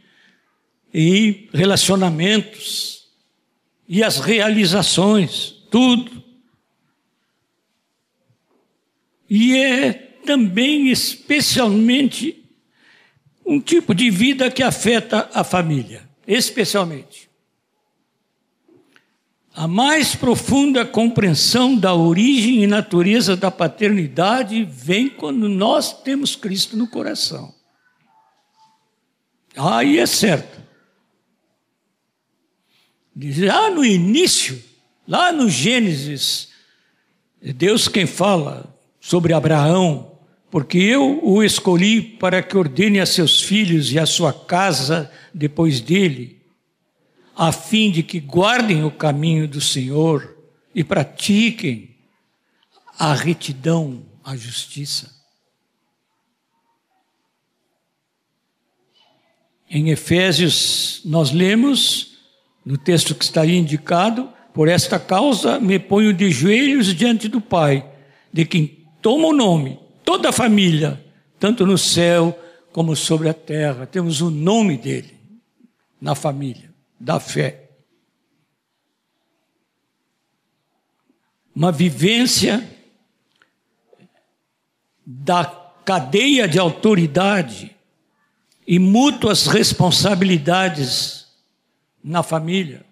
e 0.93 1.49
relacionamentos 1.53 3.09
e 3.89 4.03
as 4.03 4.18
realizações, 4.18 5.55
tudo. 5.70 6.22
E 9.35 9.57
é 9.57 9.95
também 10.26 10.91
especialmente 10.91 12.45
um 13.47 13.59
tipo 13.59 13.95
de 13.95 14.11
vida 14.11 14.51
que 14.51 14.62
afeta 14.62 15.30
a 15.33 15.43
família, 15.43 16.07
especialmente. 16.26 17.30
A 19.55 19.66
mais 19.66 20.14
profunda 20.14 20.85
compreensão 20.85 21.74
da 21.74 21.95
origem 21.95 22.62
e 22.62 22.66
natureza 22.66 23.35
da 23.35 23.51
paternidade 23.51 24.64
vem 24.64 25.09
quando 25.09 25.49
nós 25.49 26.03
temos 26.03 26.37
Cristo 26.37 26.76
no 26.76 26.87
coração. 26.87 27.55
Aí 29.57 29.99
é 29.99 30.05
certo. 30.05 30.61
Lá 33.39 33.70
no 33.70 33.83
início, 33.83 34.62
lá 35.09 35.33
no 35.33 35.49
Gênesis, 35.49 36.51
é 37.41 37.51
Deus 37.51 37.89
quem 37.89 38.05
fala 38.05 38.72
sobre 39.03 39.34
Abraão, 39.34 40.16
porque 40.48 40.78
eu 40.78 41.18
o 41.24 41.42
escolhi 41.42 42.00
para 42.00 42.40
que 42.40 42.57
ordene 42.57 43.00
a 43.00 43.05
seus 43.05 43.42
filhos 43.42 43.92
e 43.92 43.98
a 43.98 44.07
sua 44.07 44.32
casa 44.32 45.11
depois 45.34 45.80
dele, 45.80 46.40
a 47.34 47.50
fim 47.50 47.90
de 47.90 48.05
que 48.05 48.20
guardem 48.20 48.84
o 48.84 48.92
caminho 48.92 49.48
do 49.48 49.61
Senhor 49.61 50.36
e 50.72 50.84
pratiquem 50.84 51.96
a 52.96 53.12
retidão, 53.12 54.05
a 54.22 54.36
justiça. 54.36 55.12
Em 59.68 59.90
Efésios, 59.90 61.00
nós 61.05 61.32
lemos, 61.32 62.18
no 62.64 62.78
texto 62.78 63.16
que 63.16 63.24
está 63.24 63.40
aí 63.40 63.57
indicado, 63.57 64.32
por 64.55 64.68
esta 64.68 65.00
causa 65.00 65.59
me 65.59 65.80
ponho 65.80 66.12
de 66.12 66.30
joelhos 66.30 66.94
diante 66.94 67.26
do 67.26 67.40
Pai, 67.40 67.90
de 68.32 68.44
quem 68.44 68.82
toma 69.03 69.28
o 69.28 69.32
nome, 69.32 69.80
toda 70.05 70.28
a 70.28 70.32
família, 70.32 71.05
tanto 71.38 71.66
no 71.66 71.76
céu 71.76 72.38
como 72.72 72.94
sobre 72.94 73.28
a 73.28 73.34
terra. 73.34 73.84
Temos 73.84 74.20
o 74.20 74.30
nome 74.30 74.78
dele 74.78 75.18
na 76.00 76.14
família, 76.14 76.72
da 76.98 77.18
fé. 77.18 77.68
Uma 81.55 81.70
vivência 81.70 82.66
da 85.05 85.44
cadeia 85.84 86.48
de 86.48 86.59
autoridade 86.59 87.76
e 88.66 88.78
mútuas 88.78 89.48
responsabilidades 89.48 91.26
na 92.03 92.22
família. 92.22 92.86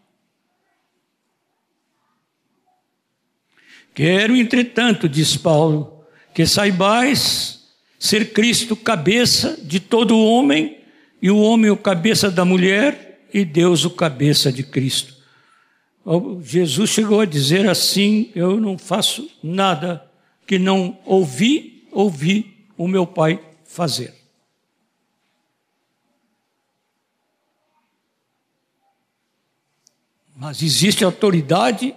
Quero, 3.95 4.37
entretanto, 4.37 5.09
diz 5.09 5.37
Paulo, 5.37 6.00
que 6.41 6.47
saibais 6.47 7.69
ser 7.99 8.33
Cristo 8.33 8.75
cabeça 8.75 9.59
de 9.63 9.79
todo 9.79 10.19
homem, 10.19 10.79
e 11.21 11.31
o 11.31 11.39
homem 11.39 11.71
o 11.71 11.77
cabeça 11.77 12.31
da 12.31 12.47
mulher, 12.47 13.27
e 13.31 13.45
Deus 13.45 13.85
o 13.85 13.91
cabeça 13.91 14.51
de 14.51 14.63
Cristo. 14.63 15.15
Jesus 16.41 16.89
chegou 16.89 17.21
a 17.21 17.27
dizer 17.27 17.69
assim: 17.69 18.33
Eu 18.35 18.59
não 18.59 18.79
faço 18.79 19.31
nada 19.43 20.11
que 20.47 20.59
não 20.59 20.99
ouvi, 21.05 21.87
ouvi 21.93 22.67
o 22.75 22.89
meu 22.89 23.07
Pai 23.07 23.39
fazer. 23.67 24.15
Mas 30.35 30.63
existe 30.63 31.05
autoridade 31.05 31.95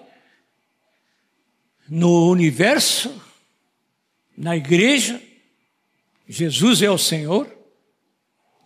no 1.88 2.30
universo, 2.30 3.24
na 4.38 4.56
igreja, 4.56 5.22
Jesus 6.28 6.82
é 6.82 6.90
o 6.90 6.98
Senhor, 6.98 7.48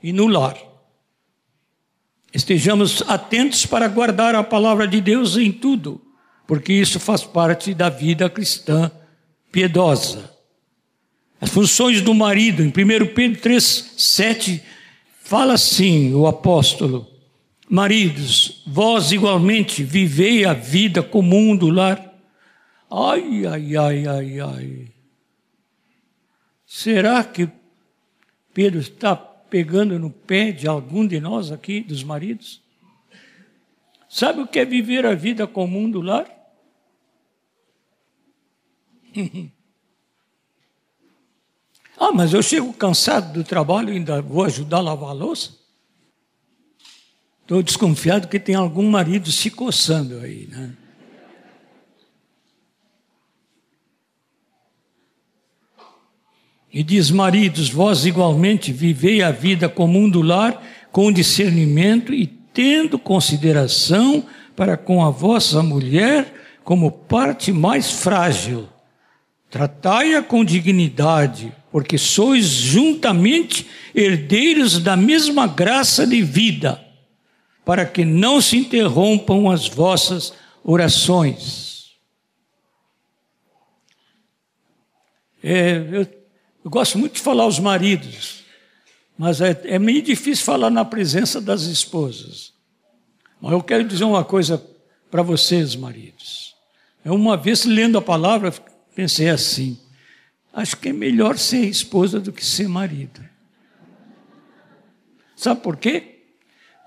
e 0.01 0.13
no 0.13 0.27
lar. 0.27 0.57
Estejamos 2.33 3.01
atentos 3.07 3.65
para 3.65 3.87
guardar 3.87 4.35
a 4.35 4.43
palavra 4.43 4.87
de 4.87 5.01
Deus 5.01 5.37
em 5.37 5.51
tudo, 5.51 6.01
porque 6.45 6.73
isso 6.73 6.99
faz 6.99 7.23
parte 7.23 7.73
da 7.73 7.89
vida 7.89 8.29
cristã 8.29 8.91
piedosa. 9.51 10.31
As 11.39 11.49
funções 11.49 12.01
do 12.01 12.13
marido, 12.13 12.63
em 12.63 12.67
1 12.67 13.13
Pedro 13.13 13.41
3, 13.41 13.93
7, 13.97 14.61
fala 15.23 15.53
assim 15.53 16.13
o 16.13 16.27
apóstolo: 16.27 17.07
Maridos, 17.69 18.63
vós 18.65 19.11
igualmente 19.11 19.83
vivei 19.83 20.45
a 20.45 20.53
vida 20.53 21.03
comum 21.03 21.55
do 21.55 21.69
lar. 21.69 22.13
Ai, 22.89 23.45
ai, 23.45 23.75
ai, 23.75 24.07
ai, 24.07 24.39
ai. 24.39 24.96
Será 26.67 27.23
que 27.23 27.49
Pedro 28.53 28.81
está 28.81 29.15
pegando 29.15 29.97
no 29.97 30.11
pé 30.11 30.51
de 30.51 30.67
algum 30.67 31.07
de 31.07 31.17
nós 31.21 31.49
aqui, 31.49 31.79
dos 31.79 32.03
maridos? 32.03 32.61
Sabe 34.09 34.41
o 34.41 34.47
que 34.47 34.59
é 34.59 34.65
viver 34.65 35.05
a 35.05 35.15
vida 35.15 35.47
comum 35.47 35.89
do 35.89 36.01
lar? 36.01 36.29
ah, 41.97 42.11
mas 42.11 42.33
eu 42.33 42.43
chego 42.43 42.73
cansado 42.73 43.31
do 43.31 43.45
trabalho 43.45 43.93
e 43.93 43.93
ainda 43.93 44.21
vou 44.21 44.43
ajudar 44.43 44.79
a 44.79 44.81
lavar 44.81 45.11
a 45.11 45.13
louça? 45.13 45.55
Estou 47.43 47.63
desconfiado 47.63 48.27
que 48.27 48.41
tem 48.41 48.55
algum 48.55 48.89
marido 48.89 49.31
se 49.31 49.49
coçando 49.49 50.19
aí, 50.19 50.47
né? 50.47 50.75
E 56.77 56.83
diz: 56.83 57.09
Maridos, 57.09 57.71
vós 57.71 58.05
igualmente 58.05 58.71
vivei 58.71 59.23
a 59.23 59.31
vida 59.31 59.67
comum 59.67 60.07
do 60.07 60.21
lar 60.21 60.61
com 60.91 61.11
discernimento 61.11 62.13
e 62.13 62.27
tendo 62.27 62.99
consideração 62.99 64.23
para 64.55 64.77
com 64.77 65.03
a 65.03 65.09
vossa 65.09 65.63
mulher 65.63 66.31
como 66.63 66.91
parte 66.91 67.51
mais 67.51 67.89
frágil. 67.89 68.69
Tratai-a 69.49 70.21
com 70.21 70.45
dignidade, 70.45 71.51
porque 71.71 71.97
sois 71.97 72.45
juntamente 72.45 73.65
herdeiros 73.95 74.77
da 74.77 74.95
mesma 74.95 75.47
graça 75.47 76.05
de 76.05 76.21
vida 76.21 76.79
para 77.65 77.87
que 77.87 78.05
não 78.05 78.39
se 78.39 78.55
interrompam 78.55 79.49
as 79.49 79.67
vossas 79.67 80.31
orações. 80.63 81.87
É, 85.43 85.83
eu, 85.91 86.16
eu, 86.67 86.69
gosto 86.69 86.99
muito 86.99 87.13
de 87.13 87.21
falar 87.21 87.43
aos 87.43 87.59
maridos, 87.59 88.43
mas 89.17 89.39
é, 89.39 89.57
é 89.63 89.79
meio 89.79 90.01
difícil 90.01 90.43
falar 90.43 90.69
na 90.69 90.83
presença 90.83 91.39
das 91.39 91.61
esposas. 91.61 92.53
Mas 93.39 93.53
eu 93.53 93.63
quero 93.63 93.85
dizer 93.85 94.03
uma 94.03 94.25
coisa 94.25 94.61
para 95.09 95.21
vocês, 95.21 95.77
maridos. 95.77 96.57
Eu, 97.05 97.13
uma 97.13 97.37
vez 97.37 97.63
lendo 97.63 97.97
a 97.97 98.01
palavra, 98.01 98.53
pensei 98.93 99.29
assim: 99.29 99.79
acho 100.51 100.75
que 100.75 100.89
é 100.89 100.93
melhor 100.93 101.37
ser 101.37 101.63
esposa 101.65 102.19
do 102.19 102.33
que 102.33 102.45
ser 102.45 102.67
marido. 102.67 103.21
Sabe 105.37 105.61
por 105.61 105.77
quê? 105.77 106.19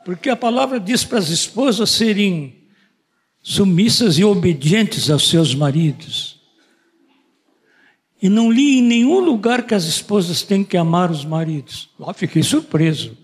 Porque 0.04 0.28
a 0.28 0.36
palavra 0.36 0.78
diz 0.78 1.04
para 1.04 1.18
as 1.18 1.30
esposas 1.30 1.88
serem 1.88 2.66
submissas 3.40 4.18
e 4.18 4.24
obedientes 4.24 5.08
aos 5.08 5.26
seus 5.30 5.54
maridos. 5.54 6.39
E 8.22 8.28
não 8.28 8.50
li 8.50 8.78
em 8.78 8.82
nenhum 8.82 9.20
lugar 9.20 9.62
que 9.62 9.74
as 9.74 9.84
esposas 9.84 10.42
têm 10.42 10.62
que 10.62 10.76
amar 10.76 11.10
os 11.10 11.24
maridos. 11.24 11.88
Lá 11.98 12.12
fiquei 12.12 12.42
surpreso. 12.42 13.16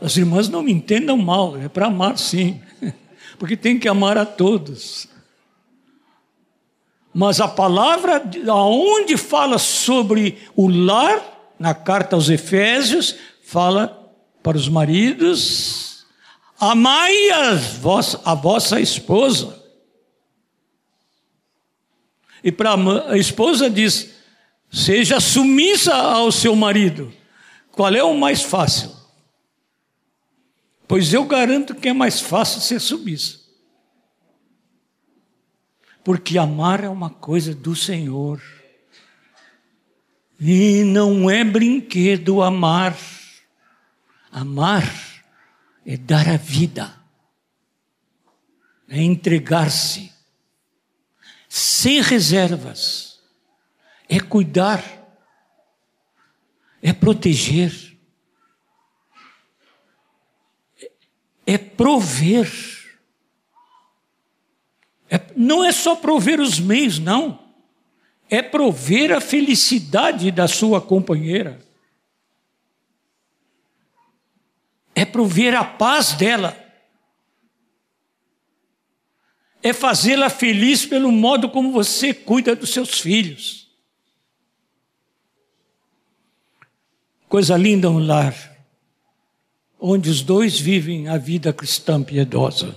As 0.00 0.16
irmãs 0.16 0.48
não 0.48 0.62
me 0.62 0.72
entendam 0.72 1.16
mal, 1.16 1.56
é 1.56 1.68
para 1.68 1.86
amar 1.86 2.18
sim, 2.18 2.60
porque 3.38 3.56
tem 3.56 3.78
que 3.78 3.88
amar 3.88 4.18
a 4.18 4.26
todos. 4.26 5.08
Mas 7.14 7.40
a 7.40 7.48
palavra, 7.48 8.22
aonde 8.48 9.16
fala 9.16 9.58
sobre 9.58 10.38
o 10.54 10.68
lar, 10.68 11.54
na 11.58 11.74
carta 11.74 12.16
aos 12.16 12.28
Efésios, 12.28 13.14
fala 13.44 14.12
para 14.42 14.56
os 14.56 14.68
maridos: 14.68 16.04
amai 16.60 17.30
a 17.30 17.54
vossa, 17.54 18.20
a 18.24 18.34
vossa 18.34 18.80
esposa. 18.80 19.61
E 22.42 22.50
para 22.50 22.74
a 23.10 23.16
esposa 23.16 23.70
diz: 23.70 24.14
seja 24.70 25.20
submissa 25.20 25.94
ao 25.94 26.32
seu 26.32 26.54
marido. 26.56 27.12
Qual 27.70 27.94
é 27.94 28.02
o 28.02 28.14
mais 28.14 28.42
fácil? 28.42 28.94
Pois 30.86 31.12
eu 31.12 31.24
garanto 31.24 31.74
que 31.74 31.88
é 31.88 31.92
mais 31.92 32.20
fácil 32.20 32.60
ser 32.60 32.80
submissa. 32.80 33.40
Porque 36.04 36.36
amar 36.36 36.84
é 36.84 36.88
uma 36.88 37.08
coisa 37.08 37.54
do 37.54 37.74
Senhor. 37.74 38.42
E 40.38 40.82
não 40.84 41.30
é 41.30 41.44
brinquedo 41.44 42.42
amar. 42.42 42.98
Amar 44.30 44.84
é 45.84 45.96
dar 45.96 46.28
a 46.28 46.36
vida, 46.36 46.94
é 48.88 49.02
entregar-se, 49.02 50.11
sem 51.54 52.00
reservas, 52.00 53.20
é 54.08 54.18
cuidar, 54.18 54.82
é 56.80 56.94
proteger, 56.94 57.94
é 61.46 61.58
prover. 61.58 62.50
É, 65.10 65.20
não 65.36 65.62
é 65.62 65.70
só 65.72 65.94
prover 65.94 66.40
os 66.40 66.58
meios, 66.58 66.98
não. 66.98 67.52
É 68.30 68.40
prover 68.40 69.12
a 69.12 69.20
felicidade 69.20 70.30
da 70.30 70.48
sua 70.48 70.80
companheira, 70.80 71.60
é 74.94 75.04
prover 75.04 75.54
a 75.54 75.64
paz 75.64 76.14
dela, 76.14 76.61
é 79.62 79.72
fazê-la 79.72 80.28
feliz 80.28 80.84
pelo 80.84 81.12
modo 81.12 81.48
como 81.48 81.70
você 81.70 82.12
cuida 82.12 82.56
dos 82.56 82.70
seus 82.70 83.00
filhos. 83.00 83.68
Coisa 87.28 87.56
linda 87.56 87.88
um 87.88 88.04
lar, 88.04 88.34
onde 89.80 90.10
os 90.10 90.20
dois 90.20 90.58
vivem 90.58 91.08
a 91.08 91.16
vida 91.16 91.52
cristã 91.52 92.02
piedosa. 92.02 92.76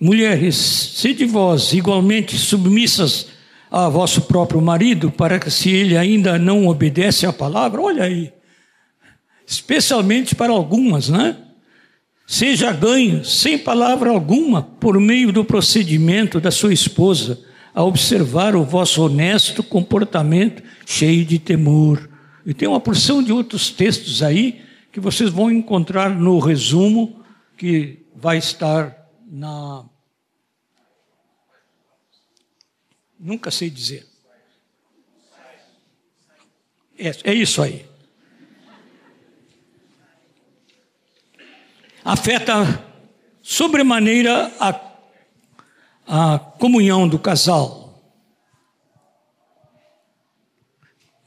Mulheres, 0.00 0.56
sede 0.56 1.24
vós 1.24 1.72
igualmente 1.72 2.38
submissas 2.38 3.28
a 3.70 3.88
vosso 3.88 4.22
próprio 4.22 4.60
marido, 4.60 5.10
para 5.10 5.38
que 5.38 5.50
se 5.50 5.70
ele 5.70 5.96
ainda 5.96 6.38
não 6.38 6.68
obedece 6.68 7.26
à 7.26 7.32
palavra, 7.32 7.80
olha 7.80 8.04
aí, 8.04 8.32
especialmente 9.46 10.34
para 10.34 10.52
algumas, 10.52 11.08
né? 11.08 11.43
Seja 12.26 12.72
ganho, 12.72 13.24
sem 13.24 13.58
palavra 13.58 14.10
alguma, 14.10 14.62
por 14.62 14.98
meio 14.98 15.30
do 15.30 15.44
procedimento 15.44 16.40
da 16.40 16.50
sua 16.50 16.72
esposa, 16.72 17.44
a 17.74 17.82
observar 17.82 18.56
o 18.56 18.64
vosso 18.64 19.04
honesto 19.04 19.62
comportamento 19.62 20.62
cheio 20.86 21.24
de 21.24 21.38
temor. 21.38 22.08
E 22.46 22.54
tem 22.54 22.68
uma 22.68 22.80
porção 22.80 23.22
de 23.22 23.32
outros 23.32 23.70
textos 23.70 24.22
aí 24.22 24.62
que 24.90 25.00
vocês 25.00 25.28
vão 25.28 25.50
encontrar 25.50 26.10
no 26.10 26.38
resumo 26.38 27.22
que 27.56 28.06
vai 28.14 28.38
estar 28.38 28.96
na. 29.26 29.84
Nunca 33.18 33.50
sei 33.50 33.68
dizer. 33.68 34.06
É, 36.98 37.10
é 37.24 37.34
isso 37.34 37.60
aí. 37.60 37.84
Afeta 42.04 42.84
sobremaneira 43.42 44.52
a, 44.60 44.80
a 46.06 46.38
comunhão 46.38 47.08
do 47.08 47.18
casal. 47.18 48.02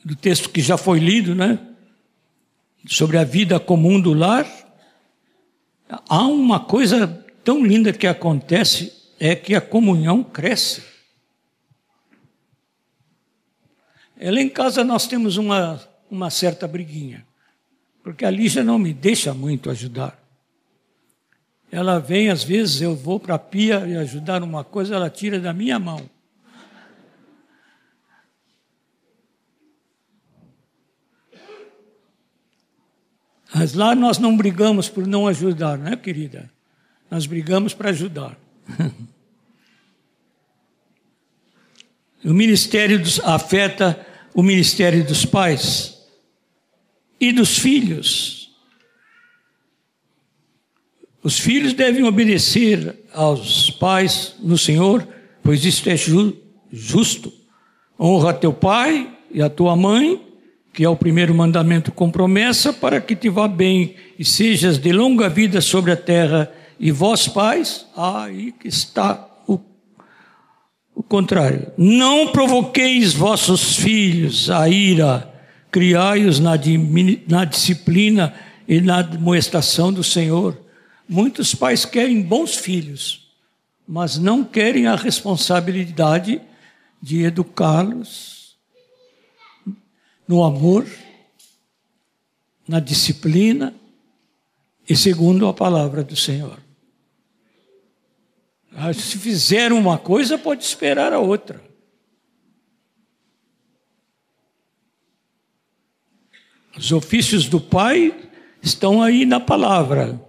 Do 0.05 0.15
texto 0.15 0.49
que 0.49 0.61
já 0.61 0.77
foi 0.77 0.99
lido, 0.99 1.33
né? 1.33 1.59
Sobre 2.87 3.17
a 3.17 3.23
vida 3.23 3.59
comum 3.59 3.99
do 3.99 4.13
lar. 4.13 4.45
Há 5.89 6.27
uma 6.27 6.59
coisa 6.59 7.07
tão 7.43 7.65
linda 7.65 7.91
que 7.91 8.05
acontece, 8.05 8.93
é 9.19 9.35
que 9.35 9.55
a 9.55 9.61
comunhão 9.61 10.23
cresce. 10.23 10.83
Ela 14.19 14.41
em 14.41 14.49
casa 14.49 14.83
nós 14.83 15.07
temos 15.07 15.37
uma, 15.37 15.81
uma 16.09 16.29
certa 16.29 16.67
briguinha, 16.67 17.25
porque 18.03 18.25
a 18.25 18.31
Lígia 18.31 18.63
não 18.63 18.79
me 18.79 18.93
deixa 18.93 19.33
muito 19.33 19.69
ajudar. 19.69 20.26
Ela 21.71 21.99
vem, 21.99 22.29
às 22.29 22.43
vezes 22.43 22.81
eu 22.81 22.95
vou 22.95 23.19
para 23.19 23.35
a 23.35 23.39
pia 23.39 23.85
e 23.87 23.97
ajudar 23.97 24.39
numa 24.39 24.63
coisa, 24.63 24.95
ela 24.95 25.09
tira 25.09 25.39
da 25.39 25.53
minha 25.53 25.77
mão. 25.77 26.09
Mas 33.53 33.73
lá 33.73 33.95
nós 33.95 34.17
não 34.17 34.37
brigamos 34.37 34.87
por 34.87 35.07
não 35.07 35.27
ajudar, 35.27 35.77
né, 35.77 35.95
querida? 35.95 36.49
Nós 37.09 37.25
brigamos 37.25 37.73
para 37.73 37.89
ajudar. 37.89 38.37
o 42.23 42.33
ministério 42.33 42.99
dos, 42.99 43.19
afeta 43.21 44.05
o 44.33 44.43
ministério 44.43 45.03
dos 45.03 45.25
pais 45.25 45.97
e 47.19 47.31
dos 47.31 47.57
filhos. 47.57 48.36
Os 51.27 51.37
filhos 51.37 51.73
devem 51.73 52.05
obedecer 52.05 53.03
aos 53.13 53.69
pais 53.69 54.35
no 54.41 54.57
Senhor, 54.57 55.05
pois 55.43 55.65
isto 55.65 55.89
é 55.89 55.97
ju 55.97 56.33
justo. 56.71 57.33
Honra 57.99 58.33
teu 58.33 58.53
pai 58.53 59.11
e 59.29 59.41
a 59.41 59.49
tua 59.49 59.75
mãe, 59.75 60.25
que 60.71 60.85
é 60.85 60.89
o 60.89 60.95
primeiro 60.95 61.35
mandamento 61.35 61.91
com 61.91 62.09
promessa, 62.09 62.71
para 62.71 63.01
que 63.01 63.13
te 63.13 63.27
vá 63.27 63.45
bem 63.45 63.95
e 64.17 64.23
sejas 64.23 64.77
de 64.77 64.93
longa 64.93 65.27
vida 65.27 65.59
sobre 65.59 65.91
a 65.91 65.97
terra. 65.97 66.49
E 66.79 66.91
vós, 66.91 67.27
pais, 67.27 67.85
aí 67.97 68.53
que 68.53 68.69
está 68.69 69.27
o, 69.45 69.59
o 70.95 71.03
contrário. 71.03 71.73
Não 71.77 72.27
provoqueis 72.27 73.13
vossos 73.13 73.75
filhos 73.75 74.49
a 74.49 74.69
ira, 74.69 75.29
criai-os 75.69 76.39
na, 76.39 76.53
na 77.27 77.43
disciplina 77.43 78.33
e 78.65 78.79
na 78.79 78.99
admoestação 78.99 79.91
do 79.91 80.05
Senhor 80.05 80.65
Muitos 81.07 81.55
pais 81.55 81.85
querem 81.85 82.21
bons 82.21 82.55
filhos, 82.55 83.31
mas 83.87 84.17
não 84.17 84.43
querem 84.43 84.87
a 84.87 84.95
responsabilidade 84.95 86.41
de 87.01 87.23
educá-los 87.23 88.57
no 90.27 90.43
amor, 90.43 90.85
na 92.67 92.81
disciplina 92.81 93.73
e 94.89 94.95
segundo 94.95 95.47
a 95.47 95.53
palavra 95.53 96.03
do 96.03 96.15
Senhor. 96.15 96.59
Ah, 98.73 98.93
se 98.93 99.17
fizer 99.17 99.71
uma 99.71 99.97
coisa, 99.97 100.37
pode 100.37 100.63
esperar 100.63 101.13
a 101.13 101.19
outra. 101.19 101.63
Os 106.77 106.91
ofícios 106.91 107.47
do 107.47 107.59
Pai 107.59 108.29
estão 108.61 109.01
aí 109.01 109.25
na 109.25 109.39
palavra. 109.39 110.26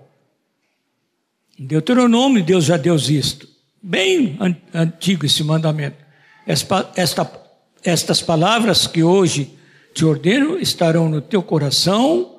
Em 1.58 1.66
Deuteronômio, 1.66 2.44
Deus 2.44 2.64
já 2.64 2.76
deu 2.76 2.94
isto. 2.94 3.48
Bem 3.82 4.38
antigo 4.72 5.26
esse 5.26 5.42
mandamento. 5.42 5.96
Esta, 6.46 6.88
esta, 6.94 7.30
estas 7.82 8.22
palavras 8.22 8.86
que 8.86 9.02
hoje 9.02 9.58
te 9.92 10.04
ordeno 10.04 10.56
estarão 10.58 11.08
no 11.08 11.20
teu 11.20 11.42
coração, 11.42 12.36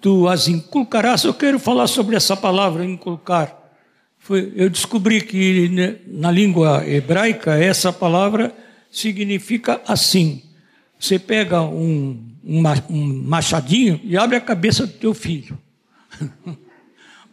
tu 0.00 0.26
as 0.26 0.48
inculcarás. 0.48 1.24
Eu 1.24 1.34
quero 1.34 1.58
falar 1.58 1.86
sobre 1.88 2.16
essa 2.16 2.34
palavra, 2.34 2.84
inculcar. 2.84 3.54
Foi, 4.18 4.50
eu 4.56 4.70
descobri 4.70 5.20
que 5.20 6.00
na 6.06 6.30
língua 6.30 6.88
hebraica 6.88 7.58
essa 7.58 7.92
palavra 7.92 8.54
significa 8.90 9.82
assim. 9.86 10.42
Você 10.98 11.18
pega 11.18 11.60
um, 11.60 12.18
um 12.42 13.22
machadinho 13.24 14.00
e 14.02 14.16
abre 14.16 14.36
a 14.36 14.40
cabeça 14.40 14.86
do 14.86 14.92
teu 14.94 15.12
filho. 15.12 15.58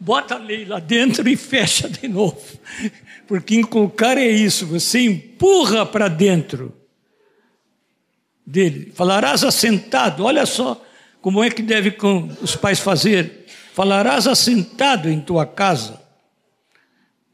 bota 0.02 0.34
a 0.34 0.38
lei 0.40 0.66
lá 0.66 0.80
dentro 0.80 1.30
e 1.30 1.38
fecha 1.38 1.88
de 1.88 2.08
novo. 2.08 2.42
Porque 3.28 3.56
inculcar 3.56 4.18
é 4.18 4.28
isso, 4.28 4.66
você 4.66 5.00
empurra 5.00 5.86
para 5.86 6.08
dentro 6.08 6.74
dele. 8.46 8.92
Falarás 8.96 9.44
assentado, 9.44 10.26
olha 10.26 10.46
só 10.48 10.84
como 11.22 11.44
é 11.44 11.52
que 11.52 11.62
deve 11.62 11.96
os 12.42 12.56
pais 12.56 12.80
fazer. 12.80 13.46
Falarás 13.76 14.26
assentado 14.26 15.08
em 15.08 15.22
tua 15.22 15.46
casa. 15.46 16.02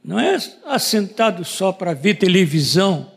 Não 0.03 0.20
é 0.20 0.38
assentado 0.65 1.45
só 1.45 1.72
para 1.72 1.93
ver 1.93 2.15
televisão. 2.15 3.13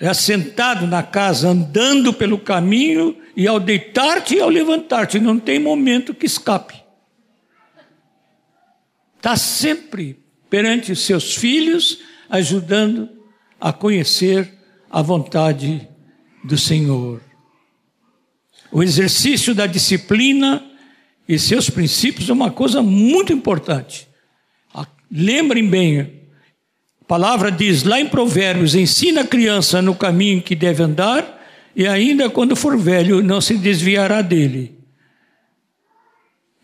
É 0.00 0.08
assentado 0.08 0.86
na 0.86 1.02
casa, 1.02 1.48
andando 1.48 2.12
pelo 2.12 2.38
caminho 2.38 3.16
e 3.36 3.46
ao 3.46 3.60
deitar-te 3.60 4.36
e 4.36 4.40
ao 4.40 4.48
levantar-te. 4.48 5.20
Não 5.20 5.38
tem 5.38 5.58
momento 5.58 6.14
que 6.14 6.26
escape 6.26 6.83
está 9.24 9.38
sempre 9.38 10.18
perante 10.50 10.92
os 10.92 11.00
seus 11.00 11.34
filhos, 11.34 12.00
ajudando 12.28 13.08
a 13.58 13.72
conhecer 13.72 14.52
a 14.90 15.00
vontade 15.00 15.88
do 16.44 16.58
Senhor. 16.58 17.22
O 18.70 18.82
exercício 18.82 19.54
da 19.54 19.66
disciplina 19.66 20.62
e 21.26 21.38
seus 21.38 21.70
princípios 21.70 22.28
é 22.28 22.34
uma 22.34 22.50
coisa 22.50 22.82
muito 22.82 23.32
importante. 23.32 24.06
Lembrem 25.10 25.66
bem, 25.70 26.28
a 27.00 27.04
palavra 27.06 27.50
diz 27.50 27.82
lá 27.82 27.98
em 27.98 28.08
Provérbios: 28.08 28.74
ensina 28.74 29.22
a 29.22 29.26
criança 29.26 29.80
no 29.80 29.94
caminho 29.94 30.42
que 30.42 30.54
deve 30.54 30.82
andar, 30.82 31.42
e 31.74 31.86
ainda 31.86 32.28
quando 32.28 32.54
for 32.54 32.76
velho 32.76 33.22
não 33.22 33.40
se 33.40 33.56
desviará 33.56 34.20
dele. 34.20 34.76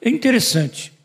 É 0.03 0.11
interessante. 0.11 1.00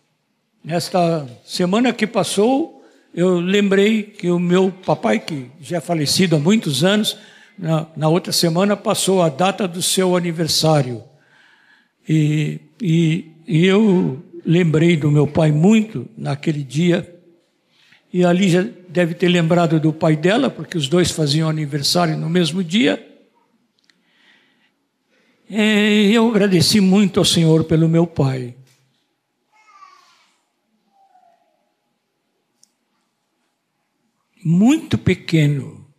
Nesta 0.65 1.29
semana 1.45 1.93
que 1.93 2.07
passou, 2.07 2.83
eu 3.13 3.39
lembrei 3.39 4.01
que 4.01 4.31
o 4.31 4.39
meu 4.39 4.71
papai, 4.71 5.19
que 5.19 5.51
já 5.61 5.77
é 5.77 5.79
falecido 5.79 6.37
há 6.37 6.39
muitos 6.39 6.83
anos, 6.83 7.15
na, 7.55 7.85
na 7.95 8.09
outra 8.09 8.33
semana 8.33 8.75
passou 8.75 9.21
a 9.21 9.29
data 9.29 9.67
do 9.67 9.79
seu 9.79 10.17
aniversário. 10.17 11.03
E, 12.09 12.59
e, 12.81 13.31
e 13.47 13.63
eu 13.67 14.25
lembrei 14.43 14.97
do 14.97 15.11
meu 15.11 15.27
pai 15.27 15.51
muito 15.51 16.07
naquele 16.17 16.63
dia. 16.63 17.15
E 18.11 18.25
ali 18.25 18.49
já 18.49 18.65
deve 18.89 19.13
ter 19.13 19.27
lembrado 19.27 19.79
do 19.79 19.93
pai 19.93 20.15
dela, 20.15 20.49
porque 20.49 20.79
os 20.79 20.87
dois 20.87 21.11
faziam 21.11 21.47
aniversário 21.47 22.17
no 22.17 22.27
mesmo 22.27 22.63
dia. 22.63 23.07
E 25.47 26.09
eu 26.11 26.27
agradeci 26.27 26.81
muito 26.81 27.19
ao 27.19 27.25
Senhor 27.25 27.65
pelo 27.65 27.87
meu 27.87 28.07
pai. 28.07 28.54
Muito 34.47 34.95
pequeno, 34.95 35.91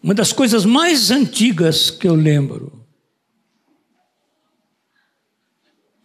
uma 0.00 0.14
das 0.14 0.32
coisas 0.32 0.64
mais 0.64 1.10
antigas 1.10 1.90
que 1.90 2.06
eu 2.06 2.14
lembro 2.14 2.86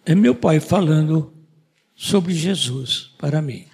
é 0.03 0.15
meu 0.15 0.33
pai 0.33 0.59
falando 0.59 1.31
sobre 1.93 2.33
Jesus 2.33 3.13
para 3.19 3.43
mim. 3.43 3.67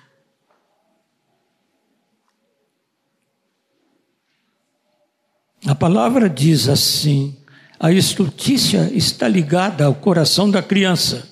A 5.66 5.74
palavra 5.74 6.30
diz 6.30 6.68
assim: 6.68 7.42
a 7.80 7.90
estultícia 7.90 8.92
está 8.94 9.30
ligada 9.30 9.86
ao 9.86 9.96
coração 9.96 10.52
da 10.52 10.62
criança. 10.62 11.30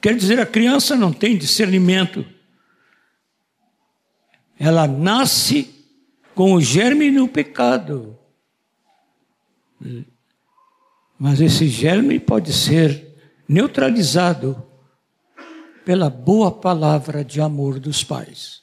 Quer 0.00 0.16
dizer, 0.16 0.38
a 0.38 0.46
criança 0.46 0.96
não 0.96 1.12
tem 1.12 1.36
discernimento. 1.36 2.24
Ela 4.58 4.86
nasce 4.86 5.74
com 6.34 6.54
o 6.54 6.60
germe 6.60 7.10
no 7.10 7.28
pecado. 7.28 8.18
Mas 11.18 11.40
esse 11.40 11.68
germe 11.68 12.18
pode 12.18 12.52
ser 12.52 13.06
neutralizado 13.48 14.62
pela 15.84 16.10
boa 16.10 16.52
palavra 16.52 17.24
de 17.24 17.40
amor 17.40 17.78
dos 17.78 18.04
pais. 18.04 18.62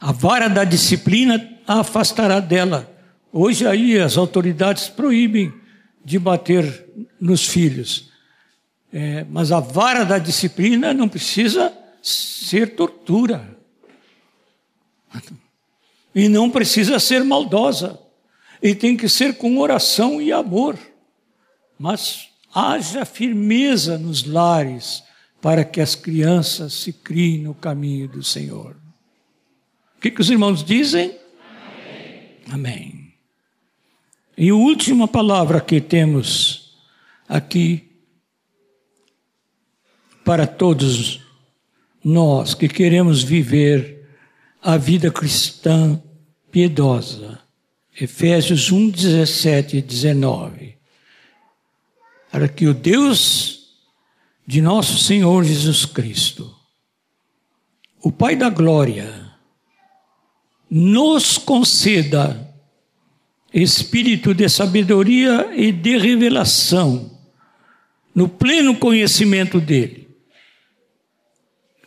A 0.00 0.12
vara 0.12 0.48
da 0.48 0.64
disciplina 0.64 1.48
a 1.66 1.80
afastará 1.80 2.40
dela. 2.40 2.88
Hoje 3.32 3.66
aí 3.66 3.98
as 3.98 4.16
autoridades 4.16 4.88
proíbem 4.88 5.52
de 6.04 6.18
bater 6.18 6.86
nos 7.20 7.46
filhos. 7.46 8.10
É, 8.92 9.24
mas 9.24 9.50
a 9.50 9.60
vara 9.60 10.04
da 10.04 10.18
disciplina 10.18 10.92
não 10.92 11.08
precisa 11.08 11.72
ser 12.02 12.74
tortura. 12.74 13.56
E 16.14 16.28
não 16.28 16.50
precisa 16.50 16.98
ser 16.98 17.24
maldosa. 17.24 17.98
E 18.62 18.74
tem 18.74 18.96
que 18.96 19.08
ser 19.08 19.36
com 19.38 19.58
oração 19.58 20.20
e 20.20 20.32
amor. 20.32 20.78
Mas 21.78 22.28
haja 22.54 23.04
firmeza 23.04 23.96
nos 23.96 24.24
lares 24.24 25.02
para 25.40 25.64
que 25.64 25.80
as 25.80 25.94
crianças 25.94 26.72
se 26.74 26.92
criem 26.92 27.38
no 27.38 27.54
caminho 27.54 28.06
do 28.08 28.22
Senhor. 28.22 28.76
O 29.96 30.00
que, 30.00 30.10
que 30.10 30.20
os 30.20 30.30
irmãos 30.30 30.62
dizem? 30.62 31.18
Amém. 32.50 33.14
E 34.36 34.50
a 34.50 34.54
última 34.54 35.06
palavra 35.06 35.60
que 35.60 35.80
temos 35.80 36.76
aqui 37.28 37.90
para 40.24 40.46
todos 40.46 41.21
nós 42.04 42.54
que 42.54 42.68
queremos 42.68 43.22
viver 43.22 44.08
a 44.62 44.76
vida 44.76 45.10
cristã 45.10 46.00
piedosa. 46.50 47.40
Efésios 48.00 48.72
1, 48.72 48.90
17 48.90 49.76
e 49.76 49.82
19. 49.82 50.76
Para 52.30 52.48
que 52.48 52.66
o 52.66 52.74
Deus 52.74 53.76
de 54.46 54.60
nosso 54.60 54.98
Senhor 54.98 55.44
Jesus 55.44 55.84
Cristo, 55.84 56.54
o 58.02 58.10
Pai 58.10 58.34
da 58.34 58.48
Glória, 58.48 59.30
nos 60.68 61.36
conceda 61.36 62.50
espírito 63.52 64.32
de 64.32 64.48
sabedoria 64.48 65.52
e 65.54 65.70
de 65.70 65.98
revelação, 65.98 67.10
no 68.14 68.28
pleno 68.28 68.74
conhecimento 68.76 69.60
dele. 69.60 70.01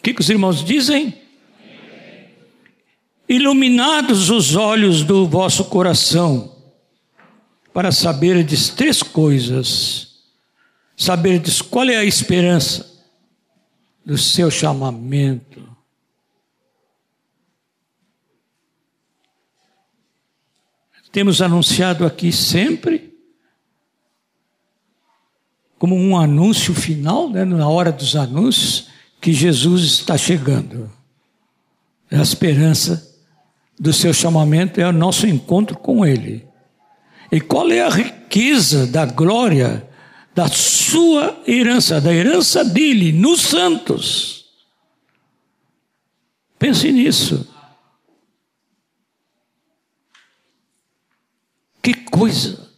Que, 0.06 0.14
que 0.14 0.22
os 0.22 0.30
irmãos 0.30 0.64
dizem? 0.64 1.20
Iluminados 3.28 4.30
os 4.30 4.56
olhos 4.56 5.04
do 5.04 5.28
vosso 5.28 5.66
coração, 5.66 6.56
para 7.74 7.92
saberdes 7.92 8.70
três 8.70 9.02
coisas: 9.02 10.20
saberdes 10.96 11.60
qual 11.60 11.90
é 11.90 11.96
a 11.98 12.06
esperança 12.06 13.04
do 14.06 14.16
seu 14.16 14.52
chamamento, 14.52 15.68
temos 21.12 21.42
anunciado 21.42 22.06
aqui 22.06 22.32
sempre, 22.32 23.12
como 25.80 25.96
um 25.96 26.16
anúncio 26.16 26.76
final, 26.76 27.28
né, 27.28 27.44
na 27.44 27.68
hora 27.68 27.92
dos 27.92 28.16
anúncios, 28.16 28.94
que 29.26 29.34
Jesus 29.34 29.86
está 29.86 30.16
chegando. 30.16 30.88
A 32.12 32.22
esperança 32.22 33.12
do 33.80 33.92
seu 33.92 34.14
chamamento 34.14 34.80
é 34.80 34.88
o 34.88 34.92
nosso 34.92 35.26
encontro 35.26 35.76
com 35.76 36.06
Ele. 36.06 36.48
E 37.32 37.42
qual 37.42 37.72
é 37.72 37.82
a 37.82 37.90
riqueza 37.90 38.86
da 38.86 39.04
glória 39.04 39.90
da 40.36 40.48
sua 40.48 41.42
herança, 41.48 42.00
da 42.00 42.14
herança 42.14 42.64
dele 42.64 43.12
nos 43.12 43.42
santos? 43.42 44.46
Pense 46.60 46.92
nisso. 46.92 47.52
Que 51.82 51.96
coisa! 51.96 52.70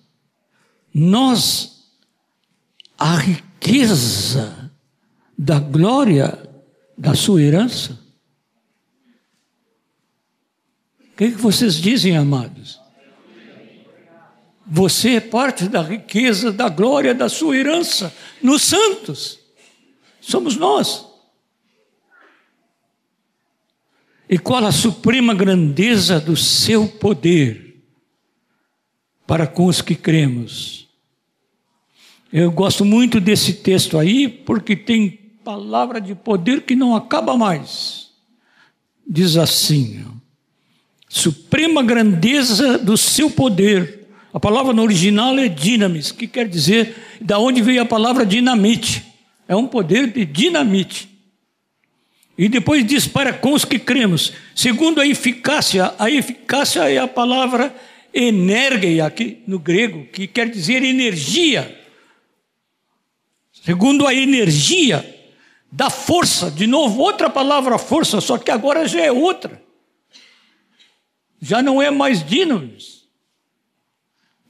Nós, 0.93 1.91
a 2.97 3.17
riqueza 3.17 4.56
da 5.37 5.59
glória 5.59 6.49
da 6.97 7.13
sua 7.13 7.41
herança. 7.41 7.99
O 10.99 11.17
que, 11.17 11.31
que 11.31 11.37
vocês 11.37 11.75
dizem, 11.75 12.17
amados? 12.17 12.79
Você 14.65 15.15
é 15.15 15.19
parte 15.21 15.67
da 15.67 15.81
riqueza, 15.81 16.51
da 16.51 16.69
glória 16.69 17.13
da 17.13 17.29
sua 17.29 17.55
herança 17.55 18.13
nos 18.41 18.63
santos. 18.63 19.39
Somos 20.19 20.57
nós. 20.57 21.05
E 24.29 24.37
qual 24.37 24.65
a 24.65 24.71
suprema 24.71 25.33
grandeza 25.33 26.19
do 26.19 26.35
seu 26.35 26.87
poder? 26.87 27.67
para 29.27 29.45
com 29.45 29.65
os 29.65 29.81
que 29.81 29.93
cremos. 29.93 30.87
Eu 32.31 32.49
gosto 32.49 32.85
muito 32.85 33.19
desse 33.19 33.53
texto 33.55 33.99
aí, 33.99 34.29
porque 34.29 34.75
tem 34.75 35.26
palavra 35.47 36.01
de 36.01 36.13
poder 36.13 36.63
que 36.63 36.75
não 36.75 36.93
acaba 36.93 37.37
mais. 37.37 38.09
Diz 39.07 39.37
assim: 39.37 40.03
suprema 41.07 41.81
grandeza 41.81 42.77
do 42.77 42.97
seu 42.97 43.31
poder. 43.31 44.09
A 44.33 44.41
palavra 44.41 44.73
no 44.73 44.81
original 44.83 45.39
é 45.39 45.47
dinamis, 45.47 46.11
que 46.11 46.27
quer 46.27 46.49
dizer 46.49 46.97
da 47.21 47.39
onde 47.39 47.61
veio 47.61 47.81
a 47.81 47.85
palavra 47.85 48.25
dinamite. 48.25 49.05
É 49.47 49.55
um 49.55 49.65
poder 49.65 50.11
de 50.11 50.25
dinamite. 50.25 51.07
E 52.37 52.49
depois 52.49 52.85
diz 52.85 53.07
para 53.07 53.31
com 53.31 53.53
os 53.53 53.63
que 53.63 53.79
cremos, 53.79 54.33
segundo 54.53 54.99
a 54.99 55.07
eficácia, 55.07 55.93
a 55.97 56.11
eficácia 56.11 56.91
é 56.91 56.97
a 56.97 57.07
palavra 57.07 57.73
energia 58.13 59.05
aqui 59.05 59.41
no 59.47 59.59
grego, 59.59 60.05
que 60.11 60.27
quer 60.27 60.49
dizer 60.49 60.83
energia. 60.83 61.73
Segundo 63.63 64.05
a 64.05 64.13
energia 64.13 65.16
da 65.71 65.89
força, 65.89 66.49
de 66.49 66.65
novo, 66.65 67.01
outra 67.01 67.29
palavra 67.29 67.77
força, 67.77 68.21
só 68.21 68.37
que 68.37 68.49
agora 68.49 68.87
já 68.87 69.01
é 69.01 69.11
outra. 69.11 69.61
Já 71.41 71.61
não 71.61 71.81
é 71.81 71.91
mais 71.91 72.23
dinamis. 72.25 73.05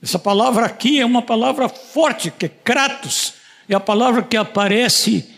Essa 0.02 0.20
palavra 0.20 0.66
aqui 0.66 1.00
é 1.00 1.06
uma 1.06 1.22
palavra 1.22 1.68
forte, 1.68 2.32
que 2.32 2.46
é 2.46 2.50
kratos, 2.50 3.34
é 3.68 3.76
a 3.76 3.80
palavra 3.80 4.22
que 4.22 4.38
aparece 4.38 5.30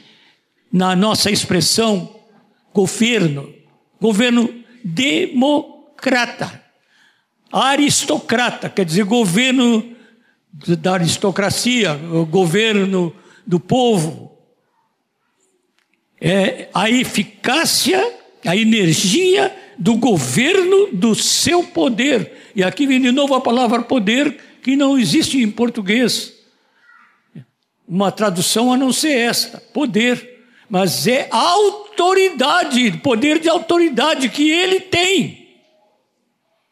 na 0.71 0.95
nossa 0.95 1.31
expressão 1.31 2.15
governo, 2.73 3.53
governo 3.99 4.63
democrata. 4.83 6.63
Aristocrata, 7.51 8.69
quer 8.69 8.85
dizer, 8.85 9.05
governo 9.05 9.95
da 10.51 10.93
aristocracia, 10.93 11.95
governo 12.29 13.15
do 13.47 13.59
povo. 13.59 14.28
É 16.21 16.67
a 16.73 16.89
eficácia, 16.89 18.01
a 18.45 18.55
energia 18.55 19.55
do 19.77 19.95
governo 19.95 20.89
do 20.91 21.15
seu 21.15 21.63
poder. 21.63 22.51
E 22.55 22.63
aqui 22.63 22.85
vem 22.85 23.01
de 23.01 23.11
novo 23.11 23.33
a 23.33 23.41
palavra 23.41 23.81
poder, 23.81 24.37
que 24.61 24.75
não 24.75 24.97
existe 24.97 25.41
em 25.41 25.49
português. 25.49 26.33
Uma 27.87 28.11
tradução 28.11 28.73
a 28.73 28.77
não 28.77 28.91
ser 28.91 29.17
esta: 29.17 29.59
poder. 29.73 30.37
Mas 30.69 31.07
é 31.07 31.27
autoridade, 31.31 32.91
poder 32.97 33.39
de 33.39 33.49
autoridade 33.49 34.29
que 34.29 34.51
ele 34.51 34.79
tem. 34.79 35.39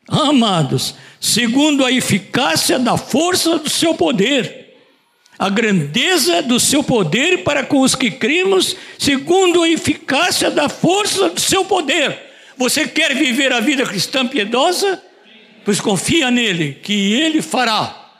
Amados, 0.07 0.95
segundo 1.19 1.83
a 1.83 1.91
eficácia 1.91 2.77
da 2.79 2.95
força 2.95 3.57
do 3.57 3.69
seu 3.69 3.93
poder, 3.95 4.66
a 5.37 5.49
grandeza 5.49 6.41
do 6.41 6.59
seu 6.59 6.83
poder 6.83 7.43
para 7.43 7.63
com 7.63 7.81
os 7.81 7.93
que 7.93 8.09
cremos, 8.09 8.75
segundo 8.97 9.61
a 9.61 9.69
eficácia 9.69 10.49
da 10.49 10.67
força 10.67 11.29
do 11.29 11.39
seu 11.39 11.63
poder. 11.63 12.17
Você 12.57 12.87
quer 12.87 13.13
viver 13.15 13.53
a 13.53 13.59
vida 13.59 13.85
cristã 13.85 14.25
piedosa? 14.25 15.01
Pois 15.63 15.79
confia 15.79 16.31
nele, 16.31 16.79
que 16.81 17.13
ele 17.13 17.41
fará. 17.41 18.11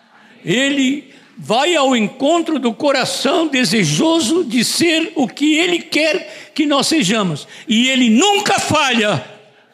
Ele 0.46 1.12
vai 1.38 1.76
ao 1.76 1.96
encontro 1.96 2.60
do 2.60 2.74
coração 2.74 3.48
desejoso 3.48 4.44
de 4.44 4.64
ser 4.64 5.12
o 5.16 5.28
que 5.28 5.56
ele 5.56 5.80
quer 5.80 6.52
que 6.54 6.66
nós 6.66 6.88
sejamos. 6.88 7.48
E 7.68 7.90
ele 7.90 8.10
nunca 8.10 8.60
falha 8.60 9.24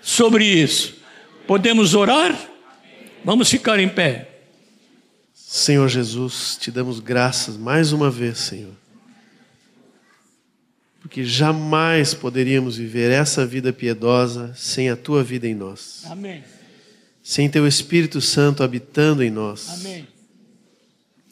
sobre 0.02 0.46
isso. 0.46 0.96
Podemos 1.46 1.94
orar? 1.94 2.38
Vamos 3.24 3.50
ficar 3.50 3.80
em 3.80 3.89
pé. 3.89 4.32
Senhor 5.56 5.88
Jesus, 5.88 6.58
te 6.60 6.72
damos 6.72 6.99
graças 6.99 7.56
mais 7.56 7.91
uma 7.91 8.10
vez, 8.10 8.39
Senhor. 8.39 8.74
Porque 10.99 11.24
jamais 11.24 12.16
poderíamos 12.16 12.76
viver 12.76 13.12
essa 13.12 13.45
vida 13.45 13.72
piedosa 13.72 14.51
sem 14.56 14.89
a 14.89 14.95
tua 14.95 15.24
vida 15.24 15.47
em 15.47 15.54
nós. 15.54 16.06
Amém. 16.06 16.43
Sem 17.22 17.51
teu 17.51 17.68
Espírito 17.68 18.20
Santo 18.20 18.64
habitando 18.64 19.22
em 19.22 19.30
nós. 19.30 19.70
Amém. 19.70 20.08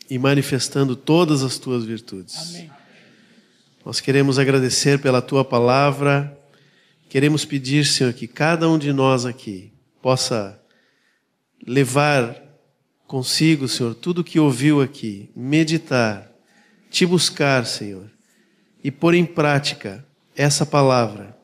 E 0.07 0.19
manifestando 0.19 0.95
todas 0.95 1.41
as 1.41 1.57
tuas 1.57 1.84
virtudes. 1.84 2.38
Amém. 2.51 2.72
Nós 3.84 3.99
queremos 3.99 4.38
agradecer 4.38 5.01
pela 5.01 5.24
tua 5.24 5.43
palavra. 5.43 6.38
Queremos 7.09 7.43
pedir, 7.43 7.88
Senhor, 7.88 8.13
que 8.13 8.28
cada 8.28 8.69
um 8.69 8.78
de 8.78 8.93
nós 8.93 9.26
aqui 9.26 9.74
possa 9.99 10.61
levar 11.65 12.50
consigo, 13.12 13.68
Senhor, 13.68 13.93
tudo 13.93 14.22
o 14.22 14.24
que 14.24 14.39
ouviu 14.39 14.82
aqui, 14.82 15.30
meditar, 15.36 16.32
te 16.89 17.05
buscar, 17.05 17.66
Senhor, 17.66 18.09
e 18.82 18.89
pôr 18.89 19.16
em 19.16 19.26
prática 19.26 20.05
essa 20.34 20.66
palavra, 20.66 21.36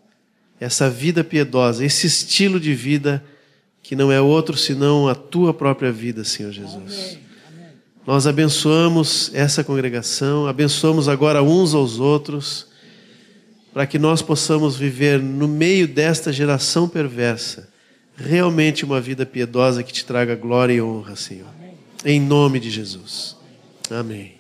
essa 0.62 0.90
vida 0.90 1.26
piedosa, 1.26 1.84
esse 1.84 2.08
estilo 2.08 2.58
de 2.58 2.74
vida 2.74 3.22
que 3.84 3.98
não 3.98 4.10
é 4.10 4.22
outro 4.22 4.56
senão 4.56 5.10
a 5.10 5.14
tua 5.14 5.54
própria 5.54 5.92
vida, 5.92 6.24
Senhor 6.24 6.54
Jesus. 6.54 7.18
Amém. 7.50 7.70
Nós 8.08 8.26
abençoamos 8.26 9.30
essa 9.34 9.62
congregação, 9.62 10.48
abençoamos 10.48 11.10
agora 11.10 11.44
uns 11.44 11.74
aos 11.74 12.00
outros, 12.00 12.68
para 13.74 13.86
que 13.86 14.00
nós 14.00 14.22
possamos 14.22 14.78
viver 14.78 15.22
no 15.22 15.50
meio 15.50 15.86
desta 15.86 16.32
geração 16.32 16.88
perversa, 16.88 17.68
realmente 18.18 18.84
uma 18.84 19.00
vida 19.00 19.26
piedosa 19.26 19.84
que 19.84 19.94
te 19.94 20.04
traga 20.04 20.36
glória 20.36 20.74
e 20.74 20.82
honra, 20.82 21.16
Senhor. 21.16 21.48
Em 22.04 22.20
nome 22.20 22.60
de 22.60 22.72
Jesus. 22.72 23.38
Amém. 23.90 24.36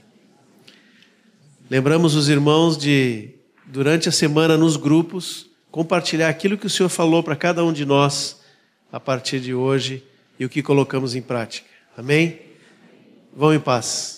Lembramos 1.69 2.15
os 2.15 2.27
irmãos 2.27 2.77
de, 2.77 3.29
durante 3.65 4.09
a 4.09 4.11
semana 4.11 4.57
nos 4.57 4.77
grupos, 4.77 5.47
compartilhar 5.69 6.29
aquilo 6.29 6.57
que 6.57 6.65
o 6.65 6.69
Senhor 6.69 6.89
falou 6.89 7.21
para 7.21 7.35
cada 7.35 7.63
um 7.63 7.71
de 7.71 7.85
nós 7.85 8.41
a 8.91 8.99
partir 8.99 9.39
de 9.39 9.53
hoje 9.53 10.03
e 10.39 10.45
o 10.45 10.49
que 10.49 10.63
colocamos 10.63 11.13
em 11.13 11.21
prática. 11.21 11.67
Amém? 11.95 12.39
Vão 13.35 13.53
em 13.53 13.59
paz. 13.59 14.16